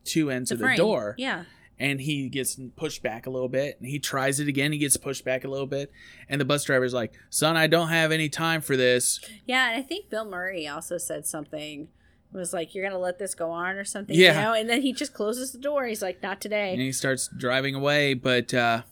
two 0.04 0.30
ends 0.30 0.50
of 0.50 0.58
the 0.58 0.64
frame. 0.64 0.76
door, 0.76 1.14
Yeah. 1.18 1.44
and 1.78 2.00
he 2.00 2.28
gets 2.28 2.58
pushed 2.76 3.02
back 3.02 3.26
a 3.26 3.30
little 3.30 3.48
bit, 3.48 3.76
and 3.80 3.88
he 3.88 3.98
tries 3.98 4.38
it 4.40 4.48
again. 4.48 4.72
He 4.72 4.78
gets 4.78 4.96
pushed 4.96 5.24
back 5.24 5.44
a 5.44 5.48
little 5.48 5.66
bit, 5.66 5.90
and 6.28 6.40
the 6.40 6.44
bus 6.44 6.64
driver's 6.64 6.94
like, 6.94 7.12
"Son, 7.30 7.56
I 7.56 7.66
don't 7.66 7.88
have 7.88 8.12
any 8.12 8.28
time 8.28 8.60
for 8.60 8.76
this." 8.76 9.20
Yeah, 9.46 9.68
and 9.70 9.78
I 9.78 9.82
think 9.82 10.10
Bill 10.10 10.24
Murray 10.24 10.66
also 10.68 10.98
said 10.98 11.26
something. 11.26 11.88
Was 12.36 12.52
like, 12.52 12.74
"You're 12.74 12.84
gonna 12.84 13.00
let 13.00 13.18
this 13.18 13.34
go 13.34 13.50
on" 13.50 13.76
or 13.76 13.84
something. 13.84 14.14
Yeah. 14.14 14.34
You 14.34 14.44
know? 14.46 14.52
And 14.54 14.68
then 14.68 14.82
he 14.82 14.92
just 14.92 15.12
closes 15.14 15.52
the 15.52 15.58
door. 15.58 15.86
He's 15.86 16.02
like, 16.02 16.22
"Not 16.22 16.40
today." 16.40 16.72
and 16.72 16.80
he 16.80 16.92
starts 16.92 17.28
driving 17.36 17.74
away. 17.74 18.14
But 18.14 18.52
uh, 18.54 18.82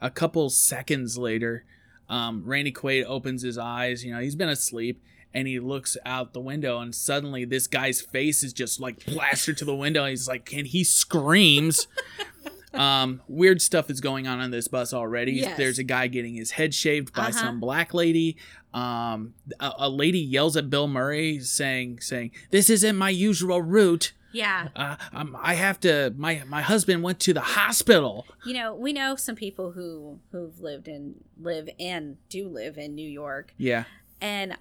a 0.00 0.10
couple 0.10 0.50
seconds 0.50 1.16
later, 1.18 1.64
um, 2.08 2.42
Randy 2.44 2.72
Quaid 2.72 3.04
opens 3.04 3.42
his 3.42 3.58
eyes. 3.58 4.04
You 4.04 4.14
know, 4.14 4.20
he's 4.20 4.34
been 4.34 4.48
asleep, 4.48 5.02
and 5.32 5.46
he 5.46 5.60
looks 5.60 5.96
out 6.04 6.32
the 6.32 6.40
window, 6.40 6.78
and 6.80 6.94
suddenly 6.94 7.44
this 7.44 7.66
guy's 7.66 8.00
face 8.00 8.42
is 8.42 8.52
just 8.52 8.80
like 8.80 9.00
plastered 9.00 9.56
to 9.58 9.64
the 9.64 9.76
window. 9.76 10.06
He's 10.06 10.28
like, 10.28 10.52
and 10.52 10.66
he 10.66 10.84
screams. 10.84 11.86
um, 12.74 13.20
weird 13.28 13.60
stuff 13.62 13.90
is 13.90 14.00
going 14.00 14.26
on 14.26 14.40
on 14.40 14.50
this 14.50 14.68
bus 14.68 14.92
already. 14.94 15.32
Yes. 15.32 15.56
There's 15.56 15.78
a 15.78 15.84
guy 15.84 16.06
getting 16.06 16.34
his 16.34 16.52
head 16.52 16.74
shaved 16.74 17.12
by 17.14 17.22
Uh-huh. 17.28 17.32
some 17.32 17.60
black 17.60 17.92
lady. 17.94 18.36
Um, 18.74 19.34
a, 19.60 19.72
a 19.80 19.88
lady 19.88 20.18
yells 20.20 20.56
at 20.56 20.70
Bill 20.70 20.88
Murray, 20.88 21.40
saying, 21.40 22.00
"saying 22.00 22.30
This 22.50 22.70
isn't 22.70 22.96
my 22.96 23.10
usual 23.10 23.60
route." 23.60 24.12
Yeah. 24.34 24.68
uh, 24.74 24.96
um, 25.12 25.36
I 25.38 25.54
have 25.54 25.78
to. 25.80 26.14
My 26.16 26.42
my 26.48 26.62
husband 26.62 27.02
went 27.02 27.20
to 27.20 27.34
the 27.34 27.42
hospital. 27.42 28.26
You 28.46 28.54
know, 28.54 28.74
we 28.74 28.94
know 28.94 29.14
some 29.16 29.36
people 29.36 29.72
who 29.72 30.20
who've 30.30 30.58
lived 30.58 30.88
and 30.88 31.22
live 31.38 31.68
and 31.78 32.16
do 32.30 32.48
live 32.48 32.78
in 32.78 32.94
New 32.94 33.08
York, 33.08 33.52
Yeah, 33.58 33.84
and 34.22 34.56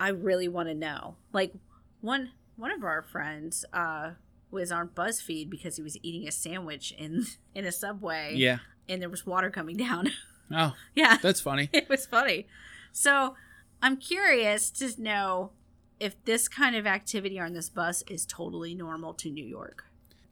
I 0.00 0.08
really 0.08 0.48
want 0.48 0.68
to 0.70 0.74
know. 0.74 1.14
Like 1.32 1.52
one 2.00 2.30
one 2.56 2.72
of 2.72 2.82
our 2.82 3.02
friends 3.02 3.64
uh 3.72 4.12
was 4.50 4.72
on 4.72 4.88
BuzzFeed 4.88 5.48
because 5.50 5.76
he 5.76 5.82
was 5.82 5.96
eating 6.02 6.26
a 6.28 6.32
sandwich 6.32 6.92
in 6.96 7.26
in 7.54 7.64
a 7.64 7.72
subway. 7.72 8.34
yeah. 8.36 8.58
And 8.88 9.00
there 9.00 9.08
was 9.08 9.24
water 9.26 9.50
coming 9.50 9.76
down. 9.76 10.10
Oh, 10.52 10.74
yeah. 10.96 11.16
that's 11.22 11.40
funny. 11.40 11.70
it 11.72 11.88
was 11.88 12.06
funny. 12.06 12.48
So 12.90 13.36
I'm 13.80 13.96
curious 13.96 14.68
to 14.72 15.00
know 15.00 15.52
if 16.00 16.16
this 16.24 16.48
kind 16.48 16.74
of 16.74 16.88
activity 16.88 17.38
on 17.38 17.52
this 17.52 17.68
bus 17.68 18.02
is 18.08 18.26
totally 18.26 18.74
normal 18.74 19.14
to 19.14 19.30
New 19.30 19.44
York. 19.44 19.84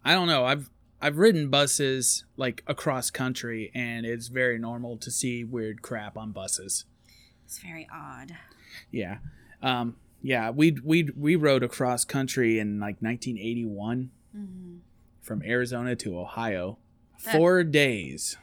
I 0.05 0.15
don't 0.15 0.27
know. 0.27 0.45
I've 0.45 0.71
I've 1.01 1.19
ridden 1.19 1.51
buses 1.51 2.25
like 2.37 2.65
across 2.67 3.11
country, 3.11 3.71
and 3.77 4.05
it's 4.05 4.27
very 4.27 4.59
normal 4.59 4.97
to 4.97 5.11
see 5.13 5.45
weird 5.45 5.83
crap 5.83 6.17
on 6.17 6.33
buses. 6.33 6.85
It's 7.45 7.59
very 7.61 7.87
odd. 7.95 8.37
Yeah, 8.91 9.19
um, 9.63 9.97
yeah. 10.23 10.51
We 10.51 10.77
we 10.85 11.11
we 11.17 11.37
rode 11.37 11.63
across 11.63 12.05
country 12.05 12.59
in 12.59 12.81
like 12.81 13.01
1981 13.01 14.11
Mm-hmm. 14.37 14.77
from 15.23 15.43
Arizona 15.43 15.97
to 15.97 16.19
Ohio, 16.19 16.79
That- 17.25 17.35
four 17.35 17.65
days. 17.65 18.37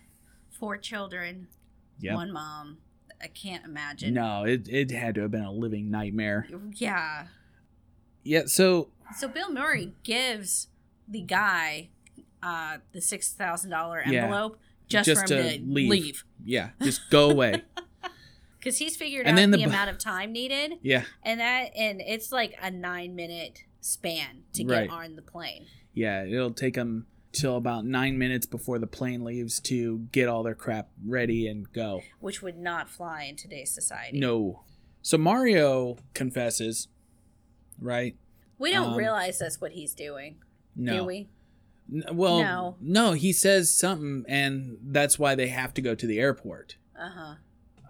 Four 0.49 0.77
children, 0.77 1.47
Yep. 1.99 2.15
one 2.15 2.31
mom. 2.31 2.77
I 3.21 3.27
can't 3.27 3.63
imagine. 3.65 4.13
No, 4.13 4.43
it 4.45 4.67
it 4.67 4.91
had 4.91 5.15
to 5.15 5.21
have 5.21 5.31
been 5.31 5.43
a 5.43 5.51
living 5.51 5.89
nightmare. 5.91 6.47
Yeah. 6.73 7.27
Yeah. 8.23 8.43
So 8.47 8.89
So 9.17 9.27
Bill 9.27 9.51
Murray 9.51 9.93
gives 10.03 10.67
the 11.07 11.21
guy 11.21 11.89
uh, 12.41 12.77
the 12.93 13.01
six 13.01 13.31
thousand 13.31 13.69
dollar 13.71 14.01
Yeah. 14.05 14.23
envelope 14.23 14.59
just, 14.87 15.05
Just 15.07 15.27
for 15.27 15.33
him 15.35 15.43
to 15.43 15.57
to 15.59 15.63
leave. 15.73 15.89
leave. 15.89 16.23
Yeah, 16.43 16.69
just 16.81 17.09
go 17.09 17.29
away. 17.29 17.61
Because 18.65 18.79
he's 18.79 18.97
figured 18.97 19.27
And 19.27 19.35
out 19.37 19.39
then 19.39 19.51
the, 19.51 19.57
the 19.57 19.63
bu- 19.65 19.69
amount 19.69 19.91
of 19.91 19.99
time 19.99 20.31
needed, 20.33 20.79
yeah, 20.81 21.03
and 21.23 21.39
that 21.39 21.69
and 21.77 22.01
it's 22.01 22.31
like 22.31 22.55
a 22.61 22.71
nine 22.71 23.15
minute 23.15 23.63
span 23.79 24.41
to 24.53 24.63
get 24.63 24.73
Right. 24.73 24.89
on 24.89 25.15
the 25.15 25.21
plane. 25.21 25.67
yeah. 25.93 26.23
It'll 26.25 26.51
take 26.51 26.73
them 26.73 27.05
till 27.31 27.57
about 27.57 27.85
nine 27.85 28.17
minutes 28.17 28.45
before 28.47 28.79
the 28.79 28.87
plane 28.87 29.23
leaves 29.23 29.59
to 29.59 29.99
get 30.11 30.27
all 30.27 30.41
their 30.41 30.55
crap 30.55 30.89
ready 31.05 31.47
and 31.47 31.71
go. 31.71 32.01
which 32.19 32.41
would 32.41 32.57
not 32.57 32.89
fly 32.89 33.23
in 33.23 33.35
today's 33.35 33.69
society. 33.71 34.17
No. 34.19 34.63
So 35.03 35.17
Mario 35.19 35.97
confesses, 36.15 36.87
right? 37.79 38.15
we 38.57 38.71
don't 38.71 38.91
Um, 38.93 38.97
realize 38.97 39.37
that's 39.37 39.59
what 39.61 39.73
he's 39.73 39.93
doing, 39.93 40.37
No. 40.75 40.97
do 40.97 41.03
we? 41.05 41.27
N- 41.93 42.03
Well, 42.13 42.39
No. 42.39 42.77
no. 42.81 43.11
He 43.13 43.31
says 43.33 43.69
something, 43.71 44.23
and 44.29 44.77
that's 44.81 45.19
why 45.19 45.35
they 45.35 45.49
have 45.49 45.73
to 45.75 45.81
go 45.81 45.93
to 45.93 46.07
the 46.07 46.19
airport. 46.19 46.77
Uh 46.97 47.09
huh. 47.09 47.35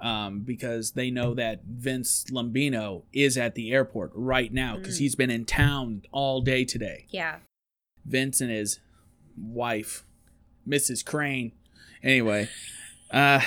Um, 0.02 0.42
because 0.42 0.92
they 0.92 1.10
know 1.10 1.34
that 1.36 1.64
Vince 1.64 2.26
Lombino 2.30 3.04
is 3.14 3.38
at 3.38 3.56
the 3.56 3.72
airport 3.72 4.12
right 4.14 4.52
now 4.54 4.76
because 4.78 4.98
Mm. 4.98 5.00
he's 5.00 5.16
been 5.16 5.30
in 5.32 5.46
town 5.46 6.04
all 6.12 6.42
day 6.42 6.66
today. 6.66 7.06
Yeah. 7.10 7.38
Vince 8.06 8.42
and 8.42 8.52
his 8.52 8.80
wife, 9.38 10.04
Mrs. 10.68 11.04
Crane. 11.04 11.54
Anyway, 12.04 12.50
uh, 13.10 13.40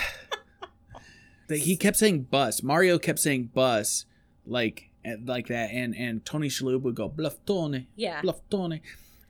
they, 1.49 1.59
he 1.59 1.77
kept 1.77 1.97
saying 1.97 2.23
bus. 2.23 2.63
Mario 2.63 2.99
kept 2.99 3.19
saying 3.19 3.51
bus, 3.55 4.05
like 4.47 4.91
like 5.25 5.47
that, 5.49 5.71
and 5.71 5.95
and 5.97 6.25
Tony 6.25 6.49
Shalhoub 6.49 6.83
would 6.83 6.95
go 6.95 7.09
bluffone, 7.09 7.87
Yeah. 7.97 8.21
bluffone. 8.23 8.81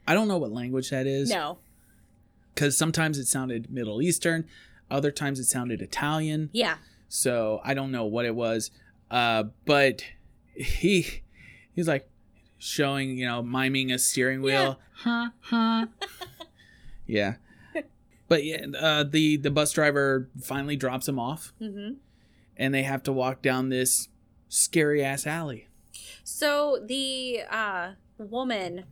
I 0.07 0.15
don't 0.15 0.29
know 0.29 0.39
what 0.39 0.51
language 0.53 0.91
that 0.91 1.07
is 1.07 1.31
No. 1.31 1.59
because 2.55 2.77
sometimes 2.77 3.19
it 3.19 3.27
sounded 3.27 3.71
Middle 3.71 4.01
Eastern, 4.03 4.47
other 4.91 5.11
times 5.11 5.39
it 5.39 5.45
sounded 5.45 5.83
Italian. 5.83 6.49
Yeah. 6.53 6.79
So 7.09 7.61
I 7.65 7.75
don't 7.75 7.91
know 7.91 8.05
what 8.05 8.25
it 8.27 8.35
was, 8.35 8.71
uh, 9.11 9.45
but 9.65 10.03
he 10.55 11.23
he's 11.73 11.89
like 11.89 12.09
showing 12.59 13.17
you 13.19 13.27
know 13.27 13.43
miming 13.43 13.91
a 13.93 13.99
steering 13.99 14.43
wheel. 14.43 14.79
Huh, 14.93 15.31
huh. 15.41 15.87
yeah, 17.07 17.35
but 18.29 18.45
yeah, 18.45 18.67
uh, 18.79 19.05
the 19.05 19.37
the 19.37 19.51
bus 19.51 19.73
driver 19.73 20.29
finally 20.43 20.77
drops 20.77 21.09
him 21.09 21.19
off, 21.19 21.53
Mm-hmm. 21.61 21.95
and 22.57 22.75
they 22.75 22.83
have 22.83 23.03
to 23.05 23.13
walk 23.13 23.43
down 23.43 23.69
this 23.71 24.09
scary 24.49 25.03
ass 25.05 25.27
alley. 25.27 25.69
So 26.25 26.79
the 26.87 27.41
uh, 27.51 27.93
woman 28.19 28.85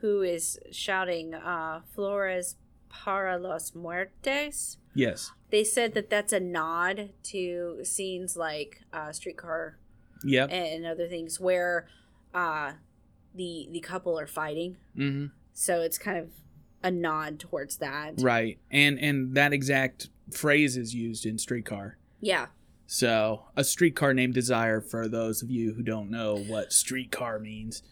who 0.00 0.22
is 0.22 0.58
shouting 0.72 1.34
uh, 1.34 1.82
"Flores 1.94 2.56
para 2.88 3.38
los 3.38 3.72
muertes," 3.72 4.78
Yes. 4.94 5.30
They 5.54 5.62
said 5.62 5.94
that 5.94 6.10
that's 6.10 6.32
a 6.32 6.40
nod 6.40 7.10
to 7.22 7.78
scenes 7.84 8.36
like 8.36 8.82
uh, 8.92 9.12
Streetcar 9.12 9.78
Yep. 10.24 10.50
and 10.50 10.84
other 10.84 11.06
things 11.06 11.38
where 11.38 11.86
uh, 12.34 12.72
the 13.32 13.68
the 13.70 13.78
couple 13.80 14.18
are 14.18 14.26
fighting. 14.26 14.76
hmm 14.96 15.26
So 15.52 15.80
it's 15.80 15.96
kind 15.96 16.18
of 16.18 16.30
a 16.82 16.90
nod 16.90 17.38
towards 17.38 17.76
that. 17.76 18.14
Right, 18.20 18.58
and 18.70 18.98
and 18.98 19.34
that 19.36 19.52
exact 19.52 20.08
phrase 20.32 20.76
is 20.76 20.92
used 20.92 21.24
in 21.24 21.38
Streetcar. 21.38 21.98
Yeah. 22.20 22.46
So, 22.86 23.44
a 23.56 23.62
streetcar 23.64 24.12
named 24.12 24.34
Desire 24.34 24.80
for 24.80 25.08
those 25.08 25.40
of 25.42 25.50
you 25.50 25.72
who 25.74 25.82
don't 25.82 26.10
know 26.10 26.36
what 26.36 26.72
streetcar 26.72 27.38
means. 27.38 27.82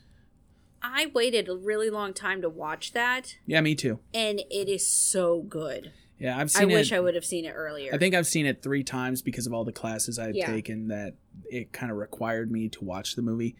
I 0.82 1.06
waited 1.14 1.48
a 1.48 1.54
really 1.54 1.90
long 1.90 2.12
time 2.12 2.42
to 2.42 2.48
watch 2.48 2.92
that, 2.92 3.36
Yeah, 3.46 3.60
me 3.60 3.74
too. 3.76 4.00
and 4.12 4.40
it 4.50 4.68
is 4.68 4.84
so 4.86 5.42
good. 5.42 5.92
Yeah, 6.22 6.36
I've 6.38 6.44
I 6.56 6.60
seen 6.60 6.68
wish 6.68 6.92
it. 6.92 6.96
I 6.96 7.00
would 7.00 7.14
have 7.16 7.24
seen 7.24 7.44
it 7.44 7.52
earlier. 7.52 7.92
I 7.92 7.98
think 7.98 8.14
I've 8.14 8.26
seen 8.28 8.46
it 8.46 8.62
three 8.62 8.84
times 8.84 9.22
because 9.22 9.46
of 9.48 9.52
all 9.52 9.64
the 9.64 9.72
classes 9.72 10.18
I've 10.18 10.36
Yeah. 10.36 10.46
taken 10.52 10.86
that 10.88 11.14
it 11.50 11.72
kind 11.72 11.90
of 11.90 11.98
required 11.98 12.50
me 12.52 12.68
to 12.70 12.84
watch 12.84 13.16
the 13.16 13.22
movie. 13.22 13.56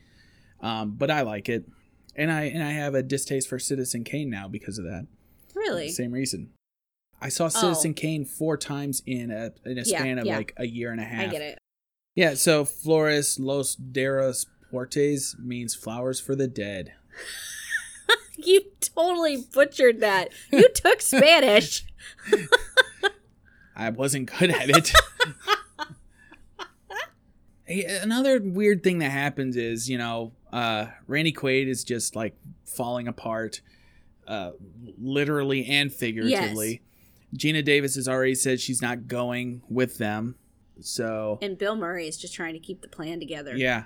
Um, 0.61 0.93
but 0.93 1.11
I 1.11 1.23
like 1.23 1.49
it, 1.49 1.65
and 2.15 2.31
I 2.31 2.43
and 2.45 2.63
I 2.63 2.71
have 2.71 2.95
a 2.95 3.03
distaste 3.03 3.49
for 3.49 3.59
Citizen 3.59 4.05
Kane 4.05 4.31
now 4.31 4.47
because 4.49 4.79
of 4.79 4.85
that. 4.85 5.07
really. 5.55 5.89
Same 5.91 6.13
reason. 6.13 6.51
I 7.21 7.29
saw 7.29 7.49
Citizen 7.49 7.95
Kane 7.95 8.25
four 8.25 8.57
times 8.57 9.03
in 9.07 9.31
a 9.31 9.53
in 9.67 9.77
a 9.79 9.81
Oh. 9.81 9.85
Yeah, 9.85 9.99
span 9.99 10.19
of 10.19 10.27
yeah. 10.27 10.37
like 10.37 10.53
a 10.57 10.67
year 10.67 10.93
and 10.93 11.01
a 11.01 11.05
half. 11.05 11.29
I 11.29 11.33
get 11.33 11.43
it. 11.43 11.59
Yeah, 12.15 12.35
so 12.35 12.65
Flores 12.65 13.39
Los 13.41 13.75
Deros 13.77 14.47
Portes 14.71 15.37
means 15.39 15.75
flowers 15.75 16.21
for 16.21 16.35
the 16.37 16.47
dead. 16.49 16.93
You 18.45 18.63
totally 18.81 19.45
butchered 19.53 20.01
that. 20.01 20.31
You 20.51 20.69
took 20.75 21.01
Spanish. 21.03 21.85
I 23.77 23.91
wasn't 23.91 24.31
good 24.39 24.51
at 24.51 24.69
it. 24.71 24.93
Hey, 27.65 27.85
Another 27.85 28.41
weird 28.43 28.83
thing 28.83 28.99
that 28.99 29.11
happens 29.11 29.57
is, 29.57 29.89
you 29.89 29.97
know, 29.97 30.33
uh, 30.53 30.87
Randy 31.07 31.33
Quaid 31.33 31.69
is 31.69 31.85
just 31.85 32.17
like 32.17 32.37
falling 32.65 33.07
apart, 33.07 33.61
uh, 34.27 34.51
literally 35.01 35.67
and 35.67 35.93
figuratively. 35.93 36.83
Geena 37.37 37.65
Davis 37.65 37.95
has 37.95 38.09
already 38.09 38.35
said 38.35 38.61
she's 38.61 38.83
not 38.83 39.07
going 39.07 39.63
with 39.69 39.99
them. 39.99 40.35
So, 40.81 41.39
And 41.41 41.57
Bill 41.57 41.77
Murray 41.77 42.09
is 42.09 42.17
just 42.17 42.35
trying 42.35 42.55
to 42.55 42.59
keep 42.61 42.83
the 42.83 42.89
plan 42.89 43.21
together. 43.21 43.57
yeah. 43.57 43.85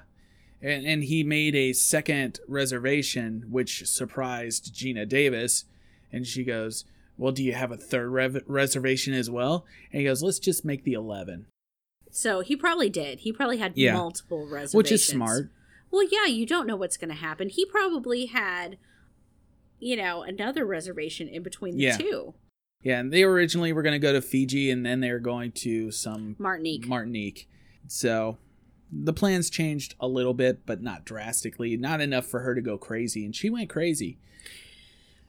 And, 0.63 0.87
and 0.87 1.05
he 1.05 1.23
made 1.23 1.55
a 1.55 1.73
second 1.73 2.41
reservation, 2.49 3.45
which 3.51 3.87
surprised 3.87 4.75
Geena 4.75 5.09
Davis. 5.09 5.65
And 6.13 6.27
she 6.27 6.45
goes, 6.45 6.85
Well, 7.19 7.33
do 7.33 7.43
you 7.45 7.53
have 7.53 7.71
a 7.73 7.77
third 7.77 8.09
rev- 8.11 8.43
reservation 8.47 9.13
as 9.15 9.31
well? 9.31 9.67
And 9.93 10.01
he 10.01 10.07
goes, 10.07 10.23
Let's 10.23 10.39
just 10.39 10.65
make 10.65 10.85
the 10.85 10.95
11. 10.95 11.47
So 12.11 12.41
he 12.41 12.57
probably 12.57 12.89
did. 12.89 13.21
He 13.21 13.33
probably 13.33 13.59
had 13.59 13.73
Yeah. 13.77 13.93
multiple 13.95 14.45
reservations. 14.49 14.75
Which 14.75 14.93
is 14.93 15.07
smart. 15.07 15.51
Well, 15.91 16.07
yeah, 16.11 16.27
you 16.27 16.47
don't 16.47 16.67
know 16.67 16.77
what's 16.77 16.97
going 16.97 17.11
to 17.11 17.15
happen. 17.15 17.49
He 17.51 17.65
probably 17.67 18.27
had, 18.27 18.79
you 19.79 19.97
know, 19.97 20.23
another 20.23 20.65
reservation 20.65 21.29
in 21.29 21.43
between 21.43 21.77
the 21.77 21.83
Yeah. 21.85 21.97
two. 21.99 22.35
Yeah, 22.83 23.01
and 23.01 23.13
they 23.13 23.23
originally 23.25 23.73
were 23.73 23.83
going 23.83 23.95
to 23.95 23.99
go 23.99 24.13
to 24.13 24.21
Fiji 24.23 24.71
and 24.71 24.85
then 24.87 25.01
they 25.01 25.11
were 25.11 25.19
going 25.19 25.53
to 25.53 25.91
some 25.91 26.37
Martinique. 26.39 26.87
Martinique. 26.87 27.49
So 27.89 28.39
the 28.91 29.13
plans 29.13 29.51
changed 29.51 29.95
a 30.01 30.09
little 30.09 30.35
bit, 30.35 30.65
but 30.67 30.83
not 30.83 31.05
drastically. 31.05 31.77
Not 31.77 32.01
enough 32.01 32.27
for 32.27 32.41
her 32.41 32.55
to 32.55 32.61
go 32.61 32.79
crazy. 32.79 33.25
And 33.25 33.35
she 33.35 33.51
went 33.51 33.69
crazy. 33.69 34.19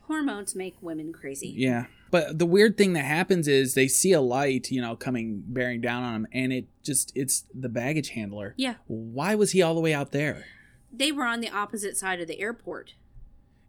Hormones 0.02 0.56
make 0.56 0.76
women 0.82 1.12
crazy. 1.12 1.54
Yeah. 1.56 1.88
But 2.12 2.40
the 2.40 2.46
weird 2.46 2.78
thing 2.78 2.94
that 2.94 3.04
happens 3.04 3.48
is 3.48 3.74
they 3.74 3.90
see 3.90 4.14
a 4.14 4.22
light, 4.22 4.72
you 4.72 4.82
know, 4.82 4.96
coming 4.96 5.44
bearing 5.46 5.82
down 5.82 6.04
on 6.04 6.14
them, 6.14 6.28
and 6.32 6.54
it 6.54 6.68
just 6.82 7.12
it's 7.16 7.46
the 7.54 7.68
baggage 7.68 8.10
handler. 8.10 8.54
Yeah. 8.58 8.76
Why 8.88 9.36
was 9.36 9.52
he 9.52 9.62
all 9.62 9.76
the 9.76 9.82
way 9.82 9.94
out 9.94 10.14
there? 10.14 10.46
They 10.92 11.12
were 11.12 11.26
on 11.26 11.42
the 11.42 11.50
opposite 11.50 11.98
side 11.98 12.22
of 12.22 12.28
the 12.28 12.40
airport. 12.40 12.94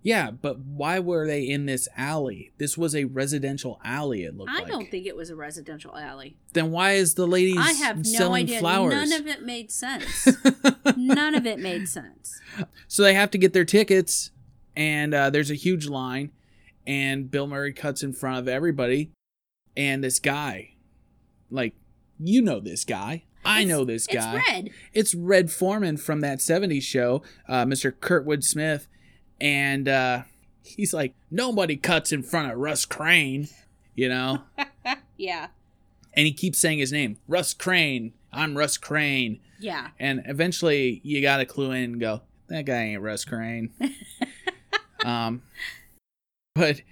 Yeah, 0.09 0.31
but 0.31 0.59
why 0.59 1.01
were 1.01 1.27
they 1.27 1.43
in 1.43 1.67
this 1.67 1.87
alley? 1.95 2.51
This 2.57 2.79
was 2.79 2.95
a 2.97 3.05
residential 3.05 3.79
alley. 3.85 4.25
It 4.25 4.35
looked 4.39 4.51
like. 4.51 4.61
I 4.61 4.63
like. 4.63 4.73
don't 4.73 4.91
think 4.91 5.05
it 5.05 5.15
was 5.15 5.29
a 5.29 5.37
residential 5.37 5.95
alley. 5.95 6.39
Then 6.55 6.71
why 6.71 6.93
is 6.93 7.13
the 7.13 7.27
lady 7.27 7.55
I 7.59 7.73
have 7.73 7.99
no 7.99 8.03
selling 8.05 8.45
idea. 8.45 8.61
flowers? 8.61 8.95
None 8.95 9.13
of 9.21 9.27
it 9.27 9.43
made 9.43 9.71
sense. 9.71 10.27
None 10.97 11.35
of 11.35 11.45
it 11.47 11.59
made 11.59 11.91
sense. 11.91 12.41
So 12.87 13.03
they 13.03 13.13
have 13.13 13.31
to 13.33 13.39
get 13.39 13.53
their 13.53 13.67
tickets, 13.67 14.31
and 14.75 15.13
uh, 15.13 15.29
there's 15.29 15.51
a 15.51 15.55
huge 15.55 15.89
line, 15.89 16.31
and 16.87 17.31
Bill 17.31 17.47
Murray 17.47 17.75
cuts 17.75 18.03
in 18.03 18.15
front 18.15 18.39
of 18.39 18.49
everybody, 18.49 19.13
and 19.77 20.03
this 20.03 20.19
guy, 20.19 20.71
like, 21.51 21.75
you 22.19 22.41
know 22.41 22.61
this 22.61 22.87
guy. 22.87 23.25
I 23.45 23.61
It's- 23.61 23.69
know 23.69 23.85
this 23.85 24.07
guy. 24.07 24.37
It's 24.39 24.49
red. 24.49 24.71
It's 24.95 25.15
Red 25.15 25.51
Foreman 25.53 25.99
from 25.99 26.23
that 26.23 26.39
70s 26.39 26.83
show, 26.83 27.21
uh, 27.47 27.67
Mr. 27.67 27.93
Kurtwood 27.93 28.43
Smith, 28.43 28.89
and 29.41 29.89
uh, 29.89 30.23
he's 30.63 30.93
like, 30.95 31.15
nobody 31.31 31.77
cuts 31.77 32.13
in 32.13 32.23
front 32.23 32.51
of 32.53 32.59
Russ 32.59 32.85
Crane, 32.85 33.49
you 33.95 34.09
know? 34.09 34.43
Yeah. 35.17 35.49
and 36.15 36.27
he 36.27 36.33
keeps 36.33 36.59
saying 36.61 36.79
his 36.79 36.93
name, 36.93 37.19
Russ 37.27 37.53
Crane. 37.53 38.13
I'm 38.33 38.57
Russ 38.57 38.77
Crane. 38.77 39.41
Yeah. 39.59 39.89
And 39.99 40.23
eventually 40.27 41.01
you 41.03 41.21
got 41.21 41.39
to 41.39 41.45
clue 41.45 41.73
in 41.73 41.83
and 41.85 42.01
go, 42.01 42.21
that 42.49 42.65
guy 42.67 42.83
ain't 42.85 43.03
Russ 43.03 43.25
Crane. 43.25 43.71
um, 45.05 45.43
but 46.55 46.83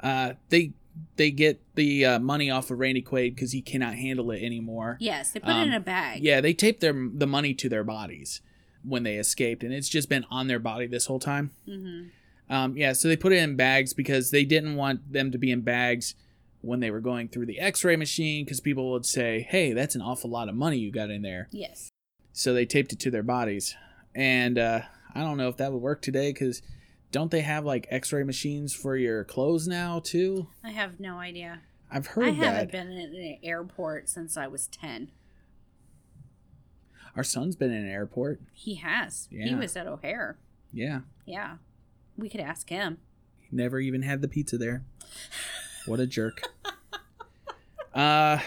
uh, 0.00 0.32
they 0.48 0.72
they 1.16 1.30
get 1.30 1.60
the 1.74 2.06
uh, 2.06 2.18
money 2.18 2.50
off 2.50 2.70
of 2.70 2.78
Randy 2.78 3.02
Quaid 3.02 3.34
because 3.34 3.52
he 3.52 3.60
cannot 3.60 3.94
handle 3.94 4.30
it 4.30 4.42
anymore. 4.42 4.96
Yes. 5.00 5.32
They 5.32 5.40
put 5.40 5.50
it 5.50 5.52
Um, 5.56 5.68
in 5.68 5.74
a 5.74 5.80
bag. 5.80 6.22
Yeah, 6.22 6.40
they 6.40 6.54
tape 6.54 6.80
their 6.80 6.94
the 6.94 7.26
money 7.26 7.52
to 7.54 7.68
their 7.68 7.84
bodies 7.84 8.40
when 8.86 9.02
they 9.02 9.16
escaped, 9.16 9.62
and 9.62 9.72
it's 9.72 9.88
just 9.88 10.08
been 10.08 10.24
on 10.30 10.46
their 10.46 10.58
body 10.58 10.86
this 10.86 11.06
whole 11.06 11.18
time. 11.18 11.50
Mm-hmm. 11.68 12.08
Um, 12.48 12.76
yeah, 12.76 12.92
so 12.92 13.08
they 13.08 13.16
put 13.16 13.32
it 13.32 13.38
in 13.38 13.56
bags 13.56 13.92
because 13.92 14.30
they 14.30 14.44
didn't 14.44 14.76
want 14.76 15.12
them 15.12 15.32
to 15.32 15.38
be 15.38 15.50
in 15.50 15.62
bags 15.62 16.14
when 16.60 16.80
they 16.80 16.90
were 16.90 17.00
going 17.00 17.28
through 17.28 17.46
the 17.46 17.58
X-ray 17.58 17.96
machine 17.96 18.44
because 18.44 18.60
people 18.60 18.90
would 18.92 19.06
say, 19.06 19.46
"Hey, 19.48 19.72
that's 19.72 19.94
an 19.94 20.02
awful 20.02 20.30
lot 20.30 20.48
of 20.48 20.54
money 20.54 20.78
you 20.78 20.92
got 20.92 21.10
in 21.10 21.22
there." 21.22 21.48
Yes. 21.50 21.90
So 22.32 22.52
they 22.54 22.66
taped 22.66 22.92
it 22.92 23.00
to 23.00 23.10
their 23.10 23.22
bodies, 23.22 23.74
and 24.14 24.58
uh, 24.58 24.80
I 25.14 25.20
don't 25.20 25.38
know 25.38 25.48
if 25.48 25.56
that 25.56 25.72
would 25.72 25.82
work 25.82 26.02
today 26.02 26.32
because 26.32 26.62
don't 27.10 27.30
they 27.30 27.40
have 27.40 27.64
like 27.64 27.86
X-ray 27.90 28.24
machines 28.24 28.74
for 28.74 28.96
your 28.96 29.24
clothes 29.24 29.66
now 29.66 30.00
too? 30.00 30.48
I 30.62 30.70
have 30.70 31.00
no 31.00 31.18
idea. 31.18 31.60
I've 31.90 32.08
heard 32.08 32.26
I 32.26 32.30
that. 32.32 32.36
haven't 32.36 32.72
been 32.72 32.92
in 32.92 33.14
an 33.14 33.38
airport 33.42 34.08
since 34.08 34.36
I 34.36 34.48
was 34.48 34.66
10. 34.66 35.10
Our 37.16 37.24
son's 37.24 37.56
been 37.56 37.72
in 37.72 37.84
an 37.84 37.90
airport. 37.90 38.40
He 38.52 38.74
has. 38.76 39.28
He 39.30 39.54
was 39.54 39.74
at 39.76 39.86
O'Hare. 39.86 40.36
Yeah. 40.72 41.00
Yeah. 41.24 41.56
We 42.16 42.28
could 42.28 42.40
ask 42.40 42.68
him. 42.68 42.98
Never 43.50 43.80
even 43.80 44.02
had 44.02 44.20
the 44.22 44.28
pizza 44.28 44.58
there. 44.58 44.84
What 45.86 46.00
a 46.00 46.06
jerk. 46.06 46.42
uh 47.94 48.38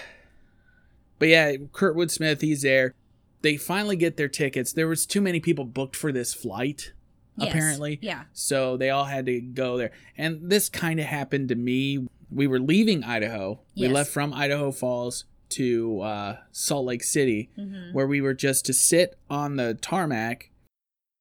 but 1.18 1.28
yeah, 1.28 1.54
Kurtwood 1.74 2.12
Smith, 2.12 2.40
he's 2.42 2.62
there. 2.62 2.94
They 3.42 3.58
finally 3.58 3.98
get 3.98 4.16
their 4.16 4.30
tickets. 4.30 4.72
There 4.72 4.88
was 4.88 5.06
too 5.06 5.20
many 5.20 5.40
people 5.42 5.66
booked 5.66 5.96
for 5.96 6.12
this 6.14 6.34
flight, 6.34 6.94
Yes. 7.38 7.50
apparently. 7.50 8.00
Yeah. 8.02 8.24
So 8.34 8.78
they 8.78 8.90
all 8.90 9.04
had 9.06 9.26
to 9.26 9.42
go 9.42 9.78
there. 9.78 9.92
And 10.18 10.50
this 10.50 10.70
kind 10.70 11.00
of 11.00 11.06
happened 11.08 11.50
to 11.50 11.56
me. 11.56 12.08
We 12.32 12.48
were 12.48 12.60
leaving 12.60 13.04
Idaho. 13.04 13.60
Yes. 13.74 13.88
We 13.90 13.94
left 13.94 14.12
from 14.12 14.34
Idaho 14.34 14.72
Falls 14.72 15.26
to 15.50 16.02
uh, 16.02 16.38
Salt 16.52 16.86
Lake 16.86 17.04
City, 17.04 17.50
hmm 17.56 17.92
where 17.94 18.08
we 18.08 18.22
were 18.22 18.34
just 18.34 18.66
to 18.66 18.74
sit 18.74 19.18
on 19.30 19.56
the 19.56 19.74
tarmac 19.76 20.52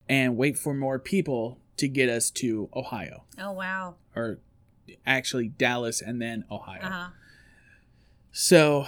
and 0.08 0.36
wait 0.36 0.56
for 0.58 0.74
more 0.74 0.98
people 0.98 1.58
to 1.76 1.88
get 1.88 2.08
us 2.08 2.30
to 2.30 2.68
Ohio, 2.74 3.24
Oh, 3.38 3.52
wow. 3.52 3.94
or 4.16 4.38
actually 5.06 5.48
Dallas 5.48 6.00
and 6.02 6.20
then 6.20 6.44
Ohio. 6.50 6.80
Uh 6.82 6.90
huh. 6.90 7.08
So 8.32 8.86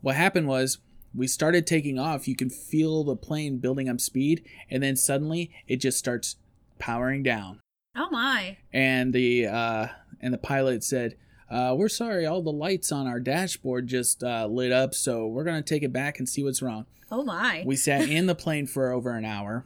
what 0.00 0.16
happened 0.16 0.46
was 0.48 0.78
we 1.14 1.26
started 1.26 1.66
taking 1.66 1.98
off. 1.98 2.28
You 2.28 2.36
can 2.36 2.50
feel 2.50 3.04
the 3.04 3.16
plane 3.16 3.58
building 3.58 3.88
up 3.88 4.00
speed, 4.00 4.44
and 4.70 4.82
then 4.82 4.96
suddenly 4.96 5.50
it 5.66 5.76
just 5.76 5.98
starts 5.98 6.36
powering 6.78 7.22
down. 7.22 7.60
Oh, 7.96 8.08
my. 8.10 8.58
and 8.72 9.12
the 9.14 9.46
uh, 9.46 9.86
and 10.20 10.32
the 10.34 10.38
pilot 10.38 10.84
said, 10.84 11.16
uh, 11.50 11.74
"We're 11.78 11.88
sorry, 11.88 12.26
all 12.26 12.42
the 12.42 12.52
lights 12.52 12.90
on 12.92 13.06
our 13.06 13.20
dashboard 13.20 13.86
just 13.86 14.22
uh, 14.22 14.46
lit 14.46 14.72
up, 14.72 14.94
so 14.94 15.26
we're 15.26 15.44
gonna 15.44 15.62
take 15.62 15.82
it 15.82 15.92
back 15.92 16.18
and 16.18 16.28
see 16.28 16.42
what's 16.42 16.62
wrong." 16.62 16.86
Oh, 17.10 17.22
my. 17.22 17.62
We 17.64 17.76
sat 17.76 18.08
in 18.08 18.26
the 18.26 18.34
plane 18.44 18.66
for 18.66 18.90
over 18.90 19.12
an 19.12 19.24
hour. 19.24 19.64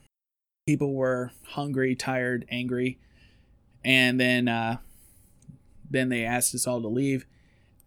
People 0.67 0.93
were 0.95 1.33
hungry, 1.49 1.95
tired, 1.97 2.45
angry, 2.51 2.99
and 3.85 4.21
then 4.21 4.47
uh, 4.49 4.77
then 5.91 6.09
they 6.09 6.25
asked 6.25 6.55
us 6.55 6.67
all 6.67 6.81
to 6.83 6.89
leave. 6.89 7.27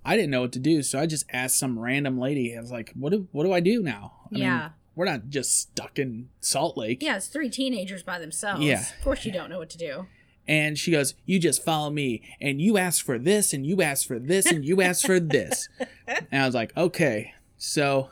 I 0.06 0.16
didn't 0.18 0.32
know 0.32 0.42
what 0.42 0.52
to 0.54 0.60
do, 0.60 0.84
so 0.84 1.00
I 1.00 1.06
just 1.06 1.26
asked 1.32 1.58
some 1.58 1.80
random 1.80 2.18
lady. 2.20 2.58
I 2.58 2.62
was 2.62 2.72
like, 2.72 2.92
"What 2.96 3.12
do 3.12 3.28
what 3.32 3.44
do 3.44 3.54
I 3.54 3.60
do 3.60 3.82
now?" 3.82 4.14
I 4.34 4.38
Yeah. 4.40 4.70
we're 4.96 5.06
not 5.06 5.30
just 5.30 5.58
stuck 5.58 5.98
in 6.00 6.30
Salt 6.42 6.76
Lake. 6.78 7.02
yeah, 7.02 7.16
it's 7.18 7.28
three 7.28 7.50
teenagers 7.50 8.04
by 8.04 8.20
themselves. 8.20 8.64
Yeah. 8.64 8.82
Of 8.82 9.04
course, 9.04 9.24
you 9.26 9.32
don't 9.32 9.50
know 9.50 9.60
what 9.60 9.70
to 9.70 9.78
do. 9.78 10.08
And 10.48 10.78
she 10.78 10.92
goes, 10.92 11.16
You 11.26 11.40
just 11.40 11.64
follow 11.64 11.90
me. 11.90 12.22
And 12.42 12.62
you 12.62 12.78
ask 12.78 13.04
for 13.04 13.18
this, 13.18 13.54
and 13.54 13.66
you 13.66 13.82
ask 13.82 14.08
for 14.08 14.20
this, 14.20 14.46
and 14.46 14.66
you 14.66 14.82
ask 14.82 15.06
for 15.06 15.20
this. 15.20 15.70
And 16.08 16.42
I 16.42 16.46
was 16.46 16.56
like, 16.56 16.76
Okay. 16.76 17.34
So 17.58 18.10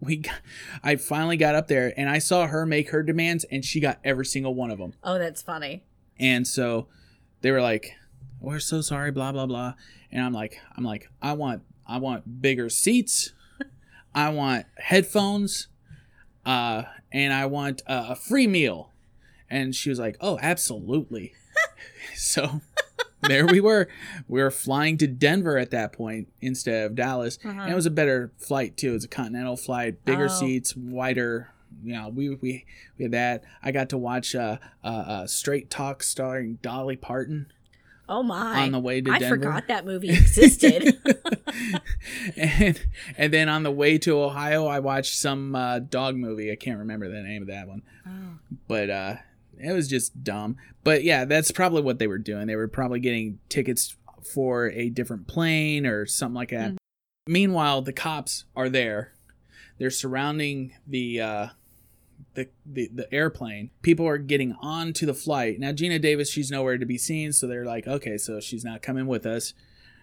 we 0.00 0.16
got, 0.16 0.40
I 0.82 0.96
finally 0.96 1.36
got 1.36 1.54
up 1.54 1.68
there 1.68 1.92
and 1.96 2.08
I 2.08 2.18
saw 2.18 2.46
her 2.46 2.66
make 2.66 2.90
her 2.90 3.02
demands, 3.02 3.44
and 3.44 3.64
she 3.64 3.80
got 3.80 3.98
every 4.04 4.26
single 4.26 4.54
one 4.54 4.70
of 4.70 4.78
them. 4.78 4.94
Oh, 5.02 5.18
that's 5.18 5.42
funny. 5.42 5.84
And 6.18 6.46
so 6.46 6.88
they 7.40 7.50
were 7.50 7.62
like, 7.62 7.94
We're 8.40 8.60
so 8.60 8.80
sorry, 8.80 9.10
blah, 9.10 9.32
blah, 9.32 9.46
blah. 9.46 9.74
And 10.12 10.24
I'm 10.24 10.32
like, 10.32 10.60
I'm 10.76 10.84
like, 10.84 11.08
I 11.22 11.32
want 11.32 11.62
I 11.86 11.98
want 11.98 12.40
bigger 12.40 12.68
seats. 12.68 13.32
I 14.14 14.30
want 14.30 14.66
headphones. 14.76 15.68
Uh, 16.44 16.84
and 17.12 17.32
I 17.32 17.46
want 17.46 17.82
uh, 17.86 18.06
a 18.10 18.14
free 18.16 18.46
meal. 18.46 18.92
And 19.48 19.74
she 19.74 19.88
was 19.88 19.98
like, 19.98 20.16
Oh, 20.20 20.38
absolutely. 20.40 21.32
So 22.30 22.60
there 23.22 23.46
we 23.46 23.60
were. 23.60 23.88
We 24.28 24.42
were 24.42 24.50
flying 24.50 24.96
to 24.98 25.06
Denver 25.06 25.58
at 25.58 25.70
that 25.70 25.92
point 25.92 26.28
instead 26.40 26.86
of 26.86 26.94
Dallas. 26.94 27.38
Uh-huh. 27.44 27.60
And 27.62 27.72
it 27.72 27.74
was 27.74 27.86
a 27.86 27.90
better 27.90 28.32
flight 28.38 28.76
too. 28.76 28.90
It 28.90 28.94
was 28.94 29.04
a 29.04 29.08
continental 29.08 29.56
flight, 29.56 30.04
bigger 30.04 30.26
Oh. 30.26 30.28
seats, 30.28 30.76
wider. 30.76 31.50
You 31.84 31.94
know, 31.94 32.08
we 32.08 32.30
we 32.30 32.64
we 32.98 33.04
had 33.04 33.12
that. 33.12 33.44
I 33.62 33.72
got 33.72 33.88
to 33.90 33.98
watch 33.98 34.34
uh, 34.34 34.58
uh, 34.82 34.86
uh 34.86 35.26
Straight 35.26 35.70
Talk 35.70 36.02
starring 36.02 36.58
Dolly 36.62 36.96
Parton 36.96 37.46
Oh, 38.08 38.24
my. 38.24 38.62
on 38.62 38.72
the 38.72 38.80
way 38.80 39.00
to 39.00 39.10
I 39.10 39.18
Denver. 39.20 39.36
forgot 39.36 39.68
that 39.68 39.86
movie 39.86 40.10
existed. 40.10 40.98
and 42.36 42.80
and 43.16 43.32
then 43.32 43.48
on 43.48 43.62
the 43.62 43.70
way 43.70 43.98
to 43.98 44.20
Ohio, 44.20 44.66
I 44.66 44.80
watched 44.80 45.16
some 45.16 45.54
uh, 45.54 45.78
dog 45.78 46.16
movie. 46.16 46.50
I 46.50 46.56
can't 46.56 46.78
remember 46.78 47.08
the 47.08 47.22
name 47.22 47.42
of 47.42 47.48
that 47.48 47.68
one, 47.68 47.82
oh. 48.06 48.10
but 48.66 48.90
uh, 48.90 49.14
it 49.62 49.72
was 49.72 49.88
just 49.88 50.22
dumb. 50.24 50.56
But 50.84 51.04
yeah, 51.04 51.24
that's 51.24 51.50
probably 51.50 51.82
what 51.82 51.98
they 51.98 52.06
were 52.06 52.18
doing. 52.18 52.46
They 52.46 52.56
were 52.56 52.68
probably 52.68 53.00
getting 53.00 53.38
tickets 53.48 53.96
for 54.34 54.70
a 54.70 54.88
different 54.90 55.26
plane 55.26 55.86
or 55.86 56.06
something 56.06 56.34
like 56.34 56.50
that. 56.50 56.72
Mhm. 56.72 56.76
Meanwhile, 57.26 57.82
the 57.82 57.92
cops 57.92 58.44
are 58.56 58.68
there. 58.68 59.12
They're 59.78 59.90
surrounding 59.90 60.74
the 60.86 61.20
uh, 61.20 61.46
the, 62.34 62.48
the 62.66 62.90
the 62.92 63.12
airplane. 63.14 63.70
People 63.82 64.06
are 64.06 64.18
getting 64.18 64.54
onto 64.60 65.06
the 65.06 65.14
flight. 65.14 65.58
Now 65.58 65.72
Geena 65.72 66.00
Davis, 66.00 66.30
she's 66.30 66.50
nowhere 66.50 66.78
to 66.78 66.86
be 66.86 66.98
seen, 66.98 67.32
so 67.32 67.46
they're 67.46 67.64
like, 67.64 67.86
okay, 67.86 68.16
so 68.18 68.40
she's 68.40 68.64
not 68.64 68.82
coming 68.82 69.06
with 69.06 69.24
us, 69.26 69.54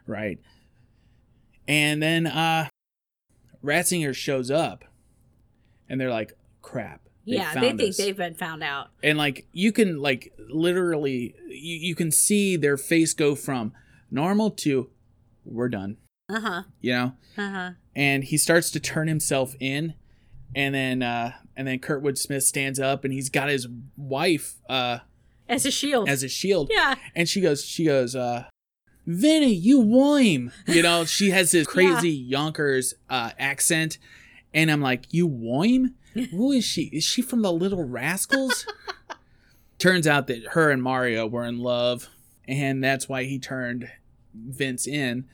right? 0.05 0.39
And 1.67 2.01
then 2.01 2.27
uh 2.27 2.69
Rotzinger 3.63 4.15
shows 4.15 4.49
up 4.51 4.85
and 5.89 5.99
they're 5.99 6.09
like, 6.11 6.33
crap. 6.61 7.01
They 7.27 7.33
Yeah, 7.35 7.53
they 7.53 7.73
think 7.73 7.81
us." 7.89 7.97
they've 7.97 8.17
been 8.17 8.33
found 8.35 8.63
out. 8.63 8.87
and 9.03 9.17
like 9.17 9.45
you 9.53 9.71
can 9.71 9.99
like 10.01 10.33
literally 10.49 11.35
you, 11.47 11.75
you 11.89 11.95
can 11.95 12.09
see 12.11 12.55
their 12.57 12.77
face 12.77 13.13
go 13.13 13.35
from 13.35 13.73
normal 14.09 14.49
to 14.51 14.89
we're 15.45 15.69
done. 15.69 15.97
Uh 16.29 16.39
huh. 16.41 16.63
You 16.81 16.93
know? 16.93 17.13
Uh 17.37 17.49
huh. 17.51 17.69
and 17.95 18.23
he 18.23 18.37
starts 18.37 18.71
to 18.71 18.79
turn 18.79 19.07
himself 19.07 19.55
in 19.59 19.93
and 20.55 20.73
then 20.75 21.03
uh 21.03 21.33
and 21.55 21.67
then 21.67 21.79
Kurtwood 21.79 22.17
Smith 22.17 22.43
stands 22.43 22.79
up 22.79 23.03
and 23.03 23.13
he's 23.13 23.29
got 23.29 23.49
his 23.49 23.67
wife 23.95 24.55
uh 24.69 24.99
As 25.47 25.65
a 25.65 25.71
shield. 25.71 26.09
as 26.09 26.23
a 26.23 26.27
shield 26.29 26.69
yeah. 26.73 26.95
and 27.15 27.27
she 27.29 27.41
goes 27.41 27.63
she 27.63 27.85
goes 27.85 28.15
uh 28.15 28.45
Vinny, 29.09 29.53
you 29.53 29.79
whime. 29.79 30.51
You 30.67 30.83
know, 30.83 31.05
she 31.05 31.29
has 31.29 31.51
this 31.51 31.65
crazy 31.75 32.09
Yonkers 32.11 32.93
uh 33.09 33.31
accent 33.39 33.97
and 34.53 34.69
I'm 34.71 34.81
like, 34.81 35.05
"You 35.13 35.27
whime? 35.27 35.95
Who 36.25 36.51
is 36.51 36.63
she? 36.65 36.83
Is 36.93 37.03
she 37.03 37.21
from 37.21 37.41
the 37.41 37.51
Little 37.51 37.83
Rascals?" 37.83 38.65
Turns 39.79 40.07
out 40.07 40.27
that 40.27 40.43
her 40.53 40.71
and 40.71 40.81
Mario 40.81 41.27
were 41.27 41.45
in 41.45 41.59
love 41.59 42.09
and 42.47 42.83
that's 42.83 43.07
why 43.09 43.25
he 43.25 43.37
turned 43.37 43.89
Vince 44.33 44.87
in. 44.87 45.25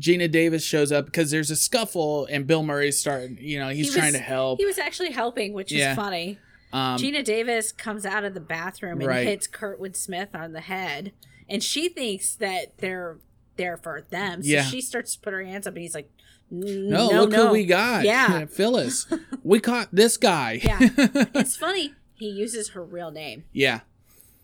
Geena 0.00 0.30
Davis 0.30 0.62
shows 0.64 0.92
up 0.92 1.06
because 1.06 1.30
there's 1.30 1.50
a 1.50 1.56
scuffle 1.56 2.26
and 2.26 2.46
Bill 2.46 2.62
Murray's 2.62 2.98
starting, 2.98 3.38
you 3.40 3.58
know, 3.58 3.68
he's 3.70 3.88
He 3.94 3.98
trying 3.98 4.12
was- 4.12 4.16
to 4.20 4.26
help. 4.26 4.58
He 4.58 4.66
was 4.66 4.76
actually 4.78 5.12
helping, 5.12 5.52
which 5.54 5.72
Yeah. 5.72 5.92
is 5.92 5.96
funny. 5.96 6.38
Um, 6.72 6.98
Geena 6.98 7.24
Davis 7.24 7.72
comes 7.72 8.04
out 8.04 8.24
of 8.24 8.34
the 8.34 8.40
bathroom 8.40 8.98
and 9.00 9.06
Right. 9.08 9.26
hits 9.26 9.46
Kurtwood 9.46 9.96
Smith 9.96 10.34
on 10.34 10.52
the 10.52 10.60
head, 10.60 11.12
and 11.48 11.62
she 11.62 11.88
thinks 11.88 12.34
that 12.34 12.76
they're 12.78 13.18
there 13.56 13.78
for 13.78 14.02
them. 14.10 14.42
So 14.42 14.50
Yeah. 14.50 14.64
she 14.64 14.82
starts 14.82 15.14
to 15.14 15.20
put 15.20 15.32
her 15.32 15.42
hands 15.44 15.66
up, 15.66 15.74
and 15.74 15.82
he's 15.82 15.94
like, 15.94 16.10
"N- 16.15 16.15
no, 16.50 17.08
"No, 17.08 17.20
look 17.22 17.30
no." 17.30 17.46
who 17.48 17.52
we 17.52 17.64
got. 17.66 18.04
Yeah. 18.04 18.46
Phyllis. 18.50 19.06
we 19.42 19.60
caught 19.60 19.88
this 19.92 20.16
guy. 20.16 20.60
Yeah. 20.64 20.78
It's 21.34 21.56
funny. 21.56 21.94
He 22.14 22.26
uses 22.30 22.70
her 22.70 22.82
real 22.84 23.10
name. 23.10 23.44
yeah. 23.52 23.80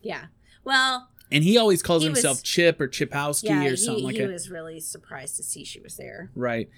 Yeah. 0.02 0.26
Well, 0.64 1.08
And 1.30 1.42
he 1.44 1.56
always 1.56 1.82
calls 1.82 2.02
He 2.02 2.08
himself 2.08 2.38
was- 2.38 2.42
Chip 2.42 2.80
or 2.80 2.88
Chipowski 2.88 3.44
yeah, 3.44 3.64
or 3.64 3.76
something 3.76 4.00
he, 4.00 4.04
like 4.06 4.14
he 4.16 4.22
that. 4.22 4.30
was 4.32 4.50
really 4.50 4.78
surprised 4.80 5.36
to 5.36 5.42
see 5.42 5.64
she 5.64 5.80
was 5.80 5.96
there. 5.96 6.30
Right. 6.34 6.68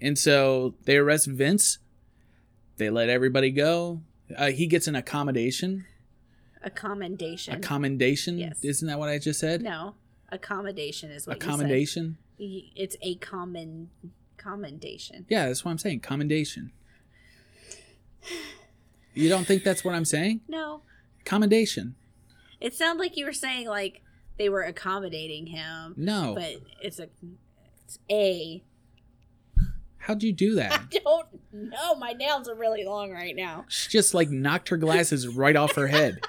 And 0.00 0.18
so 0.18 0.74
they 0.84 0.96
arrest 0.96 1.26
Vince. 1.26 1.78
They 2.78 2.90
let 2.90 3.08
everybody 3.08 3.50
go. 3.50 4.02
Uh, 4.36 4.50
he 4.50 4.66
gets 4.66 4.86
an 4.88 4.96
accommodation. 4.96 5.84
A 6.62 6.70
commendation. 6.70 7.54
A 7.54 7.60
commendation. 7.60 8.38
Yes. 8.38 8.58
Isn't 8.64 8.88
that 8.88 8.98
what 8.98 9.08
I 9.10 9.18
just 9.18 9.38
said? 9.38 9.62
no, 9.62 9.94
accommodation 10.32 11.10
is 11.10 11.26
what 11.26 11.36
Accommodation. 11.36 12.16
you 12.38 12.48
said. 12.48 12.64
Y- 12.74 12.82
It's 12.82 12.96
a 13.02 13.14
common 13.16 13.90
commendation. 14.44 15.26
Yeah, 15.28 15.46
that's 15.46 15.64
what 15.64 15.70
I'm 15.70 15.78
saying. 15.78 16.00
Commendation. 16.00 16.72
You 19.14 19.28
don't 19.28 19.46
think 19.46 19.62
that's 19.64 19.84
what 19.84 19.94
I'm 19.94 20.04
saying? 20.04 20.40
No, 20.48 20.82
Commendation. 21.24 21.94
it 22.60 22.74
sounded 22.74 23.00
like 23.02 23.16
you 23.16 23.24
were 23.26 23.32
saying 23.32 23.68
like 23.68 24.02
they 24.38 24.48
were 24.48 24.62
accommodating 24.62 25.46
him, 25.46 25.94
No. 25.96 26.34
but 26.34 26.54
it's 26.82 26.98
a 26.98 27.08
it's 27.86 27.98
a. 28.10 28.62
How'd 29.98 30.22
you 30.22 30.32
do 30.32 30.54
that? 30.56 30.72
I 30.94 30.98
don't 30.98 31.26
know. 31.52 31.94
My 31.94 32.12
nails 32.12 32.48
are 32.48 32.54
really 32.54 32.84
long 32.84 33.10
right 33.12 33.34
now. 33.36 33.64
She 33.68 33.88
just 33.90 34.12
like 34.14 34.30
knocked 34.30 34.68
her 34.70 34.76
glasses 34.76 35.28
right 35.28 35.56
off 35.56 35.76
her 35.76 35.86
head. 35.86 36.20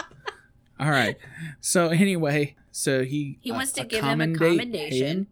All 0.80 0.90
right. 0.90 1.16
So 1.60 1.88
anyway, 1.88 2.56
so 2.72 3.04
he 3.04 3.38
He 3.40 3.52
uh, 3.52 3.54
wants 3.54 3.72
to 3.72 3.84
give 3.84 4.02
him 4.02 4.20
a 4.20 4.34
commendation. 4.34 5.28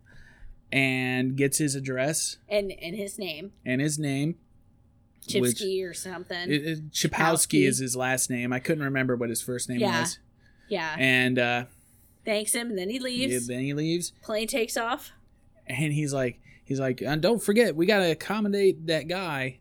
And 0.72 1.36
gets 1.36 1.58
his 1.58 1.74
address 1.74 2.38
And 2.48 2.72
and 2.72 2.96
his 2.96 3.18
name 3.18 3.52
and 3.64 3.80
his 3.80 3.98
name. 3.98 4.36
Chipsky 5.28 5.84
or 5.88 5.94
something. 5.94 6.50
It, 6.50 6.66
it, 6.66 6.90
Chipowski 6.90 7.66
is 7.68 7.78
his 7.78 7.94
last 7.94 8.28
name. 8.28 8.52
I 8.52 8.58
couldn't 8.58 8.82
remember 8.82 9.14
what 9.14 9.28
his 9.28 9.40
first 9.40 9.68
name 9.68 9.78
Yeah. 9.80 10.00
was. 10.00 10.18
yeah. 10.68 10.96
And 10.98 11.38
uh, 11.38 11.64
Thanks 12.24 12.52
him, 12.54 12.70
and 12.70 12.78
then 12.78 12.88
he 12.90 12.96
yeah, 12.96 13.02
leaves. 13.02 13.46
then 13.46 13.60
he 13.60 13.72
leaves, 13.74 14.12
Plane 14.22 14.46
takes 14.48 14.76
off. 14.76 15.12
and 15.66 15.92
he's 15.92 16.12
like, 16.12 16.40
he's 16.64 16.78
like, 16.80 17.00
and 17.02 17.20
don't 17.22 17.42
forget, 17.42 17.74
we 17.76 17.84
got 17.86 17.98
to 17.98 18.10
accommodate 18.12 18.86
that 18.86 19.06
guy, 19.08 19.58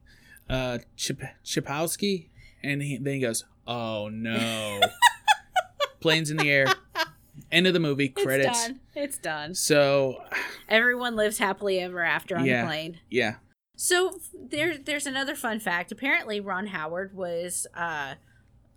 uh, 0.50 0.78
Chip 0.96 1.22
Chipowski, 1.46 2.30
and 2.64 2.82
he, 2.82 2.98
then 2.98 3.16
he 3.16 3.20
goes, 3.20 3.46
oh 3.68 4.10
no, 4.10 4.80
planes 6.00 6.30
in 6.32 6.38
the 6.38 6.50
air. 6.50 6.68
End 7.52 7.68
of 7.68 7.74
the 7.74 7.80
movie. 7.80 8.10
Credits. 8.10 8.48
It's 8.50 8.68
done. 8.68 8.80
It's 8.96 9.18
done. 9.18 9.56
So, 9.56 10.24
Everyone 10.70 11.16
lives 11.16 11.38
happily 11.38 11.80
ever 11.80 12.02
after 12.02 12.38
on 12.38 12.46
Yeah. 12.46 12.62
the 12.64 12.68
plane. 12.68 13.00
yeah, 13.10 13.36
So 13.76 14.20
there, 14.34 14.78
there's 14.78 15.06
another 15.06 15.36
fun 15.36 15.60
fact. 15.60 15.92
Apparently, 15.92 16.40
Ron 16.40 16.68
Howard 16.68 17.16
was 17.16 17.68
uh, 17.76 18.16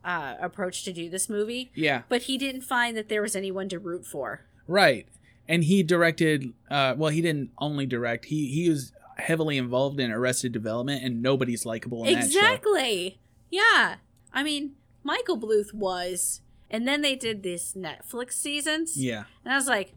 uh, 0.05 0.35
approached 0.41 0.85
to 0.87 0.93
do 0.93 1.09
this 1.11 1.29
movie, 1.29 1.71
yeah, 1.75 2.03
but 2.09 2.23
he 2.23 2.37
didn't 2.39 2.63
find 2.63 2.97
that 2.97 3.09
there 3.09 3.23
was 3.23 3.35
anyone 3.37 3.69
to 3.71 3.79
root 3.79 4.07
for. 4.07 4.47
right. 4.67 5.07
And 5.47 5.65
he 5.65 5.83
directed. 5.83 6.55
Uh, 6.71 6.95
well, 6.97 7.11
he 7.11 7.21
didn't 7.21 7.51
only 7.59 7.85
direct. 7.85 8.25
He 8.25 8.49
he 8.49 8.71
was 8.71 8.93
heavily 9.19 9.59
involved 9.59 10.01
in 10.01 10.11
Arrested 10.11 10.53
Development, 10.53 11.05
and 11.05 11.21
nobody's 11.21 11.67
likable 11.67 12.03
in 12.05 12.15
that 12.15 12.21
show. 12.23 12.39
Exactly. 12.39 13.19
Yeah. 13.51 13.97
I 14.33 14.43
mean, 14.43 14.77
Michael 15.03 15.39
Bluth 15.39 15.75
was, 15.75 16.41
and 16.75 16.89
then 16.89 17.03
they 17.03 17.15
did 17.15 17.43
this 17.45 17.75
Netflix 17.75 18.33
seasons, 18.33 18.97
Yeah, 18.97 19.25
and 19.45 19.55
I 19.55 19.57
was 19.57 19.69
like, 19.69 19.95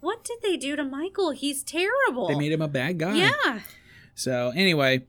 what 0.00 0.22
did 0.24 0.38
they 0.42 0.56
do 0.56 0.76
to 0.76 0.84
Michael? 0.84 1.32
He's 1.32 1.62
terrible. 1.64 2.28
they 2.28 2.36
made 2.36 2.52
him 2.52 2.62
a 2.62 2.68
bad 2.68 2.98
guy. 2.98 3.16
Yeah. 3.16 3.60
So 4.14 4.52
anyway, 4.54 5.06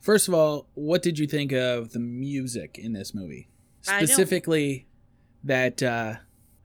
first 0.00 0.28
of 0.28 0.34
all, 0.34 0.68
what 0.74 1.02
did 1.02 1.18
you 1.18 1.26
think 1.26 1.52
of 1.52 1.92
the 1.92 1.98
music 1.98 2.78
in 2.78 2.92
this 2.92 3.12
movie? 3.14 3.48
Specifically, 3.82 4.86
that 5.42 5.82
uh, 5.82 6.14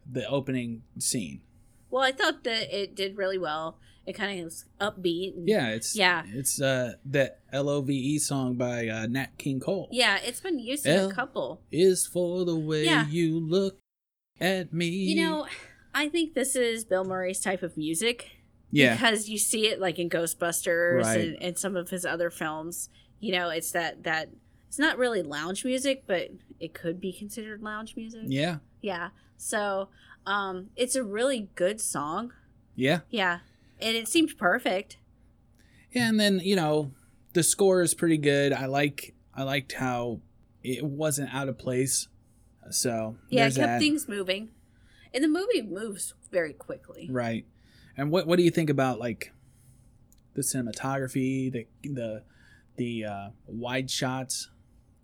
the 0.09 0.27
opening 0.29 0.83
scene. 0.99 1.41
Well, 1.89 2.03
I 2.03 2.11
thought 2.11 2.43
that 2.43 2.73
it 2.73 2.95
did 2.95 3.17
really 3.17 3.37
well. 3.39 3.79
It 4.05 4.13
kind 4.13 4.39
of 4.39 4.47
is 4.47 4.65
upbeat. 4.81 5.35
And, 5.37 5.47
Yeah, 5.47 5.69
it's 5.69 5.95
Yeah. 5.95 6.23
it's 6.27 6.59
uh, 6.61 6.93
the 7.05 7.35
L 7.51 7.69
O 7.69 7.81
V 7.81 7.93
E 7.93 8.17
song 8.19 8.55
by 8.55 8.87
uh, 8.87 9.05
Nat 9.07 9.37
King 9.37 9.59
Cole. 9.59 9.87
Yeah, 9.91 10.17
it's 10.23 10.39
been 10.39 10.57
used 10.59 10.85
in 10.87 10.95
L- 10.95 11.09
a 11.09 11.13
couple. 11.13 11.61
is 11.71 12.07
for 12.07 12.43
the 12.45 12.55
way 12.57 12.85
Yeah. 12.85 13.07
you 13.07 13.39
look 13.39 13.77
at 14.41 14.73
me. 14.73 14.87
You 14.87 15.21
know, 15.23 15.47
I 15.93 16.09
think 16.09 16.33
this 16.33 16.55
is 16.55 16.85
Bill 16.85 17.03
Murray's 17.03 17.39
type 17.39 17.61
of 17.63 17.77
music. 17.77 18.31
yeah, 18.71 18.95
Because 18.95 19.27
you 19.29 19.37
see 19.37 19.67
it 19.67 19.79
like 19.79 19.99
in 19.99 20.09
Ghostbusters 20.09 21.03
Right. 21.03 21.19
and, 21.21 21.41
and 21.43 21.57
some 21.57 21.75
of 21.75 21.89
his 21.89 22.05
other 22.05 22.29
films. 22.29 22.89
You 23.19 23.33
know, 23.33 23.49
it's 23.49 23.71
that 23.71 24.03
that 24.03 24.29
it's 24.67 24.79
not 24.79 24.97
really 24.97 25.21
lounge 25.23 25.65
music, 25.65 26.03
but 26.07 26.29
it 26.59 26.73
could 26.73 27.01
be 27.01 27.11
considered 27.11 27.61
lounge 27.61 27.95
music. 27.95 28.21
yeah, 28.27 28.57
Yeah. 28.81 29.09
So, 29.37 29.89
um, 30.25 30.69
it's 30.75 30.95
a 30.95 31.03
really 31.03 31.49
good 31.55 31.81
song. 31.81 32.33
yeah, 32.75 32.99
Yeah. 33.09 33.39
And 33.81 33.95
it 33.95 34.07
seemed 34.07 34.37
perfect. 34.37 34.97
yeah. 35.91 36.07
And 36.09 36.19
then 36.19 36.39
you 36.43 36.55
know, 36.55 36.91
the 37.33 37.43
score 37.43 37.81
is 37.81 37.93
pretty 37.93 38.17
good. 38.17 38.53
I 38.53 38.65
like 38.65 39.13
I 39.33 39.43
liked 39.43 39.73
how 39.73 40.21
it 40.63 40.83
wasn't 40.83 41.33
out 41.33 41.47
of 41.49 41.57
place. 41.57 42.07
So 42.71 43.15
Yeah, 43.29 43.45
it 43.47 43.55
kept 43.55 43.57
that. 43.57 43.79
things 43.79 44.07
moving. 44.07 44.49
And 45.13 45.23
the 45.23 45.27
movie 45.27 45.61
moves 45.63 46.13
very 46.31 46.53
quickly. 46.53 47.07
Right. 47.09 47.45
And 47.97 48.11
what 48.11 48.27
what 48.27 48.37
do 48.37 48.43
you 48.43 48.51
think 48.51 48.69
about 48.69 48.99
like 48.99 49.31
the 50.35 50.41
cinematography, 50.41 51.51
the 51.51 51.65
the 51.83 52.23
the 52.77 53.05
uh, 53.05 53.29
wide 53.47 53.89
shots? 53.89 54.49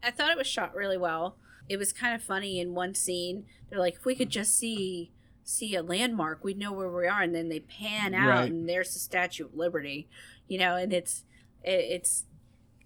I 0.03 0.11
thought 0.11 0.31
it 0.31 0.37
was 0.37 0.47
shot 0.47 0.75
really 0.75 0.97
well. 0.97 1.37
It 1.67 1.77
was 1.77 1.91
kind 1.91 2.13
of 2.13 2.21
funny 2.21 2.59
in 2.59 2.75
one 2.75 2.93
scene. 2.93 3.45
They're 3.69 3.79
like, 3.79 3.95
if 3.95 4.05
we 4.05 4.15
could 4.15 4.29
just 4.29 4.55
see 4.57 5.11
see 5.45 5.75
a 5.75 5.81
landmark, 5.83 6.43
we'd 6.43 6.57
know 6.57 6.73
where 6.73 6.89
we 6.89 7.07
are. 7.07 7.21
And 7.21 7.33
then 7.33 7.47
they 7.47 7.61
pan 7.61 8.13
out, 8.13 8.27
Right. 8.27 8.51
and 8.51 8.67
there's 8.67 8.93
the 8.93 8.99
Statue 8.99 9.45
of 9.45 9.55
Liberty. 9.55 10.09
You 10.47 10.59
know, 10.59 10.75
and 10.75 10.91
it's 10.91 11.23
it, 11.63 11.85
it's 11.89 12.25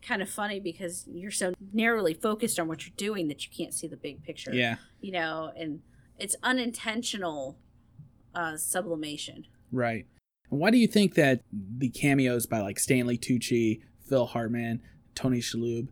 kind 0.01 0.21
of 0.21 0.29
funny 0.29 0.59
because 0.59 1.05
you're 1.07 1.31
so 1.31 1.53
narrowly 1.73 2.13
focused 2.13 2.59
on 2.59 2.67
what 2.67 2.85
you're 2.85 2.93
doing 2.95 3.27
that 3.29 3.43
you 3.45 3.51
can't 3.55 3.73
see 3.73 3.87
the 3.87 3.97
big 3.97 4.23
picture. 4.23 4.53
Yeah. 4.53 4.75
You 5.01 5.11
know, 5.11 5.51
and 5.57 5.81
it's 6.17 6.35
unintentional 6.43 7.57
uh, 8.35 8.55
sublimation. 8.57 9.45
Right. 9.71 10.05
And 10.51 10.59
why 10.59 10.71
do 10.71 10.77
you 10.77 10.87
think 10.87 11.15
that 11.15 11.41
the 11.51 11.89
cameos 11.89 12.45
by 12.45 12.59
like 12.61 12.79
Stanley 12.79 13.17
Tucci, 13.17 13.81
Phil 14.07 14.25
Hartman, 14.27 14.81
Tony 15.15 15.39
Shalhoub, 15.39 15.89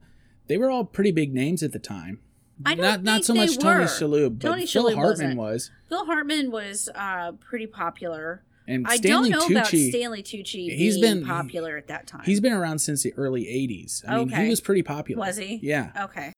they 0.48 0.58
were 0.58 0.70
all 0.70 0.86
pretty 0.86 1.12
big 1.12 1.34
names 1.34 1.62
at 1.62 1.74
the 1.74 1.80
time. 1.80 2.20
I 2.66 2.76
don't 2.76 2.84
not 2.84 3.04
not 3.04 3.26
so 3.26 3.34
much 3.34 3.58
Tony 3.58 3.80
were. 3.80 3.86
Shalhoub, 3.86 4.40
but 4.40 4.48
Tony 4.50 4.66
Phil 4.66 4.86
Shalhoub 4.86 4.96
Hartman 4.96 5.38
wasn't. 5.38 5.38
was, 5.38 5.72
Phil 5.90 6.06
Hartman 6.06 6.52
was 6.52 6.90
uh, 6.96 7.32
pretty 7.34 7.68
popular. 7.68 8.44
and 8.68 8.86
I 8.88 8.98
Stanley 8.98 9.30
don't 9.30 9.52
know 9.52 9.56
about 9.60 9.68
Stanley 9.68 10.24
Tucci 10.24 10.70
he's 10.76 11.00
being 11.00 11.20
been- 11.20 11.26
popular 11.26 11.78
at 11.78 11.88
that 11.88 12.08
time. 12.08 12.24
He's 12.26 12.40
been 12.40 12.54
around 12.54 12.80
since 12.80 13.04
the 13.04 13.14
early 13.14 13.44
'80s. 13.46 14.04
I 14.08 14.18
mean, 14.18 14.30
he 14.30 14.50
was 14.50 14.60
pretty 14.62 14.84
popular. 14.84 15.20
Was 15.26 15.38
he? 15.38 15.60
Yeah. 15.62 15.92
Okay. 16.06 16.34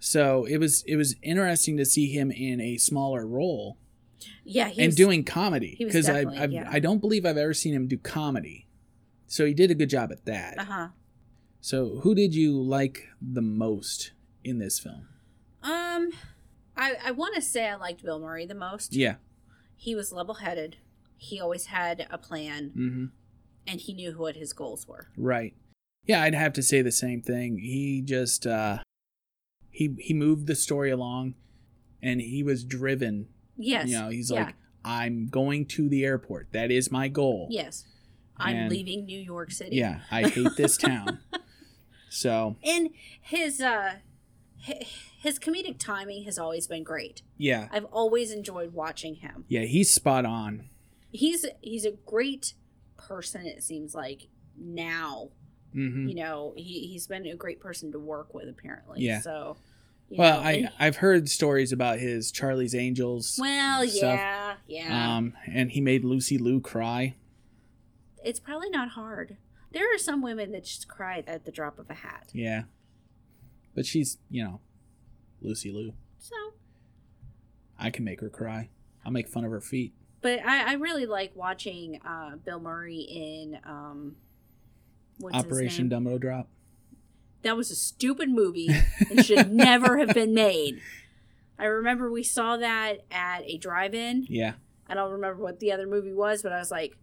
So 0.00 0.44
it 0.46 0.56
was 0.58 0.82
it 0.86 0.96
was 0.96 1.14
interesting 1.22 1.76
to 1.76 1.84
see 1.84 2.06
him 2.10 2.30
in 2.30 2.60
a 2.60 2.78
smaller 2.78 3.26
role 3.26 3.76
Yeah, 4.44 4.68
he 4.68 4.80
and 4.82 4.88
was, 4.88 4.96
doing 4.96 5.24
comedy 5.24 5.76
because 5.78 6.08
I 6.08 6.20
I've, 6.20 6.52
yeah. 6.52 6.68
I 6.72 6.78
don't 6.80 7.00
believe 7.00 7.26
I've 7.26 7.36
ever 7.36 7.52
seen 7.54 7.74
him 7.74 7.86
do 7.86 7.98
comedy. 7.98 8.66
So 9.26 9.44
he 9.44 9.52
did 9.54 9.70
a 9.70 9.74
good 9.74 9.90
job 9.90 10.10
at 10.10 10.24
that. 10.24 10.58
Uh 10.58 10.64
huh. 10.64 10.88
So 11.60 12.00
who 12.02 12.14
did 12.14 12.34
you 12.34 12.58
like 12.60 13.08
the 13.20 13.42
most 13.42 14.12
in 14.42 14.58
this 14.58 14.78
film? 14.78 15.06
Um, 15.62 16.10
I 16.76 16.94
I 17.04 17.10
want 17.10 17.34
to 17.34 17.42
say 17.42 17.68
I 17.68 17.74
liked 17.76 18.02
Bill 18.04 18.18
Murray 18.18 18.46
the 18.46 18.54
most. 18.54 18.94
Yeah. 18.94 19.16
He 19.76 19.94
was 19.94 20.12
level 20.12 20.34
headed. 20.36 20.76
He 21.16 21.40
always 21.40 21.66
had 21.66 22.06
a 22.10 22.18
plan, 22.18 22.70
hmm 22.74 23.04
and 23.66 23.80
he 23.80 23.92
knew 23.92 24.12
what 24.12 24.36
his 24.36 24.52
goals 24.52 24.88
were. 24.88 25.08
Right. 25.16 25.54
Yeah, 26.04 26.22
I'd 26.22 26.34
have 26.34 26.54
to 26.54 26.62
say 26.62 26.80
the 26.82 26.90
same 26.90 27.20
thing. 27.22 27.58
He 27.58 28.02
just 28.02 28.46
uh 28.46 28.78
he 29.70 29.94
he 29.98 30.14
moved 30.14 30.46
the 30.46 30.54
story 30.56 30.90
along 30.90 31.34
and 32.02 32.20
he 32.20 32.42
was 32.42 32.64
driven. 32.64 33.28
Yes. 33.56 33.88
You 33.88 33.98
know, 33.98 34.08
he's 34.08 34.30
yeah. 34.30 34.44
like 34.44 34.54
I'm 34.84 35.28
going 35.28 35.66
to 35.66 35.88
the 35.90 36.04
airport. 36.04 36.48
That 36.52 36.70
is 36.70 36.90
my 36.90 37.08
goal. 37.08 37.48
Yes. 37.50 37.84
I'm 38.38 38.56
And- 38.56 38.70
leaving 38.70 39.04
New 39.04 39.20
York 39.20 39.52
City. 39.52 39.76
Yeah, 39.76 40.00
I 40.10 40.26
hate 40.28 40.56
this 40.56 40.76
town. 40.78 41.20
So, 42.12 42.56
And 42.64 42.90
his 43.20 43.60
uh, 43.60 43.94
his 44.60 45.38
comedic 45.38 45.78
timing 45.78 46.24
has 46.24 46.38
always 46.38 46.66
been 46.66 46.82
great. 46.84 47.22
yeah. 47.36 47.68
I've 47.72 47.86
always 47.86 48.30
enjoyed 48.30 48.72
watching 48.72 49.16
him. 49.16 49.44
Yeah, 49.48 49.62
he's 49.62 49.92
spot 49.92 50.24
on. 50.24 50.68
He's 51.12 51.44
he's 51.60 51.84
a 51.84 51.92
great 52.06 52.54
person. 52.96 53.46
It 53.46 53.62
seems 53.62 53.94
like 53.94 54.28
now. 54.56 55.30
hmm 55.72 56.08
You 56.08 56.14
know, 56.14 56.54
he 56.56 56.86
he's 56.88 57.06
been 57.06 57.26
a 57.26 57.34
great 57.36 57.60
person 57.60 57.90
to 57.92 57.98
work 57.98 58.32
with. 58.34 58.48
Apparently. 58.48 59.00
Yeah. 59.02 59.20
So. 59.20 59.56
Well, 60.12 60.40
know, 60.40 60.46
I 60.46 60.52
and- 60.52 60.70
I've 60.80 60.96
heard 60.96 61.28
stories 61.28 61.70
about 61.72 61.98
his 62.00 62.32
Charlie's 62.32 62.74
Angels. 62.74 63.38
Well, 63.40 63.86
stuff. 63.86 64.18
yeah, 64.18 64.54
yeah. 64.66 65.16
Um, 65.16 65.34
and 65.46 65.70
he 65.70 65.80
made 65.80 66.04
Lucy 66.04 66.36
Liu 66.36 66.60
cry. 66.60 67.14
it's 68.24 68.40
probably 68.40 68.70
not 68.70 68.90
hard. 68.90 69.36
There 69.72 69.92
are 69.94 69.98
some 69.98 70.20
women 70.20 70.50
that 70.52 70.64
just 70.64 70.88
cry 70.88 71.22
at 71.26 71.44
the 71.44 71.52
drop 71.52 71.78
of 71.78 71.88
a 71.90 71.94
hat. 71.94 72.30
Yeah. 72.34 72.64
But 73.74 73.86
she's, 73.86 74.18
you 74.30 74.42
know, 74.44 74.60
Lucy 75.40 75.70
Liu. 75.70 75.94
So, 76.18 76.34
I 77.78 77.90
can 77.90 78.04
make 78.04 78.20
her 78.20 78.28
cry. 78.28 78.68
I'll 79.04 79.12
make 79.12 79.28
fun 79.28 79.44
of 79.44 79.50
her 79.50 79.60
feet. 79.60 79.94
but 80.20 80.40
I, 80.44 80.72
I 80.72 80.74
really 80.74 81.06
like 81.06 81.32
watching 81.34 82.00
uh, 82.04 82.36
Bill 82.36 82.60
Murray 82.60 82.98
in 83.00 83.58
um, 83.64 84.16
Operation? 85.32 85.88
Dumbo 85.88 86.20
Drop. 86.20 86.48
That 87.42 87.56
was 87.56 87.70
a 87.70 87.76
stupid 87.76 88.28
movie 88.28 88.68
and 89.10 89.24
should 89.24 89.50
never 89.50 89.98
have 89.98 90.12
been 90.14 90.34
made. 90.34 90.80
I 91.58 91.64
remember 91.64 92.10
we 92.10 92.22
saw 92.22 92.56
that 92.58 93.04
at 93.10 93.42
a 93.46 93.56
drive-in. 93.56 94.26
Yeah. 94.28 94.54
I 94.86 94.94
don't 94.94 95.12
remember 95.12 95.42
what 95.42 95.60
the 95.60 95.72
other 95.72 95.86
movie 95.86 96.12
was, 96.12 96.42
but 96.42 96.52
I 96.52 96.58
was 96.58 96.70
like, 96.70 96.96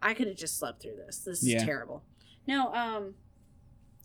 I 0.00 0.14
could 0.14 0.28
have 0.28 0.36
just 0.36 0.58
slept 0.58 0.82
through 0.82 0.96
this. 1.04 1.18
This 1.18 1.42
is 1.42 1.48
Yeah. 1.48 1.64
terrible. 1.64 2.02
No, 2.46 2.72
um, 2.74 3.14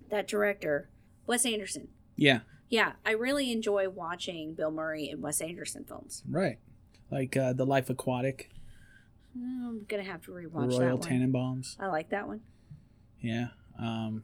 that 0.09 0.27
director, 0.27 0.89
Wes 1.27 1.45
Anderson. 1.45 1.89
Yeah. 2.17 2.39
Yeah, 2.69 2.93
I 3.05 3.11
really 3.11 3.51
enjoy 3.53 3.87
watching 3.87 4.53
Bill 4.53 4.71
Murray 4.71 5.09
and 5.09 5.21
Wes 5.21 5.39
Anderson 5.39 5.85
films. 5.85 6.23
Right. 6.29 6.57
Like 7.09 7.37
uh, 7.37 7.53
The 7.53 7.65
Life 7.65 7.89
Aquatic, 7.89 8.49
I'm 9.33 9.85
gonna 9.87 10.03
have 10.03 10.23
to 10.23 10.31
rewatch 10.31 10.77
Royal 10.77 10.97
that 10.97 11.09
one. 11.09 11.09
Tenenbaums. 11.09 11.77
I 11.79 11.87
like 11.87 12.09
that 12.09 12.27
one. 12.27 12.41
Yeah. 13.21 13.47
Um, 13.79 14.23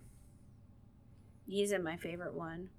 He's 1.47 1.71
in 1.71 1.83
my 1.83 1.95
favorite 1.97 2.33
one, 2.33 2.69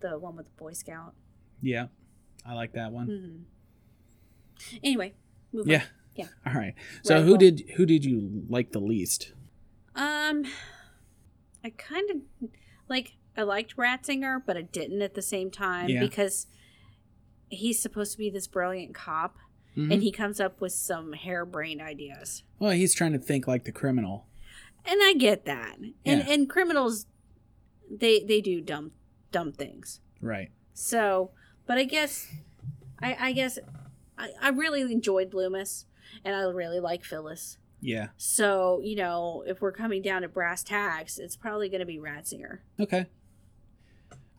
the 0.00 0.18
one 0.18 0.36
with 0.36 0.46
the 0.46 0.52
Boy 0.52 0.72
Scout. 0.72 1.14
yeah. 1.62 1.86
I 2.46 2.54
like 2.54 2.72
that 2.74 2.92
one. 2.92 3.06
hmm 4.66 4.78
Anyway, 4.82 5.14
move 5.52 5.66
on. 5.66 5.70
Yeah. 5.70 5.82
Yeah. 6.14 6.26
All 6.46 6.54
right. 6.54 6.74
So 7.02 7.14
Right, 7.16 7.24
who 7.24 7.30
well- 7.32 7.38
did 7.38 7.70
who 7.76 7.84
did 7.86 8.04
you 8.04 8.44
like 8.48 8.72
the 8.72 8.80
least? 8.80 9.32
Um, 9.94 10.44
I 11.64 11.70
kind 11.76 12.10
of 12.10 12.48
like 12.88 13.16
I 13.38 13.42
liked 13.42 13.76
Rotzinger, 13.76 14.42
but 14.44 14.56
I 14.56 14.62
didn't 14.62 15.00
at 15.00 15.14
the 15.14 15.22
same 15.22 15.50
time 15.50 15.88
Yeah. 15.88 16.00
because 16.00 16.48
he's 17.48 17.80
supposed 17.80 18.12
to 18.12 18.18
be 18.18 18.28
this 18.30 18.46
brilliant 18.48 18.94
cop, 18.94 19.36
Mhm. 19.76 19.92
and 19.92 20.02
he 20.02 20.10
comes 20.12 20.40
up 20.40 20.60
with 20.60 20.72
some 20.72 21.12
harebrained 21.12 21.80
ideas. 21.80 22.42
well, 22.58 22.72
he's 22.72 22.94
trying 22.94 23.12
to 23.12 23.18
think 23.18 23.46
like 23.46 23.64
the 23.64 23.72
criminal. 23.72 24.26
and 24.84 25.00
I 25.02 25.12
get 25.14 25.44
that. 25.44 25.78
And 26.06 26.22
and 26.28 26.48
criminals, 26.48 27.06
they 27.90 28.20
they 28.20 28.40
do 28.40 28.60
dumb 28.60 28.92
dumb 29.32 29.52
things. 29.52 30.00
Right. 30.20 30.50
So, 30.72 31.30
but 31.66 31.76
I 31.78 31.84
guess, 31.84 32.26
I 32.98 33.28
I 33.28 33.32
guess, 33.32 33.58
I 34.16 34.30
I 34.40 34.48
really 34.48 34.80
enjoyed 34.90 35.34
Loomis, 35.34 35.84
and 36.24 36.34
I 36.34 36.40
really 36.42 36.80
like 36.80 37.04
Phyllis. 37.04 37.58
Yeah. 37.80 38.08
So 38.16 38.80
you 38.82 38.96
know, 38.96 39.44
if 39.46 39.60
we're 39.60 39.72
coming 39.72 40.00
down 40.02 40.22
to 40.22 40.28
brass 40.28 40.62
tacks, 40.64 41.18
it's 41.18 41.36
probably 41.36 41.68
going 41.68 41.80
to 41.80 41.86
be 41.86 41.98
Rotzinger. 41.98 42.60
Okay. 42.80 43.06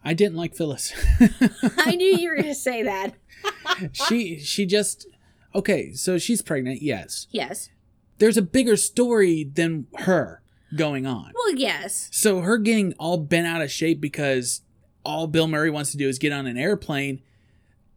I 0.04 0.14
didn't 0.14 0.38
like 0.38 0.56
Phyllis. 0.56 0.94
I 1.78 1.96
knew 1.96 2.18
you 2.18 2.30
were 2.30 2.36
going 2.36 2.48
to 2.48 2.56
say 2.56 2.84
that. 2.84 3.16
she 3.92 4.40
she 4.40 4.66
just 4.66 5.08
okay. 5.54 5.94
So 5.94 6.18
she's 6.18 6.42
pregnant. 6.42 6.82
Yes. 6.82 7.28
Yes. 7.32 7.70
There's 8.18 8.38
a 8.38 8.42
bigger 8.42 8.76
story 8.76 9.44
than 9.44 9.88
her 10.00 10.42
going 10.76 11.06
on. 11.06 11.32
Well, 11.34 11.56
yes. 11.56 12.10
So 12.12 12.42
her 12.42 12.58
getting 12.58 12.94
all 13.00 13.18
bent 13.18 13.48
out 13.48 13.62
of 13.62 13.72
shape 13.72 14.02
because 14.02 14.62
all 15.04 15.28
Bill 15.28 15.48
Murray 15.48 15.70
wants 15.70 15.92
to 15.92 15.98
do 15.98 16.08
is 16.08 16.20
get 16.20 16.32
on 16.32 16.46
an 16.46 16.58
airplane. 16.58 17.22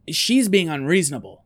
She's 0.09 0.49
being 0.49 0.69
unreasonable. 0.69 1.45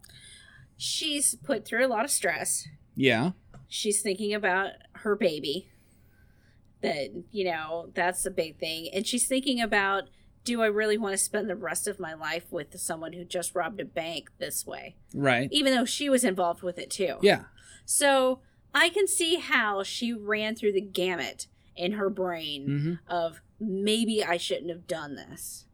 She's 0.77 1.35
put 1.35 1.65
through 1.65 1.87
a 1.87 1.89
lot 1.89 2.05
of 2.05 2.11
stress. 2.11 2.69
Yeah. 2.95 3.33
She's 3.69 4.03
thinking 4.03 4.35
about 4.35 4.73
her 4.93 5.17
baby. 5.17 5.69
That, 6.83 7.25
you 7.31 7.45
know, 7.45 7.91
that's 7.95 8.27
a 8.27 8.31
big 8.31 8.59
thing. 8.59 8.91
And 8.93 9.07
she's 9.07 9.27
thinking 9.27 9.61
about 9.61 10.05
do 10.47 10.63
I 10.63 10.67
really 10.67 10.97
want 10.97 11.13
to 11.13 11.19
spend 11.19 11.51
the 11.51 11.57
rest 11.57 11.87
of 11.89 12.01
my 12.01 12.15
life 12.15 12.51
with 12.51 12.79
someone 12.81 13.13
who 13.13 13.25
just 13.25 13.55
robbed 13.55 13.81
a 13.81 13.85
bank 13.85 14.31
this 14.39 14.65
way? 14.65 14.95
Right. 15.13 15.49
Even 15.53 15.75
though 15.75 15.85
she 15.85 16.09
was 16.09 16.25
involved 16.25 16.63
with 16.63 16.79
it 16.79 16.89
too. 16.89 17.17
Yeah. 17.21 17.45
So 17.85 18.39
I 18.73 18.89
can 18.89 19.07
see 19.09 19.37
how 19.37 19.83
she 19.83 20.13
ran 20.15 20.55
through 20.55 20.73
the 20.73 20.81
gamut 20.81 21.49
in 21.75 21.93
her 21.93 22.09
brain 22.09 22.65
hmm 22.65 23.13
of 23.13 23.43
maybe 23.59 24.23
I 24.25 24.37
shouldn't 24.37 24.71
have 24.71 24.87
done 24.87 25.17
this. 25.17 25.67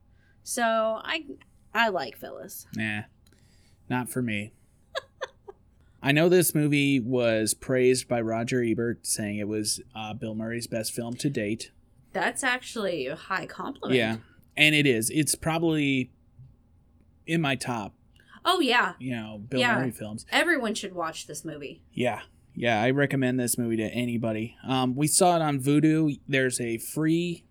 So 0.43 1.01
I 1.05 1.27
I 1.75 1.89
like 1.89 2.17
Phyllis. 2.17 2.67
Nah. 2.75 3.03
Not 3.91 4.09
for 4.09 4.23
me. 4.23 4.55
I 6.03 6.13
know 6.13 6.29
this 6.29 6.55
movie 6.55 6.99
was 6.99 7.53
praised 7.55 8.09
by 8.09 8.21
Roger 8.21 8.63
Ebert, 8.63 9.07
saying 9.07 9.39
it 9.39 9.49
was 9.49 9.81
uh, 9.95 10.15
Bill 10.15 10.35
Murray's 10.35 10.67
best 10.67 10.93
film 10.93 11.15
to 11.17 11.29
date. 11.29 11.73
That's 12.13 12.43
actually 12.43 13.07
a 13.07 13.17
high 13.17 13.47
compliment. 13.47 13.99
Yeah. 13.99 14.17
And 14.57 14.75
it 14.75 14.87
is. 14.87 15.11
It's 15.11 15.35
probably 15.35 16.11
in 17.27 17.41
my 17.41 17.55
top, 17.55 17.95
Oh 18.45 18.61
yeah. 18.61 18.95
you 18.99 19.15
know, 19.15 19.41
Bill 19.49 19.61
Yeah. 19.61 19.77
Murray 19.77 19.91
films. 19.93 20.27
Everyone 20.31 20.75
should 20.75 20.95
watch 20.95 21.27
this 21.27 21.45
movie. 21.45 21.83
Yeah. 21.93 22.21
Yeah, 22.55 22.83
I 22.83 22.91
recommend 22.91 23.41
this 23.41 23.57
movie 23.57 23.77
to 23.79 23.85
anybody. 23.85 24.57
Um, 24.67 24.95
we 24.95 25.07
saw 25.07 25.37
it 25.37 25.43
on 25.43 25.59
Vudu. 25.61 26.21
There's 26.29 26.61
a 26.61 26.77
free 26.77 27.45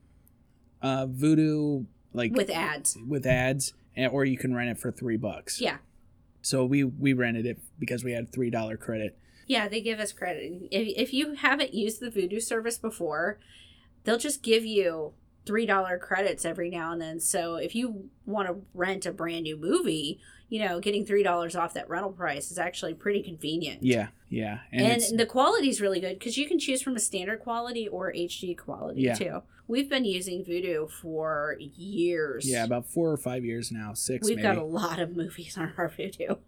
uh, 0.81 1.07
Vudu 1.07 1.87
like 2.13 2.33
With 2.35 2.51
ads. 2.51 2.97
with 3.07 3.25
ads, 3.25 3.73
and, 3.95 4.11
or 4.11 4.25
you 4.25 4.37
can 4.37 4.53
rent 4.53 4.69
it 4.69 4.77
for 4.77 4.91
three 4.91 5.17
bucks. 5.17 5.59
Yeah. 5.59 5.77
So 6.43 6.65
we 6.65 6.83
we 6.83 7.13
rented 7.13 7.45
it 7.47 7.59
because 7.79 8.03
we 8.03 8.11
had 8.11 8.31
three 8.31 8.51
dollar 8.51 8.77
credit. 8.77 9.17
Yeah, 9.47 9.67
they 9.67 9.81
give 9.81 9.99
us 9.99 10.11
credit. 10.13 10.67
If, 10.71 10.87
if 10.95 11.13
you 11.13 11.33
haven't 11.33 11.73
used 11.73 11.99
the 11.99 12.11
Vudu 12.11 12.39
service 12.41 12.77
before, 12.77 13.39
they'll 14.03 14.17
just 14.19 14.43
give 14.43 14.65
you 14.65 15.13
$3 15.45 15.99
credits 15.99 16.45
every 16.45 16.69
now 16.69 16.91
and 16.91 17.01
then. 17.01 17.19
So 17.19 17.55
if 17.55 17.75
you 17.75 18.09
want 18.25 18.47
to 18.47 18.57
rent 18.73 19.05
a 19.05 19.11
brand 19.11 19.43
new 19.43 19.57
movie, 19.57 20.19
you 20.49 20.59
know, 20.65 20.79
getting 20.79 21.05
$3 21.05 21.59
off 21.59 21.73
that 21.73 21.89
rental 21.89 22.11
price 22.11 22.51
is 22.51 22.57
actually 22.59 22.93
pretty 22.93 23.23
convenient. 23.23 23.83
Yeah, 23.83 24.07
yeah, 24.29 24.59
and, 24.71 25.01
And, 25.01 25.19
the 25.19 25.25
quality 25.25 25.69
is 25.69 25.79
really 25.81 25.99
good 25.99 26.19
because 26.19 26.37
you 26.37 26.47
can 26.47 26.59
choose 26.59 26.81
from 26.81 26.95
a 26.95 26.99
standard 26.99 27.39
quality 27.39 27.87
or 27.87 28.11
HD 28.13 28.55
quality 28.57 29.01
Yeah. 29.01 29.13
too. 29.15 29.41
We've 29.67 29.89
been 29.89 30.03
using 30.03 30.43
Vudu 30.43 30.89
for 30.91 31.55
years. 31.59 32.45
yeah, 32.49 32.65
about 32.65 32.85
four 32.85 33.09
or 33.09 33.15
five 33.17 33.45
years 33.45 33.71
now, 33.71 33.93
6 33.93 34.27
We've 34.27 34.35
maybe. 34.35 34.43
got 34.47 34.57
a 34.57 34.63
lot 34.65 34.99
of 34.99 35.15
movies 35.15 35.57
on 35.57 35.71
our 35.77 35.89
Vudu. 35.89 36.39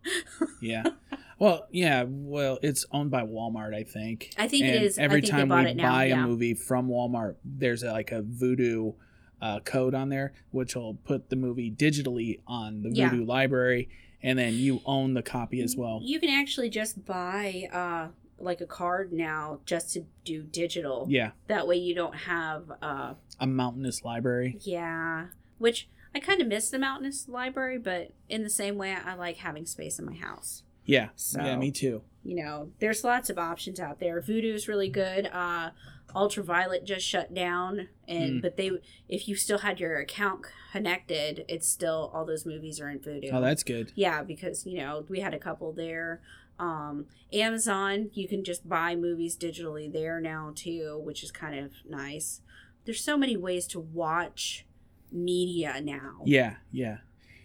yeah. 0.61 0.83
Well, 1.39 1.67
yeah. 1.71 2.05
Well, 2.07 2.59
it's 2.61 2.85
owned 2.91 3.11
by 3.11 3.23
Walmart, 3.23 3.73
I 3.75 3.83
think. 3.83 4.33
I 4.37 4.47
think 4.47 4.65
it 4.65 4.75
And 4.75 4.85
is. 4.85 4.99
I 4.99 5.03
Every 5.03 5.21
time 5.21 5.49
we 5.49 5.71
it 5.71 5.75
now, 5.77 5.91
buy 5.91 6.05
yeah. 6.05 6.23
a 6.23 6.27
movie 6.27 6.53
from 6.53 6.87
Walmart, 6.89 7.35
there's 7.43 7.83
a, 7.83 7.91
like 7.91 8.11
a 8.11 8.21
Vudu 8.21 8.95
uh, 9.41 9.59
code 9.61 9.93
on 9.93 10.09
there, 10.09 10.33
which 10.51 10.75
will 10.75 10.95
put 10.95 11.29
the 11.29 11.35
movie 11.35 11.69
digitally 11.71 12.39
on 12.47 12.81
the 12.81 12.91
Yeah. 12.91 13.09
Vudu 13.09 13.27
library, 13.27 13.89
and 14.21 14.39
then 14.39 14.53
you 14.53 14.81
own 14.85 15.13
the 15.15 15.23
copy 15.23 15.61
as 15.61 15.75
well. 15.75 15.99
You 16.03 16.19
can 16.19 16.29
actually 16.29 16.69
just 16.69 17.03
buy 17.05 17.67
uh 17.73 18.07
like 18.39 18.61
a 18.61 18.65
card 18.65 19.13
now 19.13 19.59
just 19.65 19.93
to 19.93 20.05
do 20.25 20.43
digital. 20.43 21.05
Yeah, 21.09 21.31
That 21.47 21.67
way 21.67 21.77
you 21.77 21.93
don't 21.95 22.15
have 22.15 22.63
uh 22.81 23.13
a 23.39 23.47
mountainous 23.47 24.03
library. 24.03 24.57
yeah, 24.61 25.27
which 25.57 25.87
I 26.15 26.19
kind 26.19 26.41
of 26.41 26.47
miss 26.47 26.69
the 26.69 26.79
mountainous 26.79 27.27
library, 27.27 27.77
but 27.79 28.11
in 28.29 28.43
the 28.43 28.49
same 28.49 28.77
way 28.77 28.93
I 28.95 29.13
like 29.15 29.37
having 29.37 29.65
space 29.65 29.97
in 29.99 30.05
my 30.05 30.15
house. 30.15 30.63
Yeah, 30.85 31.09
So- 31.15 31.41
yeah, 31.43 31.55
me 31.55 31.71
too. 31.71 32.01
You 32.23 32.35
know, 32.37 32.71
there's 32.79 33.03
lots 33.03 33.29
of 33.29 33.37
options 33.37 33.79
out 33.79 33.99
there. 33.99 34.21
Vudu's 34.21 34.67
really 34.67 34.89
good. 34.89 35.27
Uh 35.27 35.71
Ultraviolet 36.15 36.85
just 36.85 37.05
shut 37.07 37.33
down 37.33 37.87
and 38.07 38.33
Mm. 38.35 38.41
but 38.43 38.55
they 38.55 38.69
if 39.09 39.27
you 39.27 39.35
still 39.35 39.57
had 39.59 39.79
your 39.79 39.97
account 39.97 40.45
connected, 40.71 41.43
it's 41.47 41.67
still 41.67 42.11
all 42.13 42.23
those 42.25 42.45
movies 42.45 42.79
are 42.79 42.87
in 42.89 42.99
Vudu. 42.99 43.29
Oh, 43.33 43.41
that's 43.41 43.63
good. 43.63 43.91
Yeah, 43.95 44.21
because 44.23 44.65
you 44.65 44.77
know 44.77 45.05
we 45.09 45.21
had 45.21 45.33
a 45.33 45.39
couple 45.39 45.71
there. 45.73 46.21
Um, 46.59 47.07
Amazon, 47.33 48.11
you 48.13 48.27
can 48.27 48.43
just 48.43 48.69
buy 48.69 48.95
movies 48.95 49.35
digitally 49.35 49.91
there 49.91 50.21
now 50.21 50.51
too, 50.53 51.01
which 51.03 51.23
is 51.23 51.31
kind 51.31 51.57
of 51.57 51.71
nice. 51.89 52.41
There's 52.85 53.01
so 53.03 53.17
many 53.17 53.35
ways 53.35 53.65
to 53.67 53.79
watch 53.79 54.65
media 55.11 55.81
now. 55.81 56.21
Yeah, 56.25 56.57
yeah. 56.71 56.97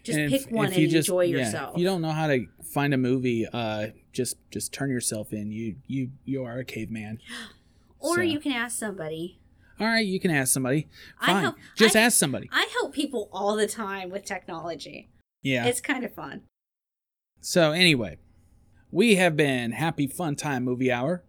Just 0.09 0.19
And 0.19 0.31
pick 0.31 0.41
if- 0.47 0.51
one 0.51 0.67
if 0.67 0.73
and 0.73 0.81
you 0.81 0.87
just- 0.89 1.07
enjoy 1.09 1.21
yeah, 1.21 1.37
yourself. 1.37 1.73
if 1.75 1.79
you 1.79 1.85
don't 1.85 2.01
know 2.01 2.11
how 2.11 2.27
to 2.27 2.45
find 2.73 2.93
a 2.93 2.97
movie, 2.97 3.45
uh, 3.51 3.87
just 4.11 4.37
just 4.51 4.73
turn 4.73 4.89
yourself 4.89 5.31
in. 5.33 5.51
You 5.51 5.75
you 5.87 6.11
you 6.25 6.43
are 6.43 6.59
a 6.59 6.65
caveman. 6.65 7.19
or 7.99 8.15
so- 8.15 8.21
you 8.21 8.39
can 8.39 8.51
ask 8.51 8.77
somebody. 8.77 9.39
All 9.79 9.87
right, 9.87 10.05
you 10.05 10.19
can 10.19 10.31
ask 10.31 10.51
somebody. 10.53 10.87
Fine, 11.21 11.41
help- 11.43 11.55
just 11.75 11.95
I- 11.95 12.01
ask 12.01 12.17
somebody. 12.17 12.49
I 12.51 12.67
help 12.73 12.93
people 12.93 13.29
all 13.31 13.55
the 13.55 13.67
time 13.67 14.09
with 14.09 14.25
technology. 14.25 15.09
Yeah. 15.41 15.65
It's 15.67 15.79
kind 15.79 16.03
of 16.03 16.13
fun. 16.13 16.41
So 17.41 17.71
anyway, 17.71 18.17
we 18.91 19.15
have 19.15 19.37
been 19.37 19.71
Happy 19.71 20.05
Fun 20.07 20.35
Time 20.35 20.63
Movie 20.65 20.91
Hour. 20.91 21.23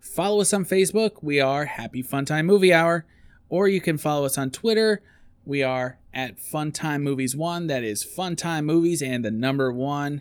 Follow 0.00 0.40
us 0.40 0.52
on 0.54 0.64
Facebook. 0.64 1.22
We 1.22 1.40
are 1.40 1.64
Happy 1.64 2.02
Fun 2.02 2.24
Time 2.24 2.46
Movie 2.46 2.72
Hour. 2.72 3.04
Or 3.48 3.66
you 3.66 3.80
can 3.80 3.98
follow 3.98 4.26
us 4.26 4.38
on 4.38 4.50
Twitter. 4.50 5.02
We 5.48 5.62
are 5.62 5.98
at 6.12 6.36
Funtime 6.36 7.00
Movies 7.00 7.34
One. 7.34 7.68
That 7.68 7.82
is 7.82 8.04
Funtime 8.04 8.66
Movies 8.66 9.00
and 9.00 9.24
the 9.24 9.30
number 9.30 9.72
one. 9.72 10.20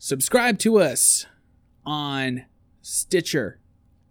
Subscribe 0.00 0.58
to 0.58 0.80
us 0.80 1.26
on 1.84 2.44
Stitcher, 2.82 3.60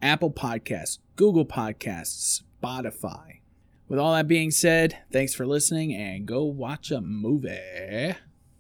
Apple 0.02 0.32
Podcasts, 0.32 1.00
Google 1.18 1.46
Podcasts, 1.46 2.44
Spotify. 2.64 3.42
With 3.90 4.00
all 4.00 4.14
that 4.14 4.30
being 4.30 4.52
said, 4.52 4.98
thanks 5.12 5.34
for 5.34 5.46
listening 5.46 5.94
and 5.94 6.26
go 6.26 6.46
watch 6.46 6.92
a 6.92 7.02
movie. 7.02 8.16